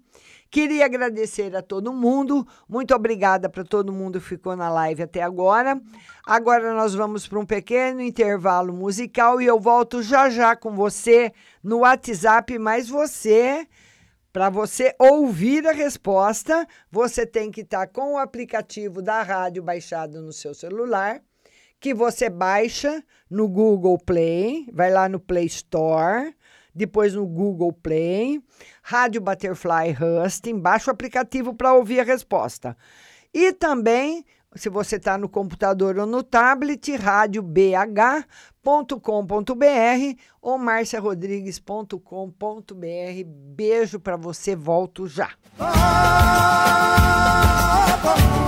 Queria 0.50 0.86
agradecer 0.86 1.54
a 1.54 1.60
todo 1.60 1.92
mundo. 1.92 2.48
Muito 2.66 2.94
obrigada 2.94 3.50
para 3.50 3.64
todo 3.64 3.92
mundo 3.92 4.18
que 4.18 4.28
ficou 4.28 4.56
na 4.56 4.70
live 4.70 5.02
até 5.02 5.22
agora. 5.22 5.78
Agora 6.26 6.72
nós 6.72 6.94
vamos 6.94 7.28
para 7.28 7.38
um 7.38 7.44
pequeno 7.44 8.00
intervalo 8.00 8.72
musical 8.72 9.42
e 9.42 9.46
eu 9.46 9.60
volto 9.60 10.02
já 10.02 10.30
já 10.30 10.56
com 10.56 10.74
você 10.74 11.34
no 11.62 11.80
WhatsApp, 11.80 12.58
mas 12.58 12.88
você 12.88 13.68
para 14.38 14.50
você 14.50 14.94
ouvir 15.00 15.66
a 15.66 15.72
resposta, 15.72 16.64
você 16.92 17.26
tem 17.26 17.50
que 17.50 17.62
estar 17.62 17.88
tá 17.88 17.92
com 17.92 18.12
o 18.12 18.18
aplicativo 18.18 19.02
da 19.02 19.20
rádio 19.20 19.64
baixado 19.64 20.22
no 20.22 20.32
seu 20.32 20.54
celular, 20.54 21.20
que 21.80 21.92
você 21.92 22.30
baixa 22.30 23.02
no 23.28 23.48
Google 23.48 23.98
Play, 23.98 24.68
vai 24.72 24.92
lá 24.92 25.08
no 25.08 25.18
Play 25.18 25.46
Store, 25.46 26.32
depois 26.72 27.14
no 27.14 27.26
Google 27.26 27.72
Play, 27.72 28.40
Rádio 28.80 29.20
Butterfly 29.20 29.96
Husting, 30.00 30.60
baixa 30.60 30.88
o 30.88 30.94
aplicativo 30.94 31.52
para 31.52 31.74
ouvir 31.74 31.98
a 31.98 32.04
resposta. 32.04 32.76
E 33.34 33.52
também, 33.52 34.24
se 34.54 34.68
você 34.68 34.96
está 34.96 35.18
no 35.18 35.28
computador 35.28 35.98
ou 35.98 36.06
no 36.06 36.22
tablet, 36.22 36.96
radiobh.com.br 36.96 38.22
ou 40.40 40.58
marciarodrigues.com.br. 40.58 43.24
Beijo 43.26 44.00
para 44.00 44.16
você, 44.16 44.56
volto 44.56 45.06
já. 45.06 45.30
Yeah. 48.08 48.47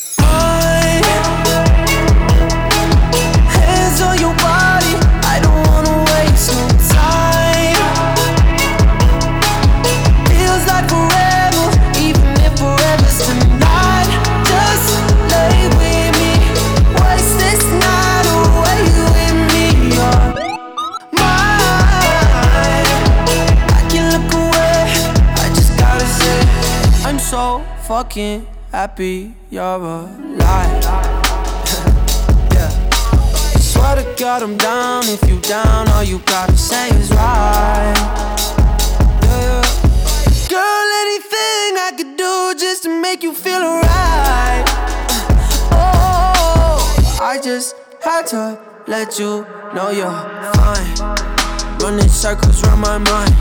on 4.01 4.17
your 4.19 4.35
body, 4.35 4.93
I 5.33 5.39
don't 5.41 5.67
wanna 5.67 5.95
waste 6.11 6.51
no 6.57 6.67
time. 6.89 7.77
Feels 10.29 10.63
like 10.67 10.87
forever, 10.89 11.65
even 11.97 12.29
if 12.45 12.53
forever's 12.59 13.17
tonight. 13.25 14.09
Just 14.49 14.87
lay 15.31 15.67
with 15.79 16.11
me, 16.19 16.33
waste 16.99 17.35
this 17.41 17.63
night 17.85 18.25
away 18.37 18.81
with 19.13 19.37
me. 19.51 19.65
You're 19.95 20.23
mine. 21.19 22.87
I 23.77 23.81
can 23.89 24.03
look 24.13 24.31
away, 24.33 24.77
I 25.43 25.45
just 25.55 25.71
gotta 25.77 26.07
say, 26.19 26.37
I'm 27.07 27.19
so 27.19 27.63
fucking 27.87 28.47
happy 28.71 29.35
you're 29.49 29.63
alive. 29.63 31.10
To 33.95 34.15
God 34.17 34.43
I'm 34.43 34.57
down 34.57 35.03
if 35.05 35.21
you 35.29 35.39
down, 35.41 35.89
all 35.89 36.03
you 36.03 36.19
gotta 36.19 36.57
say 36.57 36.89
is 36.89 37.09
right. 37.11 37.93
Yeah. 39.23 39.61
Girl, 40.49 40.87
anything 41.03 41.77
I 41.87 41.93
could 41.97 42.15
do 42.17 42.53
just 42.57 42.83
to 42.83 43.01
make 43.01 43.23
you 43.23 43.33
feel 43.33 43.61
alright. 43.61 44.65
Oh, 45.71 47.19
I 47.21 47.39
just 47.43 47.75
had 48.03 48.27
to 48.27 48.59
let 48.87 49.19
you 49.19 49.45
know 49.73 49.89
you're 49.89 50.11
fine. 50.53 51.79
Running 51.79 52.09
circles 52.09 52.63
around 52.63 52.81
my 52.81 52.97
mind. 52.97 53.33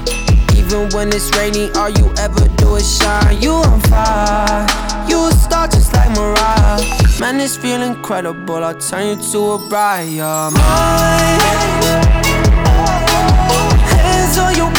Even 0.57 0.88
when 0.90 1.09
it's 1.09 1.30
rainy, 1.36 1.70
all 1.72 1.90
you 1.90 2.12
ever 2.18 2.48
do 2.57 2.76
is 2.76 2.98
shine. 2.98 3.40
You 3.42 3.53
on 3.53 3.80
fire, 3.82 4.66
you 5.11 5.27
a 5.27 5.33
star 5.33 5.67
just 5.67 5.93
like 5.93 6.11
Mariah. 6.11 6.81
Man, 7.21 7.39
this 7.39 7.57
feel 7.57 7.83
incredible. 7.83 8.63
I'll 8.65 8.75
turn 8.79 9.19
you 9.19 9.33
to 9.33 9.39
a 9.53 9.69
bride. 9.69 10.09
You're 10.09 10.51
mine. 10.51 11.41
Hands 13.93 14.39
on 14.39 14.57
your 14.57 14.71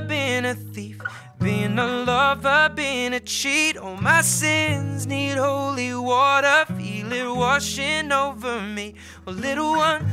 been 0.00 0.44
a 0.44 0.54
thief, 0.54 1.00
been 1.38 1.78
a 1.78 1.86
lover, 1.86 2.70
been 2.74 3.14
a 3.14 3.20
cheat. 3.20 3.76
All 3.76 3.96
my 3.96 4.22
sins 4.22 5.06
need 5.06 5.36
holy 5.36 5.94
water, 5.94 6.64
feel 6.74 7.12
it 7.12 7.36
washing 7.36 8.12
over 8.12 8.60
me. 8.60 8.94
Well, 9.24 9.36
little 9.36 9.72
one, 9.76 10.04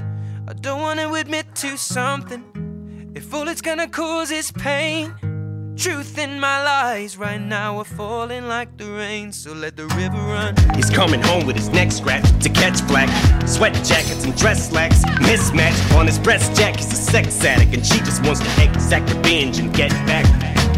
I 0.47 0.53
don't 0.53 0.81
want 0.81 0.99
to 0.99 1.13
admit 1.13 1.55
to 1.55 1.77
something. 1.77 3.11
If 3.15 3.33
all 3.33 3.47
it's 3.47 3.61
gonna 3.61 3.87
cause 3.87 4.31
is 4.31 4.51
pain, 4.51 5.13
truth 5.77 6.17
in 6.17 6.39
my 6.39 6.63
lies 6.63 7.17
right 7.17 7.39
now 7.39 7.77
are 7.77 7.85
falling 7.85 8.47
like 8.47 8.75
the 8.77 8.85
rain. 8.85 9.31
So 9.31 9.53
let 9.53 9.77
the 9.77 9.85
river 9.87 10.17
run. 10.17 10.55
He's 10.75 10.89
coming 10.89 11.21
home 11.21 11.45
with 11.45 11.55
his 11.55 11.69
neck 11.69 11.91
scratched 11.91 12.41
to 12.41 12.49
catch 12.49 12.85
black. 12.87 13.09
Sweat 13.47 13.73
jackets 13.85 14.23
and 14.23 14.35
dress 14.35 14.69
slacks. 14.69 15.05
Mismatch 15.05 15.95
on 15.95 16.07
his 16.07 16.17
breast 16.17 16.55
jack. 16.55 16.77
He's 16.77 16.91
a 16.91 16.95
sex 16.95 17.43
addict 17.45 17.73
and 17.75 17.85
she 17.85 17.99
just 17.99 18.23
wants 18.23 18.41
to 18.41 18.63
exact 18.63 19.13
revenge 19.13 19.59
and 19.59 19.73
get 19.73 19.91
back. 20.07 20.25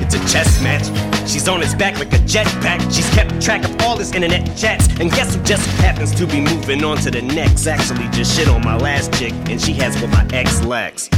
It's 0.02 0.16
a 0.16 0.20
chess 0.32 0.62
match. 0.62 0.86
She's 1.30 1.48
on 1.48 1.62
his 1.62 1.76
back 1.76 1.98
like 1.98 2.12
a 2.14 2.18
jetpack. 2.18 2.82
She's 2.94 3.10
kept 3.12 3.42
track 3.42 3.64
of 3.64 3.82
all 3.82 3.98
his 3.98 4.14
internet 4.14 4.58
chats. 4.58 4.88
And 5.00 5.12
guess 5.12 5.36
who 5.36 5.42
just 5.44 5.66
happens 5.80 6.14
to 6.16 6.28
be 6.28 6.42
moving 6.42 6.84
on 6.84 6.98
to 6.98 7.12
the 7.12 7.22
next? 7.22 7.68
Actually, 7.68 8.08
just 8.10 8.36
shit 8.36 8.50
on 8.50 8.64
my 8.64 8.76
last 8.76 9.14
chick, 9.14 9.34
and 9.50 9.62
she 9.62 9.74
has 9.74 10.02
what 10.02 10.10
my 10.10 10.28
ex 10.34 10.64
lacks. 10.64 11.10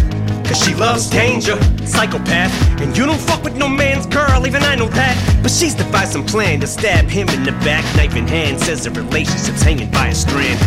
Cause 0.52 0.66
she 0.66 0.76
loves 0.76 1.10
danger, 1.10 1.58
psychopath. 1.86 2.52
And 2.82 2.98
you 2.98 3.06
don't 3.06 3.22
fuck 3.22 3.42
with 3.42 3.56
no 3.56 3.70
man's 3.70 4.06
girl, 4.06 4.46
even 4.46 4.62
I 4.64 4.76
know 4.76 4.90
that. 4.90 5.16
But 5.42 5.50
she's 5.50 5.74
devised 5.74 6.12
some 6.12 6.26
plan 6.26 6.60
to 6.60 6.68
stab 6.68 7.06
him 7.06 7.30
in 7.30 7.44
the 7.44 7.54
back, 7.64 7.86
knife 7.96 8.18
in 8.18 8.28
hand. 8.28 8.60
Says 8.60 8.84
the 8.84 8.92
relationship's 8.92 9.62
hanging 9.62 9.90
by 9.92 10.08
a 10.08 10.14
strand. 10.14 10.60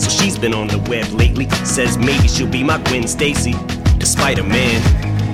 So 0.00 0.10
she's 0.10 0.38
been 0.38 0.54
on 0.54 0.68
the 0.68 0.78
web 0.88 1.08
lately. 1.08 1.50
Says 1.64 1.98
maybe 1.98 2.28
she'll 2.28 2.46
be 2.46 2.62
my 2.62 2.78
Gwen 2.84 3.08
Stacy, 3.08 3.56
despite 3.98 4.38
a 4.38 4.44
man. 4.44 4.80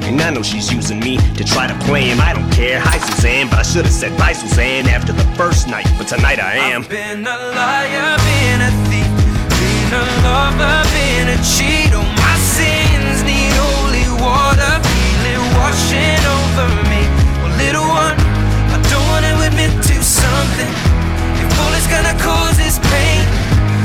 And 0.05 0.19
I 0.23 0.31
know 0.31 0.43
she's 0.43 0.73
using 0.73 1.01
me 1.01 1.19
to 1.37 1.45
try 1.45 1.67
to 1.67 1.79
play 1.85 2.05
him. 2.09 2.19
I 2.19 2.33
don't 2.33 2.51
care. 2.51 2.81
Hi, 2.81 2.97
Suzanne, 2.97 3.51
but 3.51 3.59
I 3.59 3.63
should 3.63 3.85
have 3.85 3.93
said 3.93 4.17
bye, 4.17 4.33
Suzanne, 4.33 4.89
after 4.89 5.13
the 5.13 5.25
first 5.37 5.69
night. 5.69 5.87
But 5.99 6.09
tonight 6.09 6.41
I 6.41 6.55
am. 6.55 6.81
I've 6.81 6.89
been 6.89 7.27
a 7.27 7.37
liar, 7.53 8.17
been 8.25 8.61
a 8.65 8.73
thief, 8.89 9.13
been 9.53 9.93
a 9.93 10.05
lover, 10.25 10.89
been 10.97 11.29
a 11.29 11.37
cheat. 11.45 11.93
All 11.93 12.18
over 16.59 16.83
me. 16.91 17.03
Well, 17.41 17.55
little 17.63 17.87
one, 17.87 18.17
I 18.75 18.79
don't 18.91 19.07
wanna 19.13 19.33
admit 19.47 19.73
to 19.89 19.97
something. 20.03 20.73
If 21.39 21.49
all 21.61 21.73
it's 21.79 21.87
gonna 21.87 22.17
cause 22.19 22.59
is 22.59 22.79
pain, 22.91 23.23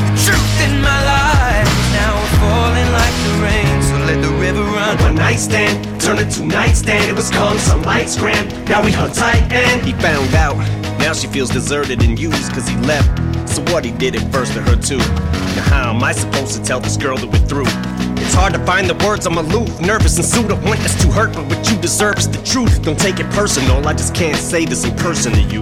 the 0.09 0.13
truth 0.25 0.55
in 0.65 0.81
my 0.81 0.99
life 1.05 1.73
now 1.93 2.15
we're 2.19 2.37
falling 2.41 2.89
like 2.91 3.15
the 3.25 3.33
rain. 3.45 3.81
So 3.83 3.95
let 4.09 4.19
the 4.21 4.33
river 4.41 4.63
run. 4.63 4.97
One 4.97 5.15
night 5.15 5.37
stand, 5.37 5.77
turned 6.01 6.19
into 6.19 6.45
nightstand. 6.45 7.09
It 7.09 7.15
was 7.15 7.29
calm, 7.29 7.57
some 7.59 7.83
lights 7.83 8.17
grand. 8.17 8.49
Now 8.67 8.83
we 8.83 8.91
hug 8.91 9.13
tight 9.13 9.43
and 9.51 9.81
he 9.85 9.93
found 9.93 10.33
out. 10.33 10.57
Now 10.99 11.13
she 11.13 11.27
feels 11.27 11.49
deserted 11.49 12.01
and 12.03 12.19
used 12.19 12.51
cause 12.51 12.67
he 12.67 12.75
left. 12.77 13.09
So 13.47 13.61
what 13.71 13.85
he 13.85 13.91
did 13.91 14.15
it 14.15 14.25
first 14.33 14.53
to 14.53 14.61
her 14.61 14.75
too. 14.75 14.97
Now 14.97 15.65
how 15.73 15.93
am 15.93 16.03
I 16.03 16.13
supposed 16.13 16.55
to 16.57 16.63
tell 16.63 16.79
this 16.79 16.97
girl 16.97 17.17
that 17.17 17.29
we're 17.31 17.47
through? 17.47 17.92
It's 18.33 18.39
hard 18.39 18.53
to 18.55 18.65
find 18.65 18.89
the 18.89 18.95
words, 19.05 19.27
I'm 19.27 19.37
aloof, 19.37 19.79
nervous 19.79 20.17
and. 20.17 20.51
I 20.51 20.55
want 20.65 20.79
this 20.79 20.99
too 20.99 21.11
hurt, 21.11 21.35
but 21.35 21.45
what 21.45 21.69
you 21.69 21.77
deserve 21.77 22.17
is 22.17 22.27
the 22.27 22.41
truth. 22.41 22.81
Don't 22.81 22.99
take 22.99 23.19
it 23.19 23.29
personal, 23.29 23.87
I 23.87 23.93
just 23.93 24.15
can't 24.15 24.35
say 24.35 24.65
this 24.65 24.85
in 24.85 24.95
person 24.95 25.33
to 25.33 25.41
you. 25.53 25.61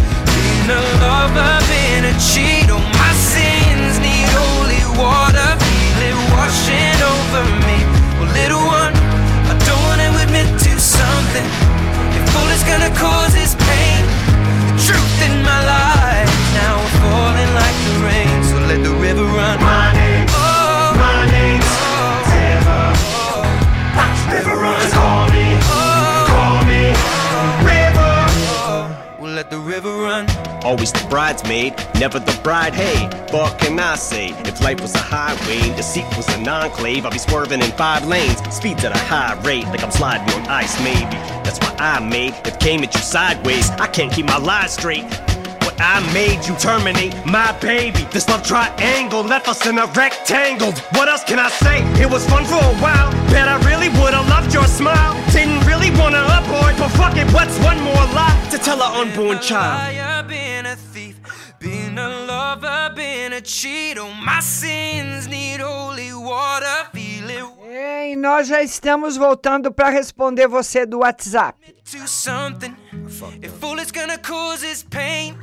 been 0.61 0.77
a 0.77 0.81
lover, 1.01 1.53
a 2.05 2.13
cheat. 2.19 2.69
All 2.69 2.79
my 2.79 3.13
sins 3.13 3.99
need 3.99 4.27
holy 4.37 4.83
water, 4.97 5.49
feel 5.57 6.01
it 6.09 6.17
washing 6.33 6.99
over 7.13 7.45
me. 7.67 7.79
Little 8.33 8.63
one, 8.63 8.93
I 9.51 9.55
don't 9.65 9.81
wanna 9.89 10.09
admit 10.23 10.47
to 10.47 10.79
something. 10.79 11.47
If 12.17 12.25
gonna 12.63 12.93
cause 12.95 13.35
pain, 13.55 14.03
the 14.67 14.75
truth 14.85 15.17
in 15.27 15.43
my 15.43 15.59
life 15.65 16.31
now 16.53 16.77
falling 17.01 17.51
like 17.61 17.77
the 17.87 17.95
rain. 18.07 18.43
So 18.43 18.55
let 18.69 18.83
the 18.83 18.93
river 19.01 19.23
run. 19.23 20.40
Let 29.41 29.49
the 29.49 29.57
river 29.57 29.89
run. 29.89 30.29
Always 30.63 30.91
the 30.91 31.03
bridesmaid, 31.09 31.73
never 31.95 32.19
the 32.19 32.39
bride. 32.43 32.75
Hey, 32.75 33.09
what 33.31 33.57
can 33.57 33.79
I 33.79 33.95
say? 33.95 34.27
If 34.45 34.61
life 34.61 34.79
was 34.79 34.93
a 34.93 34.99
highway 34.99 35.57
and 35.67 35.75
deceit 35.75 36.05
was 36.15 36.29
an 36.35 36.47
enclave, 36.47 37.07
I'd 37.07 37.13
be 37.13 37.17
swerving 37.17 37.59
in 37.59 37.71
five 37.71 38.05
lanes, 38.05 38.37
speeds 38.55 38.83
at 38.83 38.95
a 38.95 38.99
high 38.99 39.33
rate, 39.41 39.65
like 39.65 39.83
I'm 39.83 39.89
sliding 39.89 40.31
on 40.35 40.47
ice, 40.47 40.79
maybe. 40.83 41.17
That's 41.43 41.59
why 41.59 41.75
I 41.79 41.99
made 41.99 42.35
it 42.45 42.59
came 42.59 42.83
at 42.83 42.93
you 42.93 43.01
sideways. 43.01 43.71
I 43.71 43.87
can't 43.87 44.13
keep 44.13 44.27
my 44.27 44.37
lies 44.37 44.73
straight. 44.73 45.05
What 45.81 46.05
I 46.05 46.13
made 46.13 46.45
you 46.45 46.55
terminate 46.57 47.15
my 47.25 47.51
baby. 47.53 48.05
This 48.11 48.29
love 48.29 48.43
triangle 48.43 49.23
left 49.23 49.47
us 49.47 49.65
in 49.65 49.79
a 49.79 49.87
rectangle. 49.87 50.73
What 50.93 51.09
else 51.09 51.23
can 51.23 51.39
I 51.39 51.49
say? 51.49 51.81
It 51.99 52.07
was 52.07 52.23
fun 52.29 52.45
for 52.45 52.61
a 52.61 52.75
while. 52.85 53.09
Bet 53.31 53.47
I 53.47 53.57
really 53.67 53.89
would've 53.89 54.27
loved 54.29 54.53
your 54.53 54.65
smile. 54.65 55.13
Didn't 55.31 55.65
really 55.65 55.89
wanna 55.99 56.21
abort, 56.37 56.77
but 56.77 56.89
fuck 56.89 57.17
it, 57.17 57.25
what's 57.33 57.57
one 57.65 57.79
more 57.81 58.05
lie 58.13 58.47
to 58.51 58.59
tell 58.59 58.79
an 58.79 58.91
unborn 59.01 59.39
child? 59.39 59.95
liar, 59.95 60.23
a 60.71 60.75
thief, 60.75 61.19
been 61.57 61.97
a 61.97 62.09
lover, 62.27 62.93
been 62.95 63.33
a 63.33 63.41
cheat. 63.41 63.97
All 63.97 64.13
my 64.13 64.39
sins 64.39 65.27
need 65.27 65.61
holy 65.61 66.13
water, 66.13 66.89
feel 66.93 67.27
it 67.27 67.61
É, 67.73 68.11
e 68.11 68.15
nós 68.15 68.47
já 68.47 68.61
estamos 68.61 69.17
voltando 69.17 69.71
para 69.71 69.89
responder 69.89 70.47
você 70.47 70.85
do 70.85 70.99
WhatsApp. 70.99 71.57
to 71.91 72.07
something. 72.07 72.75
If 73.41 73.63
all 73.63 73.77
it's 73.79 73.91
gonna 73.91 74.17
cause 74.17 74.63
is 74.63 74.83
pain, 74.83 75.37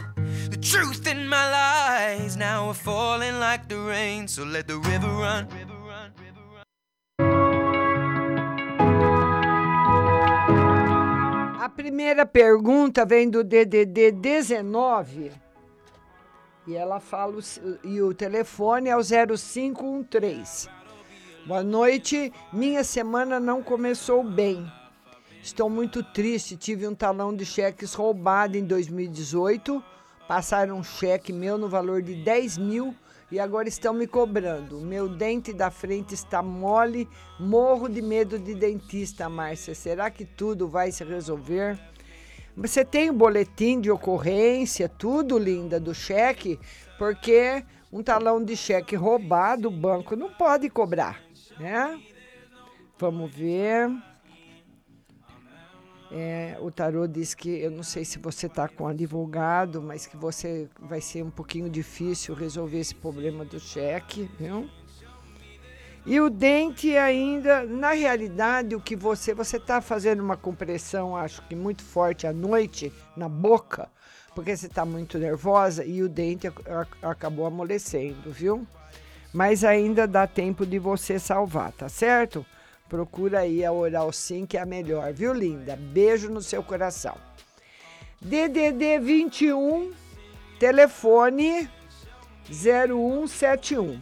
the 0.51 0.57
truth 0.57 1.07
in 1.07 1.29
my 1.29 1.51
lies 1.51 2.37
now 2.37 2.67
we're 2.67 2.75
falling 2.75 3.39
like 3.39 3.69
the 3.69 3.79
rain. 3.79 4.29
So 4.29 4.45
let 4.45 4.67
the 4.67 4.79
river 4.79 5.09
run. 5.09 5.47
A 11.61 11.69
primeira 11.69 12.25
pergunta 12.25 13.05
vem 13.05 13.29
do 13.29 13.45
DDD 13.45 14.13
19 14.13 15.33
e 16.67 16.75
ela 16.75 17.01
fala 17.01 17.41
e 17.85 18.01
o 18.03 18.13
telefone 18.13 18.91
é 18.91 18.97
o 18.97 19.01
0513. 19.03 20.69
Boa 21.47 21.63
noite. 21.63 22.33
Minha 22.53 22.85
semana 22.85 23.41
não 23.41 23.63
começou 23.63 24.23
bem. 24.23 24.71
Estou 25.43 25.71
muito 25.71 26.03
triste. 26.03 26.57
Tive 26.57 26.87
um 26.87 26.95
talão 26.95 27.35
de 27.35 27.47
cheques 27.47 27.95
roubado 27.95 28.57
em 28.57 28.65
2018 28.65 29.83
Passaram 30.29 30.77
um 30.77 30.85
cheque 30.85 31.33
meu 31.33 31.57
no 31.57 31.71
valor 31.71 32.03
de 32.03 32.15
10 32.15 32.59
mil 32.59 32.95
e 33.33 33.41
agora 33.41 33.67
estão 33.67 33.95
me 33.95 34.07
cobrando. 34.07 34.79
Meu 34.79 35.09
dente 35.09 35.55
da 35.55 35.71
frente 35.71 36.13
está 36.13 36.43
mole, 36.43 37.09
morro 37.41 37.89
de 37.89 38.03
medo 38.03 38.39
de 38.39 38.55
dentista, 38.55 39.27
Márcia. 39.27 39.75
Será 39.75 40.11
que 40.11 40.27
tudo 40.27 40.69
vai 40.69 40.93
se 40.93 41.03
resolver? 41.03 41.79
Você 42.55 42.85
tem 42.85 43.09
o 43.09 43.15
boletim 43.15 43.81
de 43.81 43.91
ocorrência, 43.91 44.87
tudo, 44.87 45.39
linda, 45.39 45.81
do 45.81 45.95
cheque, 45.95 46.61
porque 46.99 47.65
um 47.91 48.03
talão 48.03 48.45
de 48.45 48.55
cheque 48.55 48.95
roubado, 48.95 49.69
o 49.69 49.71
banco 49.71 50.15
não 50.15 50.31
pode 50.31 50.69
cobrar, 50.69 51.23
né? 51.59 51.99
Vamos 52.99 53.33
ver. 53.33 53.89
É, 56.11 56.57
o 56.61 56.71
tarô 56.71 57.07
diz 57.07 57.35
que 57.35 57.51
eu 57.61 57.71
não 57.71 57.83
sei 57.83 58.03
se 58.05 58.19
você 58.19 58.47
está 58.47 58.67
com 58.67 58.87
advogado, 58.89 59.83
mas 59.83 60.07
que 60.07 60.17
você 60.17 60.67
vai 60.81 61.03
ser 61.03 61.23
um 61.23 61.31
pouquinho 61.31 61.69
difícil 61.69 62.35
resolver 62.35 62.79
esse 62.79 62.95
problema 62.95 63.45
do 63.45 63.61
cheque, 63.61 64.29
viu? 64.39 64.69
E 66.07 66.19
o 66.19 66.31
dente 66.31 66.97
ainda, 66.97 67.65
na 67.65 67.91
realidade, 67.93 68.75
o 68.75 68.81
que 68.81 68.97
você 68.97 69.35
você 69.35 69.59
está 69.59 69.83
fazendo 69.83 70.21
uma 70.21 70.39
compressão, 70.39 71.15
acho 71.15 71.43
que 71.47 71.55
muito 71.55 71.83
forte 71.83 72.27
à 72.27 72.33
noite 72.33 72.91
na 73.15 73.29
boca, 73.29 73.91
porque 74.35 74.57
você 74.57 74.67
está 74.67 74.87
muito 74.87 75.19
nervosa 75.19 75.85
e 75.85 76.03
o 76.03 76.09
dente 76.09 76.47
ac- 76.47 76.67
ac- 76.71 76.97
acabou 77.03 77.45
amolecendo, 77.45 78.33
viu? 78.33 78.67
Mas 79.35 79.63
ainda 79.63 80.07
dá 80.09 80.27
tempo 80.27 80.65
de 80.65 80.79
você 80.79 81.19
salvar, 81.19 81.73
tá 81.73 81.91
certo? 81.91 82.47
Procura 82.89 83.41
aí 83.41 83.63
a 83.65 83.71
Oral 83.71 84.11
Sim, 84.13 84.47
que 84.47 84.57
é 84.57 84.63
a 84.63 84.67
melhor, 84.67 85.13
viu, 85.13 85.35
linda? 85.35 85.77
Beijo 85.77 86.31
no 86.31 86.41
seu 86.41 86.63
coração. 86.63 87.15
DDD 88.21 88.99
21, 88.99 89.93
telefone 90.59 91.71
0171. 92.51 94.01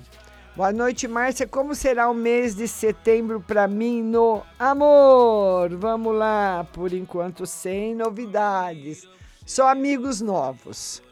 Boa 0.54 0.72
noite, 0.72 1.08
Márcia. 1.08 1.48
Como 1.48 1.74
será 1.74 2.08
o 2.08 2.14
mês 2.14 2.54
de 2.54 2.68
setembro 2.68 3.40
para 3.40 3.68
mim 3.68 4.02
no 4.02 4.42
amor? 4.58 5.76
Vamos 5.76 6.14
lá, 6.14 6.66
por 6.72 6.94
enquanto 6.94 7.44
sem 7.44 7.94
novidades. 7.94 9.06
Só 9.44 9.68
amigos 9.68 10.20
novos. 10.20 11.02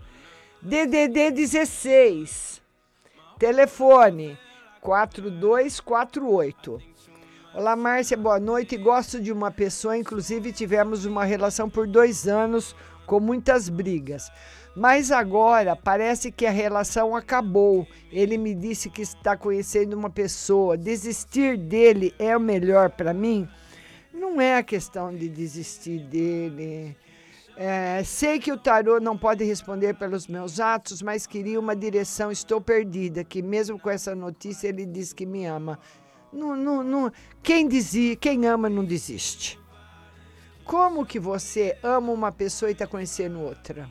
DDD 0.63 1.33
16. 1.33 2.63
Telefone 3.39 4.39
4248. 4.81 6.94
Olá, 7.57 7.77
Márcia, 7.77 8.17
boa 8.17 8.41
noite. 8.41 8.77
Gosto 8.77 9.21
de 9.21 9.31
uma 9.31 9.49
pessoa, 9.49 9.97
inclusive 9.97 10.51
tivemos 10.51 11.05
uma 11.05 11.25
relação 11.25 11.71
por 11.71 11.87
dois 11.87 12.27
anos 12.27 12.75
com 13.07 13.21
muitas 13.21 13.69
brigas. 13.69 14.29
Mas 14.75 15.13
agora 15.13 15.77
parece 15.77 16.33
que 16.33 16.47
a 16.47 16.51
relação 16.51 17.15
acabou. 17.15 17.87
Ele 18.11 18.37
me 18.37 18.57
disse 18.57 18.91
que 18.91 19.03
está 19.03 19.37
conhecendo 19.37 19.95
uma 19.95 20.11
pessoa. 20.11 20.77
Desistir 20.77 21.57
dele 21.57 22.13
é 22.19 22.37
o 22.37 22.41
melhor 22.41 22.91
para 22.91 23.15
mim? 23.15 23.49
Não 24.13 24.41
é 24.41 24.57
a 24.57 24.63
questão 24.65 25.15
de 25.15 25.29
desistir 25.29 26.01
dele. 26.01 26.97
É, 27.57 28.03
sei 28.03 28.41
que 28.41 28.51
o 28.51 28.59
tarô 28.59 28.99
não 28.99 29.17
pode 29.17 29.45
responder 29.45 29.95
pelos 29.95 30.27
meus 30.27 30.59
atos, 30.59 31.01
mas 31.03 31.25
queria 31.25 31.61
uma 31.61 31.77
direção. 31.77 32.33
Estou 32.33 32.61
perdida. 32.61 33.23
Que 33.23 33.41
mesmo 33.41 33.79
com 33.79 33.91
essa 33.91 34.13
notícia 34.13 34.67
ele 34.67 34.85
diz 34.85 35.13
que 35.13 35.25
me 35.25 35.47
ama. 35.47 35.79
Não, 36.35 36.57
não, 36.57 36.83
não. 36.83 37.13
Quem, 37.45 37.69
desi, 37.69 38.17
quem 38.21 38.45
ama 38.47 38.69
não 38.69 38.85
desiste. 38.85 39.57
Como 40.65 41.07
que 41.07 41.21
você 41.21 41.79
ama 41.81 42.11
uma 42.11 42.33
pessoa 42.33 42.71
e 42.71 42.73
está 42.73 42.89
conhecendo 42.89 43.41
outra? 43.41 43.89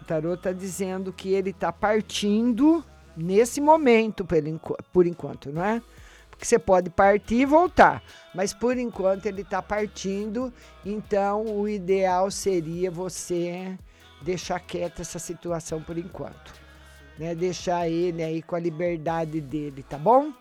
O 0.00 0.04
tarô 0.06 0.32
está 0.32 0.50
dizendo 0.50 1.12
que 1.12 1.34
ele 1.34 1.50
está 1.50 1.70
partindo 1.70 2.82
nesse 3.14 3.60
momento, 3.60 4.26
por 4.92 5.06
enquanto, 5.06 5.52
não 5.52 5.62
é? 5.62 5.82
Porque 6.30 6.46
você 6.46 6.58
pode 6.58 6.88
partir 6.88 7.40
e 7.40 7.44
voltar, 7.44 8.02
mas 8.34 8.54
por 8.54 8.78
enquanto 8.78 9.26
ele 9.26 9.42
está 9.42 9.60
partindo, 9.60 10.50
então 10.86 11.44
o 11.44 11.68
ideal 11.68 12.30
seria 12.30 12.90
você 12.90 13.76
deixar 14.22 14.58
quieta 14.60 15.02
essa 15.02 15.18
situação 15.18 15.82
por 15.82 15.98
enquanto. 15.98 16.54
Né? 17.18 17.34
Deixar 17.34 17.86
ele 17.88 18.22
aí 18.22 18.40
com 18.40 18.56
a 18.56 18.60
liberdade 18.60 19.38
dele, 19.38 19.82
tá 19.82 19.98
bom? 19.98 20.32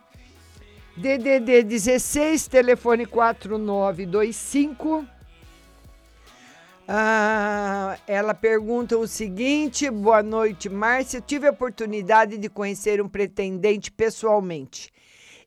DDD 0.97 1.63
16, 1.63 2.47
telefone 2.47 3.05
4925. 3.05 5.05
Ah, 6.91 7.99
ela 8.07 8.33
pergunta 8.33 8.97
o 8.97 9.07
seguinte: 9.07 9.89
boa 9.91 10.23
noite, 10.23 10.67
Márcia. 10.67 11.21
Tive 11.21 11.47
a 11.47 11.51
oportunidade 11.51 12.37
de 12.37 12.49
conhecer 12.49 12.99
um 12.99 13.07
pretendente 13.07 13.91
pessoalmente. 13.91 14.91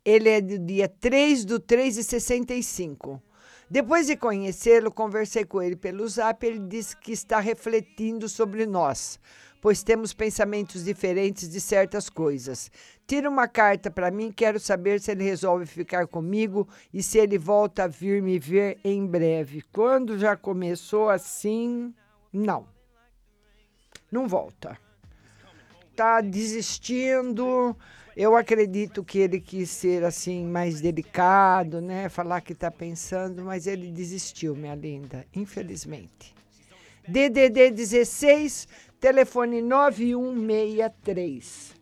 Ele 0.04 0.28
é 0.28 0.40
do 0.40 0.58
dia 0.58 0.88
3 0.88 1.44
do 1.44 1.58
3 1.58 1.96
de 1.96 2.04
65. 2.04 3.20
Depois 3.68 4.06
de 4.06 4.16
conhecê-lo, 4.16 4.92
conversei 4.92 5.44
com 5.44 5.60
ele 5.60 5.74
pelo 5.74 6.06
zap. 6.06 6.46
Ele 6.46 6.60
disse 6.60 6.96
que 6.96 7.10
está 7.10 7.40
refletindo 7.40 8.28
sobre 8.28 8.64
nós, 8.64 9.18
pois 9.62 9.80
temos 9.84 10.12
pensamentos 10.12 10.84
diferentes 10.84 11.48
de 11.48 11.60
certas 11.60 12.10
coisas. 12.10 12.68
Tira 13.06 13.30
uma 13.30 13.46
carta 13.46 13.92
para 13.92 14.10
mim, 14.10 14.32
quero 14.32 14.58
saber 14.58 15.00
se 15.00 15.12
ele 15.12 15.22
resolve 15.22 15.66
ficar 15.66 16.08
comigo 16.08 16.68
e 16.92 17.00
se 17.00 17.16
ele 17.16 17.38
volta 17.38 17.84
a 17.84 17.86
vir 17.86 18.20
me 18.20 18.40
ver 18.40 18.80
em 18.82 19.06
breve. 19.06 19.62
Quando 19.72 20.18
já 20.18 20.36
começou 20.36 21.08
assim, 21.08 21.94
não. 22.32 22.66
Não 24.10 24.26
volta. 24.26 24.76
Tá 25.94 26.20
desistindo. 26.20 27.76
Eu 28.16 28.34
acredito 28.34 29.04
que 29.04 29.20
ele 29.20 29.40
quis 29.40 29.70
ser 29.70 30.02
assim 30.02 30.44
mais 30.44 30.80
delicado, 30.80 31.80
né? 31.80 32.08
Falar 32.08 32.40
que 32.40 32.52
tá 32.52 32.68
pensando, 32.68 33.44
mas 33.44 33.68
ele 33.68 33.92
desistiu, 33.92 34.56
minha 34.56 34.74
linda, 34.74 35.24
infelizmente. 35.32 36.34
DDD 37.06 37.70
16, 37.70 38.68
telefone 39.02 39.60
9163. 39.60 41.74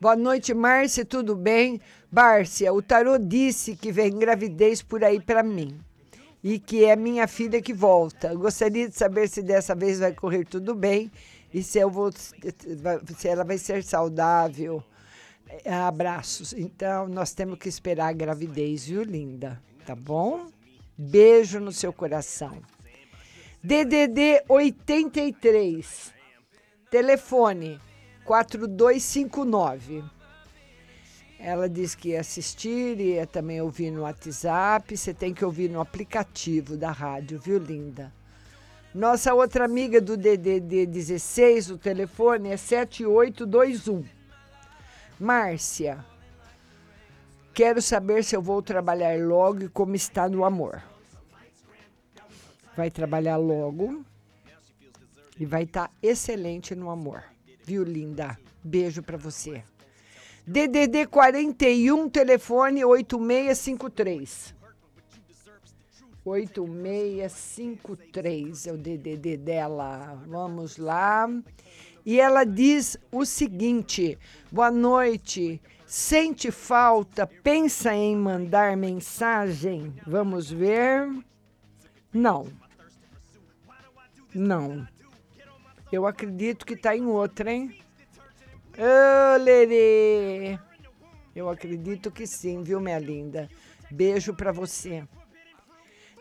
Boa 0.00 0.16
noite, 0.16 0.52
Márcia, 0.52 1.04
tudo 1.04 1.36
bem? 1.36 1.80
Bárcia, 2.10 2.72
o 2.72 2.82
tarô 2.82 3.16
disse 3.16 3.76
que 3.76 3.92
vem 3.92 4.18
gravidez 4.18 4.82
por 4.82 5.04
aí 5.04 5.20
para 5.20 5.40
mim 5.40 5.78
e 6.42 6.58
que 6.58 6.84
é 6.84 6.96
minha 6.96 7.28
filha 7.28 7.62
que 7.62 7.72
volta. 7.72 8.32
Eu 8.32 8.40
gostaria 8.40 8.88
de 8.88 8.96
saber 8.96 9.28
se 9.28 9.40
dessa 9.40 9.72
vez 9.72 10.00
vai 10.00 10.12
correr 10.12 10.44
tudo 10.44 10.74
bem 10.74 11.12
e 11.54 11.62
se 11.62 11.78
eu 11.78 11.88
vou 11.88 12.10
se 12.10 13.28
ela 13.28 13.44
vai 13.44 13.56
ser 13.56 13.84
saudável. 13.84 14.82
Abraços. 15.64 16.52
Então, 16.54 17.06
nós 17.06 17.32
temos 17.34 17.56
que 17.56 17.68
esperar 17.68 18.08
a 18.08 18.12
gravidez, 18.12 18.88
viu, 18.88 19.04
linda? 19.04 19.62
Tá 19.86 19.94
bom? 19.94 20.48
Beijo 20.98 21.60
no 21.60 21.70
seu 21.70 21.92
coração. 21.92 22.60
DDD 23.68 24.44
83. 24.48 26.14
Telefone 26.90 27.78
4259. 28.24 30.02
Ela 31.38 31.68
diz 31.68 31.94
que 31.94 32.08
ia 32.08 32.20
assistir, 32.20 32.98
ia 32.98 33.26
também 33.26 33.60
ouvir 33.60 33.90
no 33.90 34.04
WhatsApp. 34.04 34.96
Você 34.96 35.12
tem 35.12 35.34
que 35.34 35.44
ouvir 35.44 35.68
no 35.68 35.82
aplicativo 35.82 36.78
da 36.78 36.90
rádio, 36.90 37.38
viu, 37.38 37.58
linda? 37.58 38.10
Nossa 38.94 39.34
outra 39.34 39.66
amiga 39.66 40.00
do 40.00 40.16
DDD 40.16 40.86
16, 40.86 41.72
o 41.72 41.76
telefone 41.76 42.48
é 42.48 42.56
7821. 42.56 44.02
Márcia, 45.20 46.02
quero 47.52 47.82
saber 47.82 48.24
se 48.24 48.34
eu 48.34 48.40
vou 48.40 48.62
trabalhar 48.62 49.20
logo 49.20 49.64
e 49.64 49.68
como 49.68 49.94
está 49.94 50.26
no 50.26 50.42
amor. 50.42 50.87
Vai 52.78 52.90
trabalhar 52.92 53.36
logo 53.36 54.04
e 55.36 55.44
vai 55.44 55.64
estar 55.64 55.92
excelente 56.00 56.76
no 56.76 56.90
amor. 56.90 57.24
Viu, 57.64 57.82
linda? 57.82 58.38
Beijo 58.62 59.02
pra 59.02 59.16
você. 59.16 59.64
DDD 60.46 61.08
41, 61.08 62.08
telefone 62.08 62.84
8653. 62.84 64.54
8653 66.24 68.66
é 68.68 68.72
o 68.72 68.78
DDD 68.78 69.36
dela. 69.38 70.22
Vamos 70.28 70.76
lá. 70.76 71.28
E 72.06 72.20
ela 72.20 72.44
diz 72.44 72.96
o 73.10 73.26
seguinte: 73.26 74.16
boa 74.52 74.70
noite. 74.70 75.60
Sente 75.84 76.52
falta? 76.52 77.26
Pensa 77.26 77.92
em 77.92 78.14
mandar 78.14 78.76
mensagem? 78.76 79.92
Vamos 80.06 80.48
ver. 80.48 81.08
Não. 82.14 82.67
Não. 84.38 84.86
Eu 85.90 86.06
acredito 86.06 86.64
que 86.64 86.76
tá 86.76 86.96
em 86.96 87.04
outra, 87.04 87.52
hein? 87.52 87.76
Ô, 88.78 89.36
Lerê! 89.36 90.56
Eu 91.34 91.50
acredito 91.50 92.08
que 92.08 92.24
sim, 92.24 92.62
viu, 92.62 92.80
minha 92.80 93.00
linda? 93.00 93.50
Beijo 93.90 94.32
pra 94.32 94.52
você. 94.52 95.02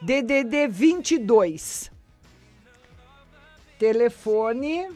DDD 0.01 0.67
22. 0.67 1.91
Telefone 3.77 4.89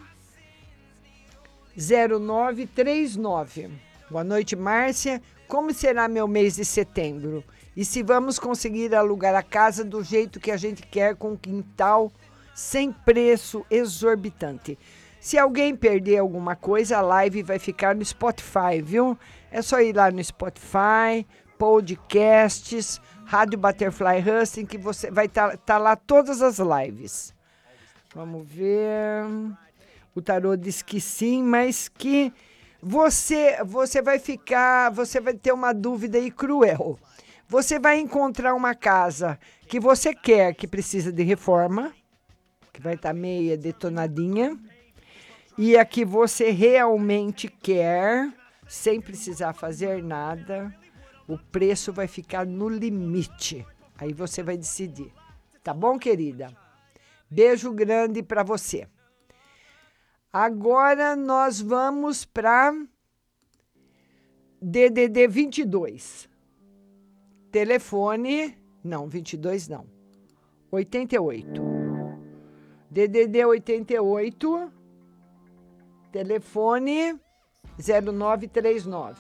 0939. 1.78 3.70
Boa 4.10 4.24
noite, 4.24 4.56
Márcia. 4.56 5.22
Como 5.48 5.72
será 5.72 6.08
meu 6.08 6.28
mês 6.28 6.56
de 6.56 6.66
setembro? 6.66 7.44
E 7.78 7.86
se 7.86 8.02
vamos 8.02 8.40
conseguir 8.40 8.96
alugar 8.96 9.36
a 9.36 9.44
casa 9.44 9.86
do 9.86 10.04
jeito 10.04 10.40
que 10.40 10.50
a 10.50 10.58
gente 10.58 10.82
quer, 10.88 11.16
com 11.16 11.38
quintal 11.38 12.12
sem 12.54 12.92
preço 12.92 13.66
exorbitante? 13.70 14.78
Se 15.20 15.38
alguém 15.38 15.76
perder 15.76 16.18
alguma 16.18 16.56
coisa, 16.56 16.98
a 16.98 17.02
live 17.02 17.44
vai 17.44 17.60
ficar 17.60 17.94
no 17.94 18.04
Spotify, 18.04 18.82
viu? 18.84 19.18
É 19.52 19.62
só 19.62 19.80
ir 19.80 19.96
lá 19.96 20.10
no 20.10 20.24
Spotify, 20.24 21.28
podcasts, 21.60 23.00
Rádio 23.24 23.60
Butterfly 23.60 24.24
Husting, 24.28 24.66
que 24.66 24.80
você 24.80 25.12
vai 25.12 25.28
estar 25.28 25.56
tá, 25.58 25.78
lá 25.78 25.96
todas 25.96 26.42
as 26.42 26.58
lives. 26.58 27.36
Vamos 28.16 28.48
ver. 28.48 29.24
O 30.16 30.22
tarô 30.22 30.58
diz 30.58 30.82
que 30.82 31.00
sim, 31.00 31.44
mas 31.44 31.88
que 31.88 32.34
você 32.82 33.64
você 33.64 34.02
vai 34.02 34.18
ficar, 34.18 34.90
você 34.90 35.22
vai 35.22 35.36
ter 35.36 35.54
uma 35.54 35.72
dúvida 35.72 36.18
aí 36.18 36.32
cruel. 36.32 36.98
Você 37.48 37.78
vai 37.78 38.00
encontrar 38.00 38.56
uma 38.56 38.74
casa 38.74 39.40
que 39.68 39.80
você 39.80 40.16
quer, 40.16 40.56
que 40.56 40.68
precisa 40.68 41.12
de 41.12 41.22
reforma, 41.22 41.94
que 42.72 42.82
vai 42.82 42.96
estar 42.96 43.10
tá 43.10 43.14
meia 43.14 43.58
detonadinha, 43.58 44.58
e 45.58 45.78
a 45.78 45.86
que 45.86 46.06
você 46.06 46.52
realmente 46.52 47.48
quer, 47.48 48.34
sem 48.68 49.02
precisar 49.02 49.54
fazer 49.54 50.02
nada, 50.02 50.74
o 51.28 51.38
preço 51.38 51.92
vai 51.92 52.08
ficar 52.08 52.46
no 52.46 52.70
limite. 52.70 53.66
Aí 53.98 54.14
você 54.14 54.42
vai 54.42 54.58
decidir. 54.58 55.12
Tá 55.64 55.74
bom, 55.74 56.00
querida? 56.00 56.52
Beijo 57.30 57.72
grande 57.72 58.24
para 58.24 58.44
você. 58.44 58.88
Agora 60.34 61.16
nós 61.16 61.62
vamos 61.62 62.26
para 62.26 62.74
DDD 64.62 65.28
22. 65.28 66.30
Telefone, 67.52 68.58
não, 68.84 69.08
22 69.08 69.68
não. 69.68 69.86
88. 70.72 71.71
DDD 72.92 73.46
88. 73.46 74.70
Telefone 76.12 77.18
0939. 77.80 79.16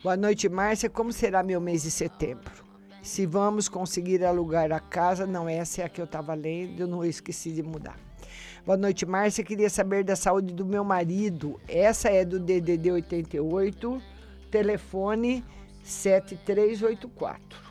Boa 0.00 0.16
noite, 0.16 0.48
Márcia. 0.48 0.88
Como 0.88 1.12
será 1.12 1.42
meu 1.42 1.60
mês 1.60 1.82
de 1.82 1.90
setembro? 1.90 2.52
Se 3.02 3.26
vamos 3.26 3.68
conseguir 3.68 4.24
alugar 4.24 4.70
a 4.70 4.78
casa, 4.78 5.26
não, 5.26 5.48
essa 5.48 5.82
é 5.82 5.84
a 5.86 5.88
que 5.88 6.00
eu 6.00 6.04
estava 6.04 6.34
lendo, 6.34 6.78
eu 6.78 6.86
não 6.86 7.04
esqueci 7.04 7.50
de 7.50 7.64
mudar. 7.64 7.98
Boa 8.64 8.78
noite, 8.78 9.04
Márcia. 9.04 9.42
Queria 9.42 9.68
saber 9.68 10.04
da 10.04 10.14
saúde 10.14 10.54
do 10.54 10.64
meu 10.64 10.84
marido. 10.84 11.60
Essa 11.66 12.10
é 12.10 12.24
do 12.24 12.38
DDD 12.38 12.92
88, 12.92 14.00
telefone 14.52 15.44
7384. 15.82 17.63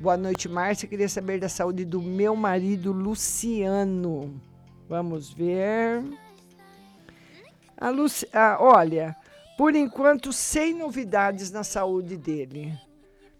Boa 0.00 0.16
noite, 0.16 0.48
Márcia. 0.48 0.88
Queria 0.88 1.10
saber 1.10 1.38
da 1.38 1.48
saúde 1.48 1.84
do 1.84 2.00
meu 2.00 2.34
marido 2.34 2.90
Luciano. 2.90 4.40
Vamos 4.88 5.30
ver. 5.30 6.02
A 7.76 7.90
Luci... 7.90 8.26
Ah, 8.32 8.56
olha, 8.58 9.14
por 9.58 9.76
enquanto, 9.76 10.32
sem 10.32 10.72
novidades 10.72 11.50
na 11.50 11.62
saúde 11.62 12.16
dele 12.16 12.72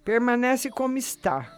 permanece 0.04 0.70
como 0.70 0.98
está. 0.98 1.50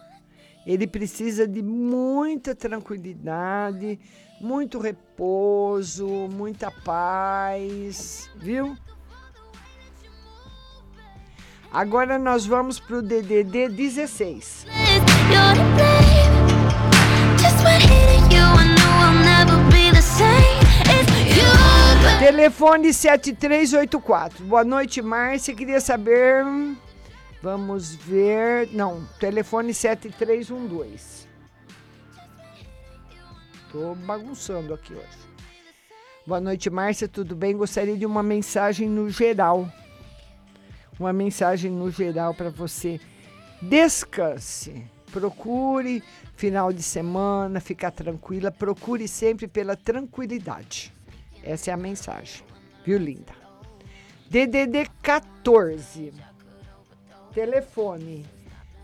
Ele 0.65 0.87
precisa 0.87 1.45
de 1.45 1.61
muita 1.61 2.55
tranquilidade, 2.55 3.99
muito 4.39 4.79
repouso, 4.79 6.07
muita 6.31 6.71
paz, 6.71 8.29
viu? 8.37 8.77
Agora 11.73 12.19
nós 12.19 12.45
vamos 12.45 12.79
para 12.79 12.97
o 12.97 13.01
DDD 13.01 13.67
16. 13.69 14.67
Telefone 22.19 22.93
7384. 22.93 24.45
Boa 24.45 24.63
noite, 24.63 25.01
Márcia. 25.01 25.55
Queria 25.55 25.81
saber 25.81 26.45
Vamos 27.43 27.93
ver. 27.93 28.69
Não, 28.71 29.05
telefone 29.19 29.73
7312. 29.73 31.27
Tô 33.69 33.95
bagunçando 33.95 34.73
aqui 34.73 34.93
hoje. 34.93 35.33
Boa 36.25 36.39
noite, 36.39 36.69
Márcia. 36.69 37.05
Tudo 37.05 37.35
bem? 37.35 37.57
Gostaria 37.57 37.97
de 37.97 38.05
uma 38.05 38.23
mensagem 38.23 38.87
no 38.87 39.09
geral. 39.09 39.67
Uma 41.03 41.11
mensagem 41.11 41.69
no 41.69 41.91
geral 41.91 42.33
para 42.33 42.49
você. 42.49 42.97
Descanse. 43.61 44.85
Procure 45.11 46.01
final 46.33 46.71
de 46.71 46.81
semana, 46.81 47.59
ficar 47.59 47.91
tranquila. 47.91 48.49
Procure 48.49 49.05
sempre 49.05 49.45
pela 49.45 49.75
tranquilidade. 49.75 50.93
Essa 51.43 51.71
é 51.71 51.73
a 51.73 51.77
mensagem. 51.77 52.45
Viu, 52.85 52.97
linda? 52.97 53.33
DDD 54.29 54.87
14. 55.01 56.13
Telefone 57.33 58.25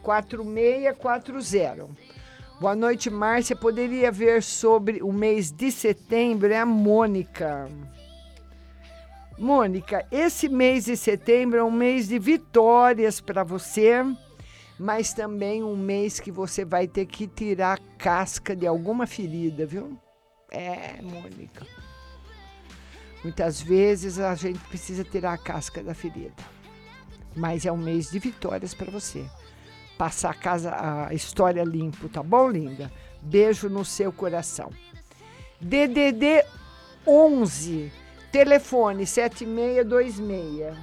4640. 0.03 1.87
Boa 2.59 2.75
noite, 2.75 3.09
Márcia. 3.09 3.55
Poderia 3.55 4.11
ver 4.11 4.43
sobre 4.43 5.01
o 5.01 5.13
mês 5.13 5.51
de 5.51 5.71
setembro? 5.71 6.51
É 6.51 6.57
a 6.57 6.65
Mônica. 6.65 7.69
Mônica, 9.39 10.05
esse 10.11 10.49
mês 10.49 10.85
de 10.85 10.97
setembro 10.97 11.57
é 11.57 11.63
um 11.63 11.71
mês 11.71 12.09
de 12.09 12.19
vitórias 12.19 13.21
para 13.21 13.43
você, 13.43 14.03
mas 14.77 15.13
também 15.13 15.63
um 15.63 15.77
mês 15.77 16.19
que 16.19 16.31
você 16.31 16.65
vai 16.65 16.87
ter 16.87 17.05
que 17.05 17.25
tirar 17.25 17.77
a 17.77 17.97
casca 17.97 18.55
de 18.55 18.67
alguma 18.67 19.07
ferida, 19.07 19.65
viu? 19.65 19.97
É, 20.51 21.01
Mônica. 21.01 21.65
Muitas 23.23 23.61
vezes 23.61 24.19
a 24.19 24.35
gente 24.35 24.59
precisa 24.59 25.03
tirar 25.03 25.33
a 25.33 25.37
casca 25.37 25.81
da 25.81 25.93
ferida 25.93 26.59
mas 27.35 27.65
é 27.65 27.71
um 27.71 27.77
mês 27.77 28.11
de 28.11 28.19
vitórias 28.19 28.73
para 28.73 28.91
você. 28.91 29.25
Passar 29.97 30.31
a 30.31 30.33
casa, 30.33 31.07
a 31.07 31.13
história 31.13 31.63
limpo, 31.63 32.07
tá 32.07 32.23
bom, 32.23 32.49
linda? 32.49 32.91
Beijo 33.21 33.69
no 33.69 33.83
seu 33.83 34.11
coração. 34.11 34.71
DDD 35.59 36.43
11, 37.05 37.91
telefone 38.31 39.05
7626. 39.05 40.75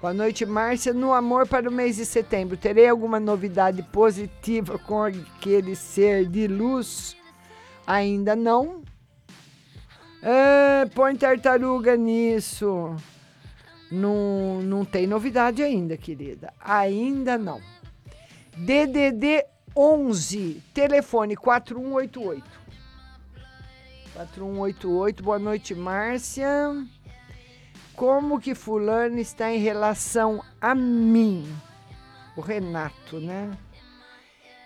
Boa 0.00 0.14
noite, 0.14 0.46
Márcia. 0.46 0.92
No 0.92 1.12
amor 1.12 1.48
para 1.48 1.68
o 1.68 1.72
mês 1.72 1.96
de 1.96 2.06
setembro, 2.06 2.56
terei 2.56 2.88
alguma 2.88 3.18
novidade 3.18 3.82
positiva 3.82 4.78
com 4.78 5.02
aquele 5.02 5.74
ser 5.74 6.24
de 6.26 6.46
luz? 6.46 7.16
Ainda 7.86 8.36
não? 8.36 8.82
Ah, 10.22 10.88
põe 10.94 11.16
tartaruga 11.16 11.96
nisso. 11.96 12.94
Não, 13.90 14.60
não 14.62 14.84
tem 14.84 15.06
novidade 15.06 15.62
ainda, 15.62 15.96
querida. 15.96 16.52
Ainda 16.60 17.36
não. 17.36 17.60
DDD 18.56 19.44
11, 19.76 20.62
telefone 20.74 21.36
4188. 21.36 22.67
4188, 24.18 25.22
boa 25.22 25.38
noite, 25.38 25.76
Márcia. 25.76 26.48
Como 27.94 28.40
que 28.40 28.52
fulano 28.52 29.20
está 29.20 29.52
em 29.52 29.58
relação 29.58 30.42
a 30.60 30.74
mim? 30.74 31.46
O 32.36 32.40
Renato, 32.40 33.20
né? 33.20 33.56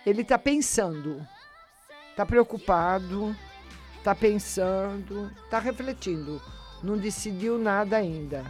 Ele 0.06 0.22
está 0.22 0.38
pensando, 0.38 1.20
está 2.10 2.24
preocupado, 2.24 3.36
está 3.98 4.14
pensando, 4.14 5.30
está 5.44 5.58
refletindo. 5.58 6.40
Não 6.82 6.96
decidiu 6.96 7.58
nada 7.58 7.98
ainda. 7.98 8.44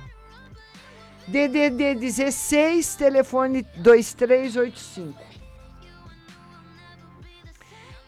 DDD 1.26 1.96
16, 1.96 2.94
telefone 2.94 3.62
2385. 3.76 5.31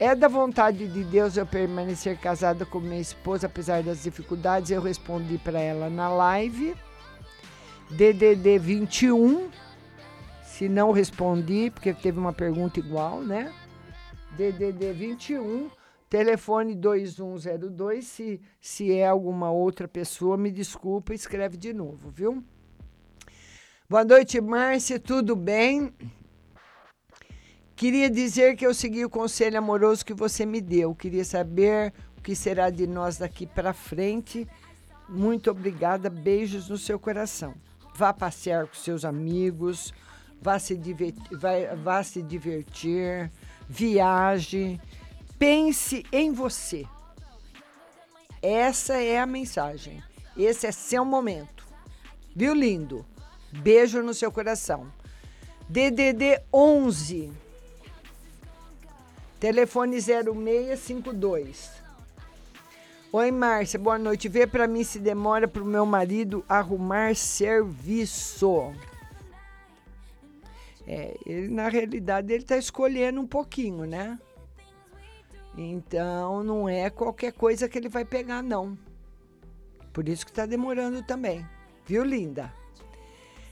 É 0.05 0.15
da 0.15 0.29
vontade 0.29 0.87
de 0.87 1.03
Deus 1.03 1.35
eu 1.35 1.47
permanecer 1.47 2.19
casada 2.19 2.67
com 2.67 2.79
minha 2.79 3.01
esposa, 3.01 3.47
apesar 3.47 3.83
das 3.83 4.03
dificuldades. 4.03 4.71
Eu 4.71 4.83
respondi 4.83 5.39
para 5.39 5.59
ela 5.59 5.89
na 5.89 6.11
live. 6.11 6.75
DDD 7.89 8.59
21. 8.59 9.49
Se 10.43 10.69
não 10.69 10.93
respondi, 10.93 11.71
porque 11.71 11.95
teve 11.95 12.19
uma 12.19 12.35
pergunta 12.35 12.79
igual, 12.79 13.23
né? 13.23 13.51
DDD 14.37 14.93
21, 14.93 15.71
telefone 16.11 16.75
2102. 16.75 18.05
Se, 18.07 18.43
se 18.61 18.93
é 18.93 19.09
alguma 19.09 19.51
outra 19.51 19.89
pessoa, 19.89 20.37
me 20.37 20.51
desculpa, 20.51 21.15
escreve 21.15 21.57
de 21.57 21.73
novo, 21.73 22.11
viu? 22.11 22.45
Boa 23.89 24.05
noite, 24.05 24.39
Márcia, 24.39 25.01
tudo 25.01 25.35
bem? 25.35 25.95
Queria 27.77 28.09
dizer 28.09 28.57
que 28.57 28.67
eu 28.67 28.73
segui 28.73 29.05
o 29.05 29.11
conselho 29.11 29.59
amoroso 29.59 30.05
que 30.05 30.15
você 30.15 30.47
me 30.47 30.61
deu. 30.61 30.95
Queria 30.95 31.25
saber 31.25 31.93
o 32.17 32.23
que 32.23 32.35
será 32.37 32.71
de 32.71 32.87
nós 32.87 33.19
daqui 33.19 33.47
para 33.47 33.73
frente. 33.73 34.47
Muito 35.09 35.51
obrigada. 35.51 36.09
Beijos 36.09 36.69
no 36.69 36.79
seu 36.79 36.99
coração. 36.99 37.55
Vá 37.97 38.13
passear 38.13 38.67
com 38.67 38.75
seus 38.75 39.05
amigos, 39.05 39.93
vá 40.41 40.59
se 40.59 40.77
divertir, 40.77 41.39
vá 41.83 42.03
se 42.03 42.23
divertir 42.23 43.31
viaje, 43.69 44.81
pense 45.39 46.05
em 46.13 46.33
você. 46.33 46.85
Essa 48.43 49.01
é 49.01 49.19
a 49.19 49.27
mensagem. 49.27 50.03
Esse 50.37 50.67
é 50.67 50.73
seu 50.73 51.05
momento. 51.05 51.67
Viu, 52.35 52.53
lindo? 52.53 53.07
Beijo 53.53 54.03
no 54.03 54.13
seu 54.13 54.31
coração. 54.31 54.93
DDD 55.69 56.43
11. 56.53 57.44
Telefone 59.45 60.01
0652. 60.01 61.71
Oi, 63.13 63.31
Márcia, 63.31 63.79
boa 63.79 63.99
noite. 63.99 64.27
Vê 64.27 64.47
para 64.47 64.67
mim 64.67 64.83
se 64.83 64.99
demora 64.99 65.47
para 65.47 65.63
o 65.63 65.67
meu 65.67 65.85
marido 65.85 66.43
arrumar 66.49 67.15
serviço. 67.15 68.73
É, 70.87 71.15
ele, 71.27 71.49
na 71.49 71.69
realidade, 71.69 72.33
ele 72.33 72.43
está 72.43 72.57
escolhendo 72.57 73.21
um 73.21 73.27
pouquinho, 73.27 73.85
né? 73.85 74.19
Então, 75.59 76.43
não 76.43 76.67
é 76.67 76.89
qualquer 76.89 77.35
coisa 77.35 77.69
que 77.69 77.77
ele 77.77 77.91
vai 77.91 78.07
pegar, 78.07 78.43
não. 78.43 78.79
Por 79.93 80.09
isso 80.09 80.25
que 80.25 80.33
está 80.33 80.47
demorando 80.47 81.03
também. 81.03 81.47
Viu, 81.85 82.03
linda? 82.03 82.51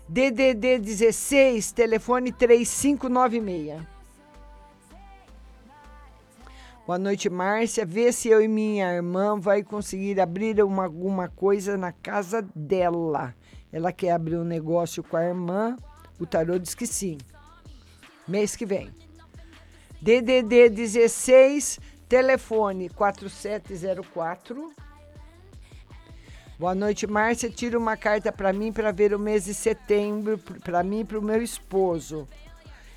DDD 0.08 0.78
16, 0.78 1.70
telefone 1.72 2.32
3596. 2.32 3.91
Boa 6.84 6.98
noite, 6.98 7.30
Márcia. 7.30 7.86
Vê 7.86 8.10
se 8.10 8.28
eu 8.28 8.42
e 8.42 8.48
minha 8.48 8.92
irmã 8.92 9.38
vai 9.38 9.62
conseguir 9.62 10.20
abrir 10.20 10.60
uma, 10.64 10.82
alguma 10.82 11.28
coisa 11.28 11.76
na 11.76 11.92
casa 11.92 12.42
dela. 12.56 13.32
Ela 13.72 13.92
quer 13.92 14.10
abrir 14.10 14.36
um 14.36 14.44
negócio 14.44 15.00
com 15.00 15.16
a 15.16 15.24
irmã. 15.24 15.76
O 16.18 16.26
tarô 16.26 16.58
diz 16.58 16.74
que 16.74 16.84
sim. 16.84 17.18
Mês 18.26 18.56
que 18.56 18.66
vem. 18.66 18.90
DDD 20.00 20.70
16, 20.70 21.78
telefone 22.08 22.88
4704. 22.88 24.72
Boa 26.58 26.74
noite, 26.74 27.06
Márcia. 27.06 27.48
Tira 27.48 27.78
uma 27.78 27.96
carta 27.96 28.32
para 28.32 28.52
mim 28.52 28.72
para 28.72 28.90
ver 28.90 29.14
o 29.14 29.20
mês 29.20 29.44
de 29.44 29.54
setembro, 29.54 30.36
para 30.64 30.82
mim 30.82 31.00
e 31.00 31.04
para 31.04 31.18
o 31.20 31.22
meu 31.22 31.40
esposo. 31.40 32.26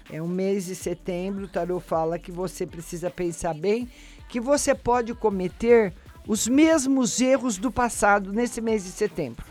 É 0.10 0.22
um 0.22 0.27
mês 0.27 0.65
de 0.65 0.76
setembro, 0.76 1.45
o 1.45 1.48
tarô 1.48 1.80
fala 1.80 2.19
que 2.19 2.32
você 2.32 2.65
precisa 2.65 3.10
pensar 3.10 3.53
bem 3.53 3.90
que 4.30 4.40
você 4.40 4.76
pode 4.76 5.14
cometer 5.14 5.94
os 6.27 6.48
mesmos 6.48 7.19
erros 7.22 7.57
do 7.57 7.72
passado 7.72 8.34
nesse 8.34 8.61
mês 8.61 8.84
de 8.84 8.91
setembro. 8.91 9.45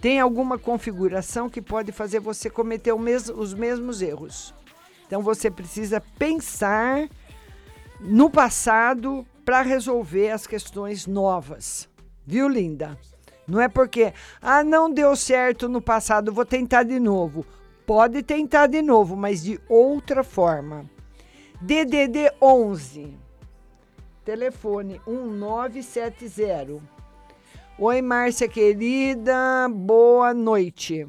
Tem 0.00 0.20
alguma 0.20 0.58
configuração 0.58 1.48
que 1.48 1.62
pode 1.62 1.92
fazer 1.92 2.20
você 2.20 2.50
cometer 2.50 2.92
os 2.92 3.54
mesmos 3.54 4.02
erros. 4.02 4.54
Então 5.06 5.22
você 5.22 5.50
precisa 5.50 6.00
pensar 6.18 7.08
no 8.00 8.28
passado 8.28 9.26
para 9.44 9.62
resolver 9.62 10.30
as 10.30 10.46
questões 10.46 11.06
novas. 11.06 11.88
Viu, 12.26 12.48
linda? 12.48 12.98
Não 13.46 13.60
é 13.60 13.68
porque, 13.68 14.12
ah, 14.42 14.64
não 14.64 14.90
deu 14.90 15.14
certo 15.14 15.68
no 15.68 15.80
passado, 15.80 16.32
vou 16.32 16.44
tentar 16.44 16.82
de 16.82 16.98
novo. 16.98 17.46
Pode 17.86 18.20
tentar 18.24 18.66
de 18.66 18.82
novo, 18.82 19.14
mas 19.14 19.44
de 19.44 19.60
outra 19.68 20.24
forma. 20.24 20.90
DDD 21.60 22.32
11. 22.42 23.16
Telefone 24.24 25.00
1970. 25.06 26.82
Oi, 27.78 28.02
Márcia 28.02 28.48
querida, 28.48 29.68
boa 29.72 30.34
noite. 30.34 31.06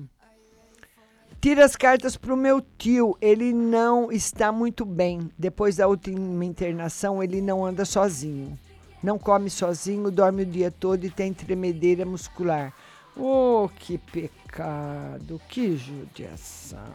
Tira 1.42 1.66
as 1.66 1.76
cartas 1.76 2.16
para 2.16 2.34
o 2.34 2.38
meu 2.38 2.62
tio. 2.78 3.18
Ele 3.20 3.52
não 3.52 4.12
está 4.12 4.52
muito 4.52 4.86
bem. 4.86 5.32
Depois 5.36 5.78
da 5.78 5.88
última 5.88 6.46
internação, 6.46 7.24
ele 7.24 7.42
não 7.42 7.66
anda 7.66 7.86
sozinho. 7.86 8.56
Não 9.02 9.18
come 9.18 9.50
sozinho, 9.50 10.12
dorme 10.12 10.44
o 10.44 10.46
dia 10.46 10.70
todo 10.70 11.04
e 11.06 11.10
tem 11.10 11.34
tremedeira 11.34 12.06
muscular. 12.06 12.72
Oh, 13.20 13.68
que 13.80 13.98
pecado, 13.98 15.42
que 15.50 15.76
judiação. 15.76 16.94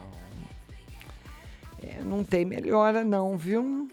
É, 1.83 2.01
não 2.01 2.23
tem 2.23 2.45
melhora, 2.45 3.03
não, 3.03 3.37
viu? 3.37 3.89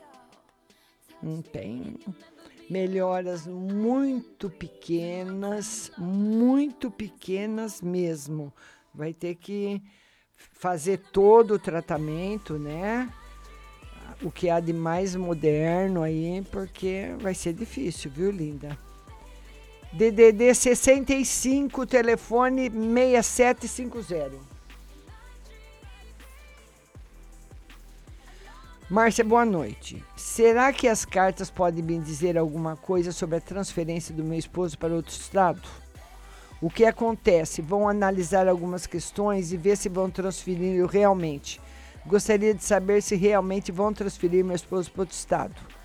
Não 1.23 1.41
tem. 1.41 1.97
Melhoras 2.69 3.47
muito 3.47 4.47
pequenas, 4.47 5.91
muito 5.97 6.91
pequenas 6.91 7.81
mesmo. 7.81 8.53
Vai 8.93 9.11
ter 9.11 9.33
que 9.35 9.81
fazer 10.53 10.99
todo 11.11 11.55
o 11.55 11.59
tratamento, 11.59 12.59
né? 12.59 13.11
O 14.21 14.29
que 14.29 14.51
há 14.51 14.59
de 14.59 14.73
mais 14.73 15.15
moderno 15.15 16.03
aí, 16.03 16.43
porque 16.51 17.15
vai 17.19 17.33
ser 17.33 17.53
difícil, 17.53 18.11
viu, 18.11 18.29
linda? 18.29 18.77
DDD 19.91 20.53
65, 20.53 21.87
telefone 21.87 22.69
6750. 22.69 24.37
Márcia, 28.87 29.23
boa 29.23 29.43
noite. 29.45 30.03
Será 30.15 30.71
que 30.71 30.87
as 30.87 31.05
cartas 31.05 31.49
podem 31.49 31.83
me 31.83 31.97
dizer 31.99 32.37
alguma 32.37 32.75
coisa 32.75 33.11
sobre 33.11 33.37
a 33.37 33.41
transferência 33.41 34.13
do 34.13 34.23
meu 34.23 34.37
esposo 34.37 34.77
para 34.77 34.93
outro 34.93 35.11
estado? 35.11 35.67
O 36.61 36.69
que 36.69 36.85
acontece? 36.85 37.59
Vão 37.59 37.89
analisar 37.89 38.47
algumas 38.47 38.85
questões 38.85 39.51
e 39.51 39.57
ver 39.57 39.75
se 39.75 39.89
vão 39.89 40.09
transferir 40.09 40.85
realmente. 40.85 41.59
Gostaria 42.05 42.53
de 42.53 42.63
saber 42.63 43.01
se 43.01 43.15
realmente 43.15 43.71
vão 43.71 43.91
transferir 43.91 44.45
meu 44.45 44.55
esposo 44.55 44.91
para 44.91 45.01
outro 45.01 45.15
estado. 45.15 45.78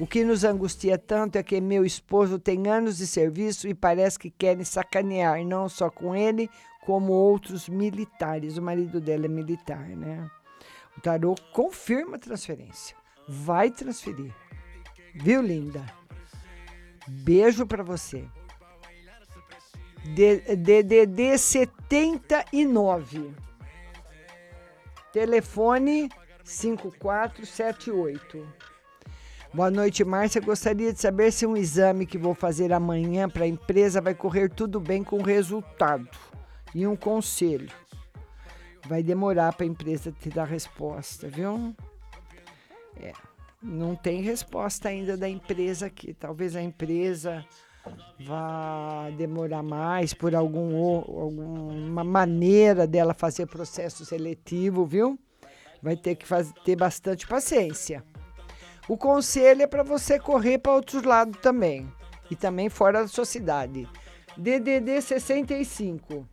O 0.00 0.06
que 0.06 0.22
nos 0.22 0.44
angustia 0.44 0.96
tanto 0.96 1.36
é 1.36 1.42
que 1.42 1.60
meu 1.60 1.84
esposo 1.84 2.38
tem 2.38 2.68
anos 2.68 2.98
de 2.98 3.06
serviço 3.06 3.66
e 3.66 3.74
parece 3.74 4.16
que 4.16 4.30
querem 4.30 4.64
sacanear, 4.64 5.44
não 5.44 5.68
só 5.68 5.90
com 5.90 6.14
ele, 6.14 6.48
como 6.86 7.12
outros 7.12 7.68
militares. 7.68 8.56
O 8.56 8.62
marido 8.62 9.00
dela 9.00 9.26
é 9.26 9.28
militar, 9.28 9.88
né? 9.88 10.30
O 10.96 11.00
tarô 11.00 11.34
confirma 11.52 12.16
a 12.16 12.20
transferência. 12.20 12.96
Vai 13.28 13.70
transferir. 13.70 14.32
Viu, 15.14 15.42
linda? 15.42 15.84
Beijo 17.08 17.66
para 17.66 17.82
você. 17.82 18.24
DDD 20.04 21.36
79. 21.36 23.34
Telefone 25.12 26.08
5478. 26.44 28.67
Boa 29.58 29.72
noite, 29.72 30.04
Márcia. 30.04 30.40
Gostaria 30.40 30.92
de 30.92 31.00
saber 31.00 31.32
se 31.32 31.44
um 31.44 31.56
exame 31.56 32.06
que 32.06 32.16
vou 32.16 32.32
fazer 32.32 32.72
amanhã 32.72 33.28
para 33.28 33.42
a 33.42 33.48
empresa 33.48 34.00
vai 34.00 34.14
correr 34.14 34.48
tudo 34.48 34.78
bem 34.78 35.02
com 35.02 35.16
o 35.16 35.22
resultado. 35.24 36.08
E 36.72 36.86
um 36.86 36.94
conselho. 36.94 37.68
Vai 38.86 39.02
demorar 39.02 39.52
para 39.52 39.64
a 39.64 39.68
empresa 39.68 40.12
te 40.12 40.28
dar 40.28 40.44
resposta, 40.44 41.26
viu? 41.26 41.74
É, 43.00 43.12
não 43.60 43.96
tem 43.96 44.22
resposta 44.22 44.90
ainda 44.90 45.16
da 45.16 45.28
empresa 45.28 45.86
aqui. 45.86 46.14
Talvez 46.14 46.54
a 46.54 46.62
empresa 46.62 47.44
vá 48.20 49.10
demorar 49.18 49.64
mais 49.64 50.14
por 50.14 50.36
algum, 50.36 50.98
alguma 50.98 52.04
maneira 52.04 52.86
dela 52.86 53.12
fazer 53.12 53.46
processo 53.46 54.04
seletivo, 54.04 54.86
viu? 54.86 55.18
Vai 55.82 55.96
ter 55.96 56.14
que 56.14 56.28
fazer, 56.28 56.52
ter 56.64 56.76
bastante 56.76 57.26
paciência. 57.26 58.04
O 58.88 58.96
conselho 58.96 59.62
é 59.62 59.66
para 59.66 59.82
você 59.82 60.18
correr 60.18 60.58
para 60.58 60.72
outros 60.72 61.02
lados 61.02 61.38
também. 61.42 61.86
E 62.30 62.34
também 62.34 62.70
fora 62.70 63.02
da 63.02 63.08
sua 63.08 63.26
cidade. 63.26 63.86
DDD 64.34 65.02
65. 65.02 66.26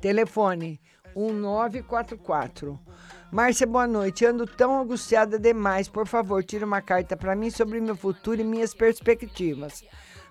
Telefone 0.00 0.78
1944. 1.16 2.78
Márcia, 3.32 3.66
boa 3.66 3.86
noite. 3.86 4.26
Ando 4.26 4.46
tão 4.46 4.78
angustiada 4.78 5.38
demais. 5.38 5.88
Por 5.88 6.06
favor, 6.06 6.44
tira 6.44 6.66
uma 6.66 6.82
carta 6.82 7.16
para 7.16 7.34
mim 7.34 7.50
sobre 7.50 7.80
meu 7.80 7.96
futuro 7.96 8.38
e 8.38 8.44
minhas 8.44 8.74
perspectivas. 8.74 9.82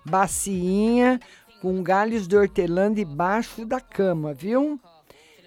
Bacinha 0.04 1.18
com 1.60 1.82
galhos 1.82 2.28
de 2.28 2.36
hortelã 2.36 2.92
debaixo 2.92 3.64
da 3.64 3.80
cama, 3.80 4.32
viu? 4.32 4.78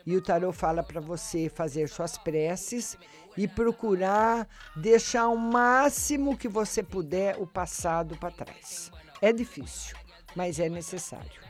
E 0.05 0.15
o 0.17 0.21
tarô 0.21 0.51
fala 0.51 0.83
para 0.83 0.99
você 0.99 1.47
fazer 1.49 1.87
suas 1.87 2.17
preces 2.17 2.97
e 3.37 3.47
procurar 3.47 4.47
deixar 4.75 5.27
o 5.27 5.37
máximo 5.37 6.37
que 6.37 6.47
você 6.47 6.83
puder 6.83 7.37
o 7.37 7.47
passado 7.47 8.17
para 8.17 8.31
trás. 8.31 8.91
É 9.21 9.31
difícil, 9.31 9.95
mas 10.35 10.59
é 10.59 10.69
necessário. 10.69 11.41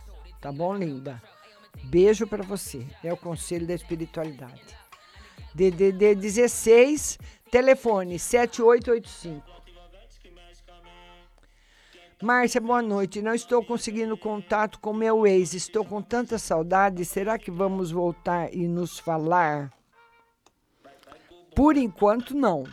Tá 0.42 0.52
bom, 0.52 0.76
linda? 0.76 1.22
Beijo 1.84 2.28
para 2.28 2.44
você. 2.44 2.86
É 3.04 3.12
o 3.12 3.18
conselho 3.18 3.68
da 3.68 3.74
espiritualidade. 3.74 4.78
DDD 5.54 6.16
16, 6.16 7.18
Telefone 7.52 8.20
7885. 8.20 9.60
Márcia, 12.22 12.60
boa 12.60 12.82
noite. 12.82 13.22
Não 13.22 13.34
estou 13.34 13.64
conseguindo 13.64 14.18
contato 14.18 14.80
com 14.80 14.94
meu 14.94 15.26
ex. 15.26 15.54
Estou 15.54 15.86
com 15.86 16.02
tanta 16.02 16.38
saudade. 16.38 17.06
Será 17.06 17.40
que 17.40 17.50
vamos 17.50 17.92
voltar 17.92 18.54
e 18.54 18.68
nos 18.68 19.00
falar? 19.00 19.72
Por 21.56 21.78
enquanto, 21.78 22.36
não. 22.36 22.64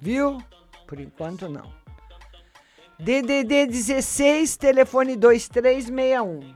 Viu? 0.00 0.38
Por 0.86 1.00
enquanto, 1.00 1.48
não. 1.48 1.72
DDD 2.98 3.66
16, 3.66 4.56
telefone 4.56 5.16
2361. 5.16 6.54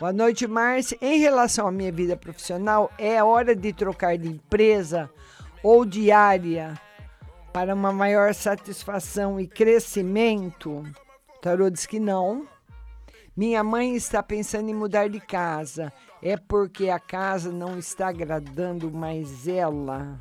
Boa 0.00 0.12
noite, 0.12 0.46
Márcia. 0.46 0.96
Em 1.00 1.18
relação 1.18 1.66
à 1.66 1.72
minha 1.72 1.90
vida 1.90 2.16
profissional, 2.16 2.90
é 2.98 3.22
hora 3.22 3.54
de 3.54 3.72
trocar 3.72 4.16
de 4.16 4.28
empresa 4.28 5.10
ou 5.62 5.84
de 5.84 6.10
área 6.12 6.80
para 7.52 7.74
uma 7.74 7.92
maior 7.92 8.32
satisfação 8.32 9.40
e 9.40 9.46
crescimento? 9.46 10.84
Tarô 11.42 11.68
diz 11.68 11.86
que 11.86 11.98
não. 11.98 12.46
Minha 13.36 13.62
mãe 13.62 13.94
está 13.94 14.22
pensando 14.22 14.68
em 14.68 14.74
mudar 14.74 15.08
de 15.08 15.20
casa. 15.20 15.92
É 16.22 16.36
porque 16.36 16.90
a 16.90 16.98
casa 16.98 17.52
não 17.52 17.78
está 17.78 18.08
agradando 18.08 18.90
mais 18.90 19.46
ela. 19.46 20.20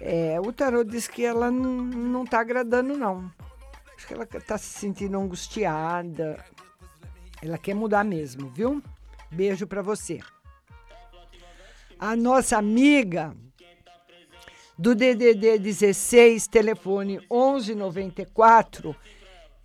É, 0.00 0.40
o 0.40 0.52
tarô 0.52 0.84
diz 0.84 1.08
que 1.08 1.24
ela 1.24 1.50
não, 1.50 2.24
está 2.24 2.40
agradando, 2.40 2.96
não. 2.96 3.30
Acho 3.96 4.06
que 4.06 4.14
ela 4.14 4.24
está 4.24 4.58
se 4.58 4.66
sentindo 4.78 5.18
angustiada. 5.18 6.44
Ela 7.42 7.58
quer 7.58 7.74
mudar 7.74 8.04
mesmo, 8.04 8.48
viu? 8.48 8.82
Beijo 9.30 9.66
para 9.66 9.82
você. 9.82 10.20
A 11.98 12.14
nossa 12.16 12.56
amiga 12.56 13.34
do 14.78 14.94
DDD 14.94 15.58
16, 15.58 16.46
telefone 16.46 17.18
1194, 17.30 18.94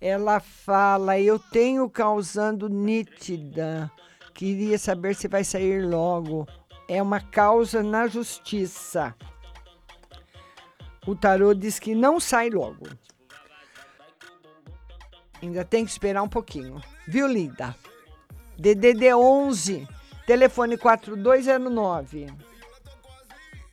ela 0.00 0.40
fala: 0.40 1.18
Eu 1.18 1.38
tenho 1.38 1.88
causando 1.88 2.68
nítida. 2.68 3.90
Queria 4.34 4.76
saber 4.78 5.14
se 5.14 5.28
vai 5.28 5.44
sair 5.44 5.86
logo. 5.86 6.46
É 6.88 7.00
uma 7.00 7.20
causa 7.20 7.82
na 7.82 8.08
justiça. 8.08 9.14
O 11.06 11.14
tarô 11.14 11.54
diz 11.54 11.78
que 11.78 11.94
não 11.94 12.18
sai 12.18 12.50
logo. 12.50 12.88
Ainda 15.40 15.64
tem 15.64 15.84
que 15.84 15.90
esperar 15.90 16.22
um 16.22 16.28
pouquinho. 16.28 16.82
Viu, 17.06 17.28
linda? 17.28 17.76
DDD 18.58 19.14
11, 19.14 19.86
telefone 20.26 20.76
4209. 20.76 22.26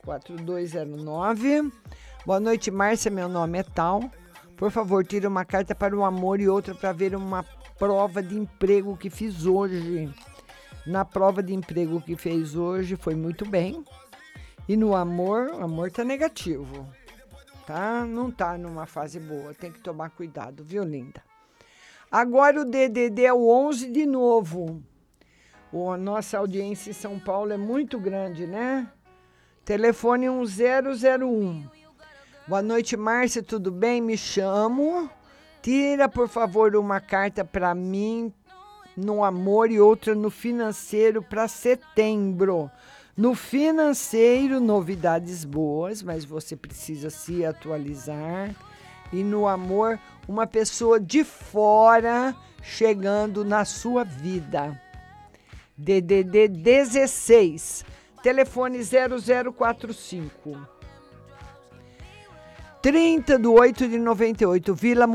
4209. 0.04 1.72
Boa 2.24 2.38
noite, 2.38 2.70
Márcia. 2.70 3.10
Meu 3.10 3.28
nome 3.28 3.58
é 3.58 3.62
Tal. 3.62 4.02
Por 4.56 4.70
favor, 4.70 5.04
tire 5.04 5.26
uma 5.26 5.44
carta 5.44 5.74
para 5.74 5.96
o 5.96 6.04
amor 6.04 6.40
e 6.40 6.48
outra 6.48 6.74
para 6.74 6.92
ver 6.92 7.16
uma 7.16 7.42
prova 7.78 8.22
de 8.22 8.36
emprego 8.36 8.96
que 8.96 9.10
fiz 9.10 9.44
hoje. 9.44 10.12
Na 10.84 11.04
prova 11.04 11.42
de 11.42 11.54
emprego 11.54 12.00
que 12.00 12.16
fez 12.16 12.56
hoje 12.56 12.96
foi 12.96 13.14
muito 13.14 13.46
bem. 13.46 13.84
E 14.68 14.76
no 14.76 14.96
amor, 14.96 15.50
o 15.50 15.62
amor 15.62 15.90
tá 15.90 16.04
negativo. 16.04 16.88
Tá? 17.66 18.04
Não 18.04 18.30
tá 18.30 18.58
numa 18.58 18.84
fase 18.84 19.20
boa. 19.20 19.54
Tem 19.54 19.70
que 19.70 19.78
tomar 19.78 20.10
cuidado, 20.10 20.64
viu, 20.64 20.82
linda? 20.82 21.22
Agora 22.10 22.60
o 22.60 22.64
DDD 22.64 23.24
é 23.24 23.32
o 23.32 23.48
11 23.48 23.90
de 23.92 24.04
novo. 24.04 24.82
O, 25.72 25.90
a 25.90 25.96
nossa 25.96 26.38
audiência 26.38 26.90
em 26.90 26.94
São 26.94 27.18
Paulo 27.18 27.52
é 27.52 27.56
muito 27.56 27.98
grande, 27.98 28.46
né? 28.46 28.90
Telefone 29.64 30.28
1001. 30.28 31.68
Boa 32.48 32.60
noite, 32.60 32.96
Márcia, 32.96 33.42
tudo 33.42 33.70
bem? 33.70 34.00
Me 34.00 34.18
chamo. 34.18 35.08
Tira, 35.62 36.08
por 36.08 36.28
favor, 36.28 36.74
uma 36.74 37.00
carta 37.00 37.44
para 37.44 37.72
mim 37.72 38.34
no 38.96 39.24
amor 39.24 39.70
e 39.70 39.80
outra 39.80 40.14
no 40.14 40.30
financeiro 40.30 41.22
para 41.22 41.48
setembro. 41.48 42.70
No 43.16 43.34
financeiro, 43.34 44.60
novidades 44.60 45.44
boas, 45.44 46.02
mas 46.02 46.24
você 46.24 46.56
precisa 46.56 47.10
se 47.10 47.44
atualizar. 47.44 48.54
E 49.12 49.22
no 49.22 49.46
amor, 49.46 49.98
uma 50.26 50.46
pessoa 50.46 50.98
de 50.98 51.22
fora 51.22 52.34
chegando 52.62 53.44
na 53.44 53.64
sua 53.64 54.04
vida. 54.04 54.80
DDD 55.76 56.48
16, 56.48 57.84
telefone 58.22 58.78
0045. 58.82 60.71
30 62.82 63.38
de 63.38 63.46
8 63.46 63.88
de 63.88 63.96
98, 63.96 64.74
Vila 64.74 65.06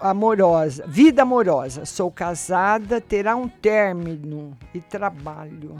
Amorosa, 0.00 0.86
Vida 0.86 1.20
Amorosa. 1.20 1.84
Sou 1.84 2.10
casada, 2.10 2.98
terá 2.98 3.36
um 3.36 3.46
término 3.46 4.56
e 4.72 4.80
trabalho. 4.80 5.76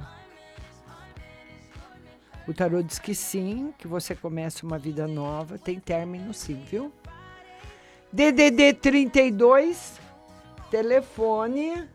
O 2.46 2.52
tarô 2.52 2.82
diz 2.82 2.98
que 2.98 3.14
sim, 3.14 3.72
que 3.78 3.88
você 3.88 4.14
começa 4.14 4.66
uma 4.66 4.78
vida 4.78 5.08
nova, 5.08 5.56
tem 5.56 5.80
término 5.80 6.34
sim, 6.34 6.62
viu? 6.70 6.92
DDD 8.12 8.74
32, 8.74 9.98
telefone. 10.70 11.88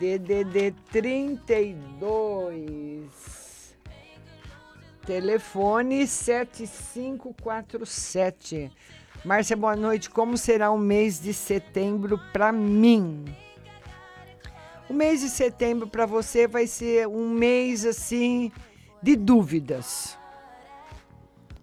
DDD 0.00 0.74
32, 0.90 3.41
telefone 5.06 6.06
7547. 6.06 8.70
Márcia, 9.24 9.56
boa 9.56 9.76
noite. 9.76 10.10
Como 10.10 10.36
será 10.36 10.70
o 10.70 10.78
mês 10.78 11.20
de 11.20 11.34
setembro 11.34 12.20
para 12.32 12.52
mim? 12.52 13.24
O 14.88 14.94
mês 14.94 15.20
de 15.20 15.28
setembro 15.28 15.88
para 15.88 16.06
você 16.06 16.46
vai 16.46 16.66
ser 16.66 17.06
um 17.08 17.28
mês 17.30 17.84
assim 17.84 18.50
de 19.02 19.16
dúvidas. 19.16 20.16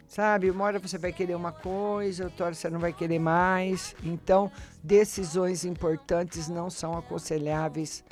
Sabe, 0.08 0.50
uma 0.50 0.66
hora 0.66 0.80
você 0.80 0.98
vai 0.98 1.14
querer 1.14 1.36
uma 1.36 1.52
coisa, 1.52 2.24
outra 2.26 2.48
hora 2.48 2.56
você 2.56 2.68
não 2.70 2.80
vai 2.80 2.92
querer 2.92 3.20
mais. 3.20 3.96
Então, 4.04 4.52
decisões 4.84 5.64
importantes 5.64 6.50
não 6.50 6.70
são 6.70 6.98
aconselháveis. 6.98 8.04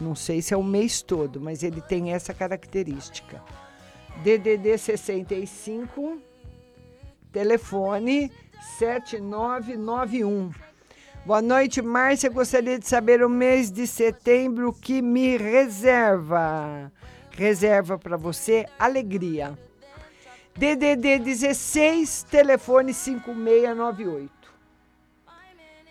Não 0.00 0.14
sei 0.14 0.40
se 0.42 0.54
é 0.54 0.56
o 0.56 0.64
mês 0.64 1.02
todo, 1.02 1.40
mas 1.40 1.62
ele 1.62 1.80
tem 1.80 2.12
essa 2.12 2.34
característica. 2.34 3.40
DDD 4.22 4.78
65, 4.78 6.18
telefone 7.32 8.30
7991. 8.78 10.52
Boa 11.24 11.42
noite, 11.42 11.82
Márcia. 11.82 12.30
Gostaria 12.30 12.78
de 12.78 12.88
saber 12.88 13.24
o 13.24 13.28
mês 13.28 13.70
de 13.70 13.86
setembro 13.86 14.72
que 14.72 15.02
me 15.02 15.36
reserva. 15.36 16.90
Reserva 17.30 17.98
para 17.98 18.16
você 18.16 18.64
alegria. 18.78 19.58
DDD 20.56 21.18
16, 21.18 22.22
telefone 22.24 22.94
5698. 22.94 24.32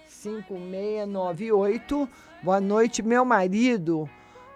5698. 0.07 2.09
Boa 2.41 2.59
noite, 2.59 3.03
meu 3.03 3.23
marido 3.23 4.09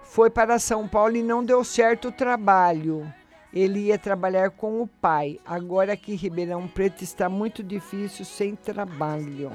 foi 0.10 0.30
para 0.30 0.58
São 0.58 0.88
Paulo 0.88 1.16
e 1.16 1.24
não 1.24 1.46
deu 1.46 1.64
certo 1.64 2.08
o 2.08 2.12
trabalho. 2.12 3.14
Ele 3.54 3.80
ia 3.88 3.98
trabalhar 3.98 4.52
com 4.52 4.82
o 4.82 4.88
pai. 4.88 5.40
Agora 5.46 5.94
aqui 5.94 6.14
em 6.14 6.16
Ribeirão 6.16 6.68
Preto 6.68 7.04
está 7.04 7.28
muito 7.28 7.64
difícil 7.64 8.24
sem 8.26 8.56
trabalho. 8.56 9.52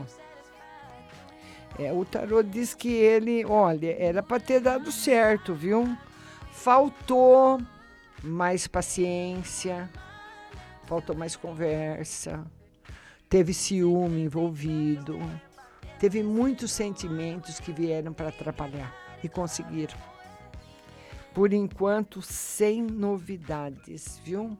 É, 1.79 1.93
o 1.93 2.05
tarô 2.05 2.43
diz 2.43 2.73
que 2.73 2.89
ele, 2.89 3.45
olha, 3.45 3.97
era 3.99 4.23
para 4.23 4.41
ter 4.41 4.61
dado 4.61 4.93
certo, 4.93 5.55
viu? 5.55 5.97
Faltou 6.53 7.61
mais 8.23 8.67
paciência, 8.67 9.91
faltou 10.87 11.17
mais 11.17 11.35
conversa, 11.35 12.45
teve 13.29 13.53
ciúme 13.53 14.23
envolvido, 14.23 15.19
teve 15.99 16.23
muitos 16.23 16.71
sentimentos 16.71 17.59
que 17.59 17.73
vieram 17.73 18.13
para 18.13 18.29
atrapalhar 18.29 18.95
e 19.23 19.29
conseguiram. 19.29 20.14
Por 21.35 21.53
enquanto, 21.53 22.23
sem 22.23 22.81
novidades, 22.81 24.19
viu? 24.25 24.57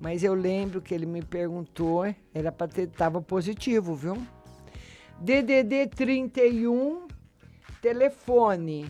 Mas 0.00 0.22
eu 0.22 0.32
lembro 0.32 0.80
que 0.80 0.94
ele 0.94 1.06
me 1.06 1.20
perguntou, 1.20 2.04
era 2.32 2.52
para 2.52 2.68
ter, 2.68 2.86
tava 2.86 3.20
positivo, 3.20 3.96
viu? 3.96 4.16
DDD 5.18 5.88
31, 5.88 7.08
telefone 7.82 8.86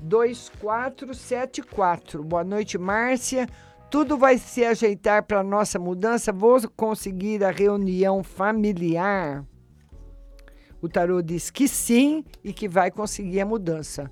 2474. 0.00 2.24
Boa 2.24 2.44
noite, 2.44 2.78
Márcia. 2.78 3.46
Tudo 3.90 4.16
vai 4.16 4.38
se 4.38 4.64
ajeitar 4.64 5.24
para 5.24 5.42
nossa 5.42 5.78
mudança? 5.78 6.32
Vou 6.32 6.66
conseguir 6.70 7.44
a 7.44 7.50
reunião 7.50 8.22
familiar? 8.22 9.44
O 10.80 10.88
tarô 10.88 11.20
diz 11.20 11.50
que 11.50 11.68
sim 11.68 12.24
e 12.42 12.50
que 12.52 12.66
vai 12.68 12.90
conseguir 12.90 13.40
a 13.40 13.46
mudança. 13.46 14.10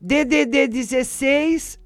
DDD 0.00 0.68
16, 0.68 1.80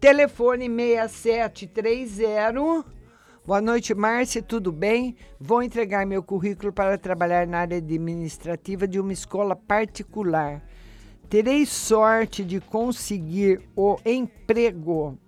Telefone 0.00 0.66
6730. 0.66 2.86
Boa 3.44 3.60
noite, 3.60 3.94
Márcia, 3.94 4.42
tudo 4.42 4.72
bem? 4.72 5.14
Vou 5.38 5.62
entregar 5.62 6.06
meu 6.06 6.22
currículo 6.22 6.72
para 6.72 6.96
trabalhar 6.96 7.46
na 7.46 7.58
área 7.58 7.76
administrativa 7.76 8.88
de 8.88 8.98
uma 8.98 9.12
escola 9.12 9.54
particular. 9.54 10.66
Terei 11.28 11.66
sorte 11.66 12.42
de 12.42 12.62
conseguir 12.62 13.60
o 13.76 13.98
emprego. 14.02 15.18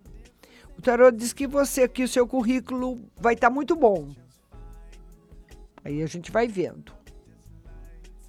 O 0.79 0.81
tarô 0.81 1.11
diz 1.11 1.35
que 1.35 1.47
você 1.47 1.87
que 1.87 2.03
o 2.03 2.09
seu 2.09 2.27
currículo 2.27 2.99
vai 3.21 3.35
estar 3.35 3.51
muito 3.51 3.77
bom. 3.77 4.09
Aí 5.85 6.03
a 6.03 6.07
gente 6.07 6.33
vai 6.33 6.49
vendo. 6.49 6.95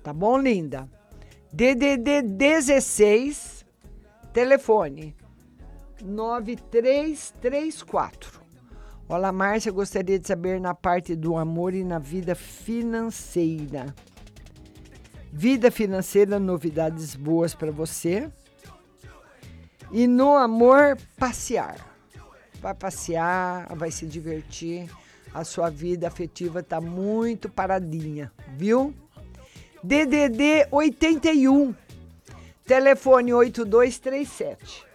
Tá 0.04 0.12
bom, 0.12 0.38
linda? 0.38 0.90
DDD 1.54 2.22
16 2.22 3.66
telefone 4.32 5.14
9334. 6.02 8.40
Olá, 9.06 9.34
Márcia, 9.34 9.70
gostaria 9.70 10.18
de 10.18 10.26
saber 10.26 10.62
na 10.62 10.74
parte 10.74 11.14
do 11.14 11.36
amor 11.36 11.74
e 11.74 11.84
na 11.84 12.00
vida 12.00 12.36
financeira. 12.36 13.94
Vida 15.30 15.70
financeira, 15.70 16.40
novidades 16.40 17.16
boas 17.16 17.54
para 17.54 17.70
você. 17.70 18.32
E 19.92 20.08
no 20.08 20.38
amor, 20.38 20.98
passear. 21.18 21.86
Vai 22.62 22.74
passear, 22.74 23.76
vai 23.76 23.92
se 23.92 24.06
divertir. 24.06 24.90
A 25.34 25.44
sua 25.44 25.70
vida 25.70 26.08
afetiva 26.08 26.64
tá 26.64 26.80
muito 26.80 27.50
paradinha, 27.50 28.32
viu? 28.56 28.96
DDD 29.84 30.68
81, 30.70 31.74
telefone 32.66 33.34
8237. 33.34 34.86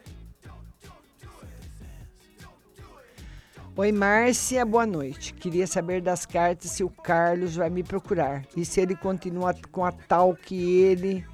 Oi, 3.77 3.93
Márcia, 3.93 4.65
boa 4.65 4.87
noite. 4.87 5.35
Queria 5.35 5.67
saber 5.67 6.01
das 6.01 6.25
cartas 6.25 6.71
se 6.71 6.85
o 6.85 6.89
Carlos 6.89 7.57
vai 7.57 7.69
me 7.69 7.83
procurar 7.83 8.45
e 8.57 8.65
se 8.65 8.81
ele 8.81 8.95
continua 8.95 9.55
com 9.73 9.85
a 9.85 9.91
tal 9.91 10.37
que 10.37 10.81
ele 10.81 11.27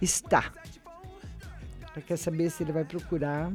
está. 0.00 0.52
Ela 1.80 2.02
quer 2.02 2.18
saber 2.18 2.50
se 2.50 2.62
ele 2.62 2.72
vai 2.72 2.84
procurar 2.84 3.50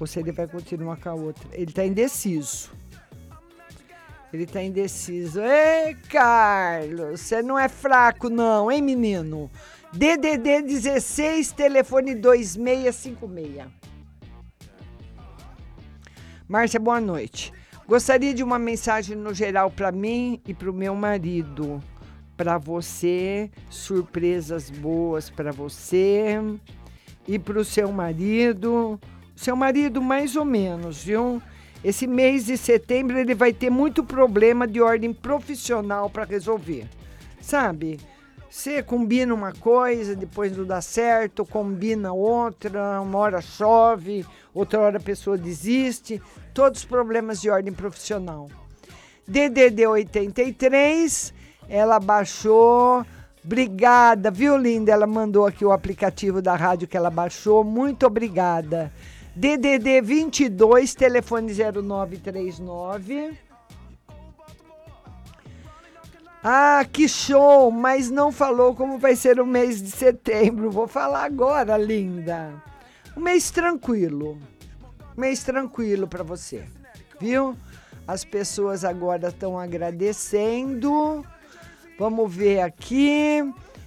ou 0.00 0.06
se 0.06 0.18
ele 0.18 0.32
vai 0.32 0.48
continuar 0.48 0.96
com 0.98 1.08
a 1.08 1.14
outra. 1.14 1.48
Ele 1.52 1.70
está 1.70 1.86
indeciso. 1.86 2.70
Ele 4.36 4.44
está 4.44 4.62
indeciso. 4.62 5.40
Ei, 5.40 5.94
Carlos, 6.10 7.22
você 7.22 7.40
não 7.40 7.58
é 7.58 7.70
fraco, 7.70 8.28
não, 8.28 8.70
hein, 8.70 8.82
menino? 8.82 9.50
DDD 9.94 10.60
16, 10.60 11.52
telefone 11.52 12.14
2656. 12.14 13.66
Márcia, 16.46 16.78
boa 16.78 17.00
noite. 17.00 17.50
Gostaria 17.88 18.34
de 18.34 18.42
uma 18.42 18.58
mensagem 18.58 19.16
no 19.16 19.32
geral 19.32 19.70
para 19.70 19.90
mim 19.90 20.38
e 20.46 20.52
para 20.52 20.70
o 20.70 20.74
meu 20.74 20.94
marido. 20.94 21.82
Para 22.36 22.58
você, 22.58 23.50
surpresas 23.70 24.68
boas 24.68 25.30
para 25.30 25.50
você 25.50 26.38
e 27.26 27.38
para 27.38 27.58
o 27.58 27.64
seu 27.64 27.90
marido. 27.90 29.00
Seu 29.34 29.56
marido, 29.56 30.02
mais 30.02 30.36
ou 30.36 30.44
menos, 30.44 31.02
viu? 31.02 31.40
Esse 31.84 32.06
mês 32.06 32.46
de 32.46 32.56
setembro 32.56 33.18
ele 33.18 33.34
vai 33.34 33.52
ter 33.52 33.70
muito 33.70 34.02
problema 34.02 34.66
de 34.66 34.80
ordem 34.80 35.12
profissional 35.12 36.10
para 36.10 36.24
resolver. 36.24 36.88
Sabe? 37.40 38.00
Você 38.50 38.82
combina 38.82 39.34
uma 39.34 39.52
coisa, 39.52 40.16
depois 40.16 40.56
não 40.56 40.64
dá 40.64 40.80
certo, 40.80 41.44
combina 41.44 42.12
outra, 42.12 43.00
uma 43.00 43.18
hora 43.18 43.40
chove, 43.40 44.24
outra 44.54 44.80
hora 44.80 44.96
a 44.98 45.02
pessoa 45.02 45.36
desiste, 45.36 46.22
todos 46.54 46.80
os 46.80 46.84
problemas 46.86 47.40
de 47.40 47.50
ordem 47.50 47.72
profissional. 47.72 48.48
DDD 49.28 49.86
83, 49.86 51.34
ela 51.68 51.98
baixou. 51.98 53.04
Obrigada, 53.44 54.30
viu, 54.30 54.56
linda? 54.56 54.90
Ela 54.90 55.06
mandou 55.06 55.46
aqui 55.46 55.64
o 55.64 55.72
aplicativo 55.72 56.40
da 56.40 56.56
rádio 56.56 56.88
que 56.88 56.96
ela 56.96 57.10
baixou. 57.10 57.62
Muito 57.62 58.06
obrigada. 58.06 58.92
DDD 59.36 60.00
22, 60.00 60.94
telefone 60.94 61.52
0939. 61.52 63.38
Ah, 66.42 66.86
que 66.90 67.06
show! 67.06 67.70
Mas 67.70 68.10
não 68.10 68.32
falou 68.32 68.74
como 68.74 68.98
vai 68.98 69.14
ser 69.14 69.38
o 69.38 69.44
mês 69.44 69.82
de 69.82 69.90
setembro. 69.90 70.70
Vou 70.70 70.88
falar 70.88 71.24
agora, 71.24 71.76
linda. 71.76 72.62
Um 73.14 73.20
mês 73.20 73.50
tranquilo. 73.50 74.38
Um 75.14 75.20
mês 75.20 75.44
tranquilo 75.44 76.08
para 76.08 76.24
você, 76.24 76.64
viu? 77.20 77.54
As 78.08 78.24
pessoas 78.24 78.86
agora 78.86 79.28
estão 79.28 79.58
agradecendo. 79.58 81.22
Vamos 81.98 82.34
ver 82.34 82.60
aqui. 82.60 83.42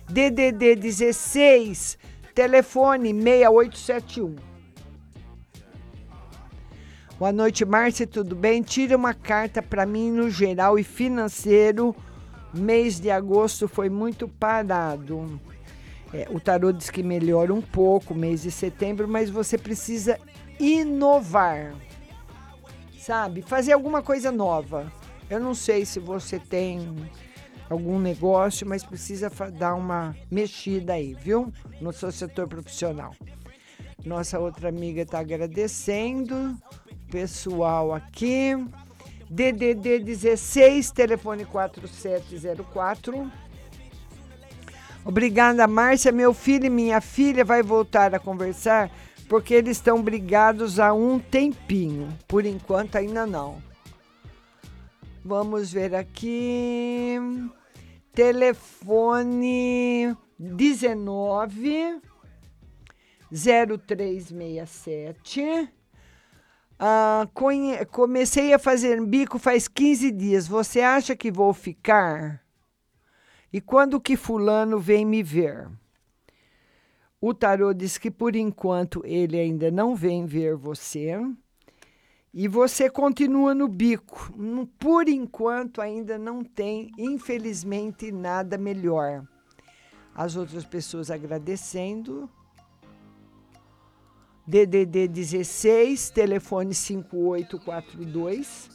DDD 0.08 0.76
16, 0.76 1.98
telefone 2.36 3.14
6871. 3.14 4.49
Boa 7.20 7.34
noite, 7.34 7.66
Márcia, 7.66 8.08
tudo 8.08 8.34
bem? 8.34 8.62
Tira 8.62 8.96
uma 8.96 9.14
carta 9.14 9.62
para 9.62 9.86
mim 9.86 10.10
no 10.10 10.30
geral 10.30 10.80
e 10.80 10.86
financeiro. 10.86 11.94
Mês 12.54 12.98
de 12.98 13.12
agosto 13.12 13.68
foi 13.68 13.90
muito 13.90 14.26
parado. 14.26 15.38
É, 16.14 16.30
o 16.32 16.40
tarô 16.40 16.72
diz 16.72 16.90
que 16.90 17.04
melhora 17.04 17.54
um 17.54 17.62
pouco 17.62 18.16
mês 18.16 18.44
de 18.44 18.50
setembro, 18.50 19.06
mas 19.06 19.30
você 19.30 19.58
precisa 19.58 20.18
inovar. 20.58 21.76
Sabe? 22.98 23.42
Fazer 23.42 23.74
alguma 23.74 24.02
coisa 24.02 24.32
nova. 24.32 24.90
Eu 25.30 25.42
não 25.42 25.54
sei 25.54 25.86
se 25.86 26.00
você 26.00 26.40
tem 26.40 26.96
algum 27.70 28.00
negócio, 28.00 28.66
mas 28.66 28.82
precisa 28.82 29.30
dar 29.52 29.76
uma 29.76 30.16
mexida 30.32 30.94
aí, 30.94 31.14
viu? 31.16 31.52
No 31.82 31.92
seu 31.92 32.14
setor 32.14 32.48
profissional. 32.48 33.14
Nossa 34.06 34.40
outra 34.40 34.70
amiga 34.70 35.02
está 35.02 35.20
agradecendo. 35.20 36.58
Pessoal 37.10 37.94
aqui. 37.94 38.56
DDD 39.30 40.00
16, 40.00 40.92
telefone 40.92 41.46
4704. 41.46 43.32
Obrigada, 45.06 45.68
Márcia. 45.68 46.12
Meu 46.12 46.34
filho 46.34 46.66
e 46.66 46.70
minha 46.70 47.00
filha 47.00 47.46
vai 47.46 47.62
voltar 47.62 48.16
a 48.16 48.20
conversar 48.20 48.90
porque 49.28 49.54
eles 49.54 49.78
estão 49.78 50.02
brigados 50.02 50.80
há 50.80 50.92
um 50.94 51.20
tempinho. 51.20 52.10
Por 52.28 52.44
enquanto, 52.46 52.96
ainda 52.96 53.28
não. 53.28 53.62
Vamos 55.24 55.72
ver 55.72 55.94
aqui. 55.94 57.20
Telefone 58.12 60.18
19 60.40 62.02
0367. 63.32 65.70
Ah, 66.82 67.28
comecei 67.92 68.54
a 68.54 68.60
fazer 68.60 69.06
bico 69.06 69.38
faz 69.38 69.68
15 69.68 70.12
dias. 70.12 70.48
Você 70.48 70.80
acha 70.80 71.14
que 71.14 71.30
vou 71.30 71.54
ficar? 71.54 72.42
E 73.52 73.60
quando 73.60 74.00
que 74.00 74.16
fulano 74.16 74.80
vem 74.80 75.06
me 75.06 75.22
ver? 75.22 75.68
O 77.20 77.34
tarô 77.34 77.74
diz 77.74 77.98
que 77.98 78.10
por 78.10 78.34
enquanto 78.34 79.02
ele 79.06 79.38
ainda 79.38 79.70
não 79.70 79.94
vem 79.94 80.26
ver 80.26 80.56
você. 80.56 81.20
E 82.34 82.48
você 82.48 82.90
continua 82.90 83.54
no 83.54 83.68
bico. 83.68 84.32
Hum, 84.38 84.66
Por 84.66 85.10
enquanto 85.10 85.82
ainda 85.82 86.18
não 86.18 86.44
tem, 86.44 86.92
infelizmente, 86.98 88.10
nada 88.10 88.58
melhor. 88.58 89.28
As 90.16 90.38
outras 90.38 90.64
pessoas 90.64 91.12
agradecendo. 91.12 92.30
DDD 94.50 95.08
16, 95.08 96.10
telefone 96.10 96.74
5842. 96.74 98.68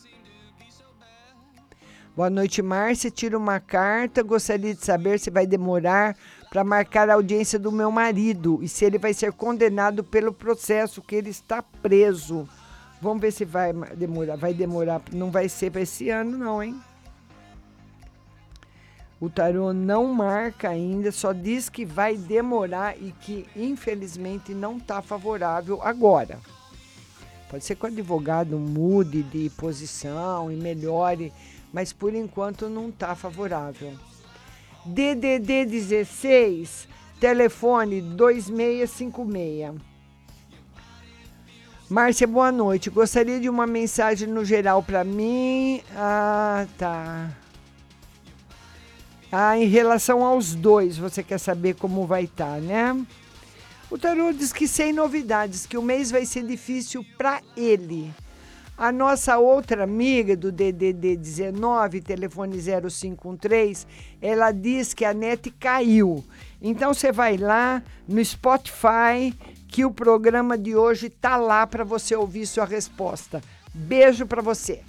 Boa 2.15 2.31
noite, 2.31 2.63
Márcia. 2.63 3.11
Tira 3.11 3.37
uma 3.37 3.59
carta. 3.59 4.23
Gostaria 4.23 4.73
de 4.73 4.85
saber 4.85 5.19
se 5.19 5.31
vai 5.31 5.49
demorar 5.49 6.17
para 6.49 6.63
marcar 6.63 7.11
a 7.11 7.15
audiência 7.15 7.59
do 7.59 7.73
meu 7.73 7.91
marido 7.91 8.61
e 8.63 8.69
se 8.69 8.85
ele 8.85 8.99
vai 8.99 9.13
ser 9.13 9.33
condenado 9.33 10.05
pelo 10.05 10.33
processo 10.33 11.03
que 11.03 11.17
ele 11.17 11.31
está 11.31 11.61
preso. 11.61 12.49
Vamos 13.03 13.21
ver 13.21 13.33
se 13.33 13.45
vai 13.45 13.73
demorar. 13.97 14.37
Vai 14.37 14.55
demorar. 14.55 15.03
Não 15.13 15.33
vai 15.33 15.49
ser 15.49 15.73
para 15.73 15.81
esse 15.81 16.09
ano, 16.09 16.39
não, 16.39 16.63
hein? 16.63 16.81
O 19.25 19.31
tarô 19.31 19.73
não 19.73 20.13
marca 20.13 20.69
ainda, 20.69 21.11
só 21.11 21.33
diz 21.33 21.71
que 21.71 21.83
vai 21.87 22.15
demorar 22.15 22.95
e 23.01 23.11
que 23.11 23.47
infelizmente 23.57 24.53
não 24.53 24.77
está 24.77 25.01
favorável 25.01 25.81
agora. 25.83 26.39
Pode 27.49 27.65
ser 27.65 27.75
que 27.75 27.85
o 27.85 27.87
advogado 27.87 28.59
mude 28.59 29.23
de 29.23 29.49
posição 29.57 30.53
e 30.53 30.57
melhore, 30.57 31.33
mas 31.73 31.91
por 31.91 32.15
enquanto 32.15 32.69
não 32.69 32.91
está 32.91 33.15
favorável. 33.15 33.95
DDD 34.85 35.65
16, 35.65 36.87
telefone 37.19 38.03
2656. 38.03 39.81
Márcia, 41.89 42.27
boa 42.27 42.53
noite. 42.53 42.91
Gostaria 42.91 43.41
de 43.41 43.49
uma 43.49 43.67
mensagem 43.67 44.29
no 44.29 44.45
geral 44.45 44.83
para 44.83 45.03
mim. 45.03 45.81
Ah, 45.97 46.67
tá. 46.77 47.44
Ah, 49.37 49.59
em 49.59 49.67
relação 49.67 50.25
aos 50.25 50.55
dois, 50.55 50.97
você 50.97 51.21
quer 51.21 51.39
saber 51.39 51.75
como 51.75 52.07
vai 52.07 52.23
estar, 52.23 52.61
né? 52.61 52.97
O 53.91 53.99
tarô 53.99 54.33
diz 54.33 54.53
que 54.53 54.69
sem 54.69 54.93
novidades, 54.93 55.67
que 55.67 55.77
o 55.77 55.83
mês 55.83 56.09
vai 56.09 56.25
ser 56.25 56.45
difícil 56.47 57.05
para 57.19 57.41
ele. 57.57 58.15
A 58.79 58.93
nossa 58.93 59.37
outra 59.37 59.83
amiga 59.83 60.37
do 60.37 60.53
DDD 60.53 61.17
19, 61.17 62.01
telefone 62.01 62.57
0513, 62.59 63.89
ela 64.23 64.53
diz 64.53 64.95
que 64.95 65.05
a 65.05 65.13
net 65.13 65.51
caiu. 65.51 66.25
Então 66.63 66.95
você 66.95 67.11
vai 67.11 67.37
lá 67.37 67.83
no 68.07 68.25
Spotify, 68.25 69.35
que 69.67 69.85
o 69.85 69.91
programa 69.91 70.57
de 70.57 70.77
hoje 70.77 71.11
tá 71.11 71.37
lá 71.37 71.67
para 71.67 71.83
você 71.83 72.15
ouvir 72.15 72.47
sua 72.47 72.67
resposta. 72.67 73.43
Beijo 73.75 74.27
para 74.27 74.41
você. 74.41 74.83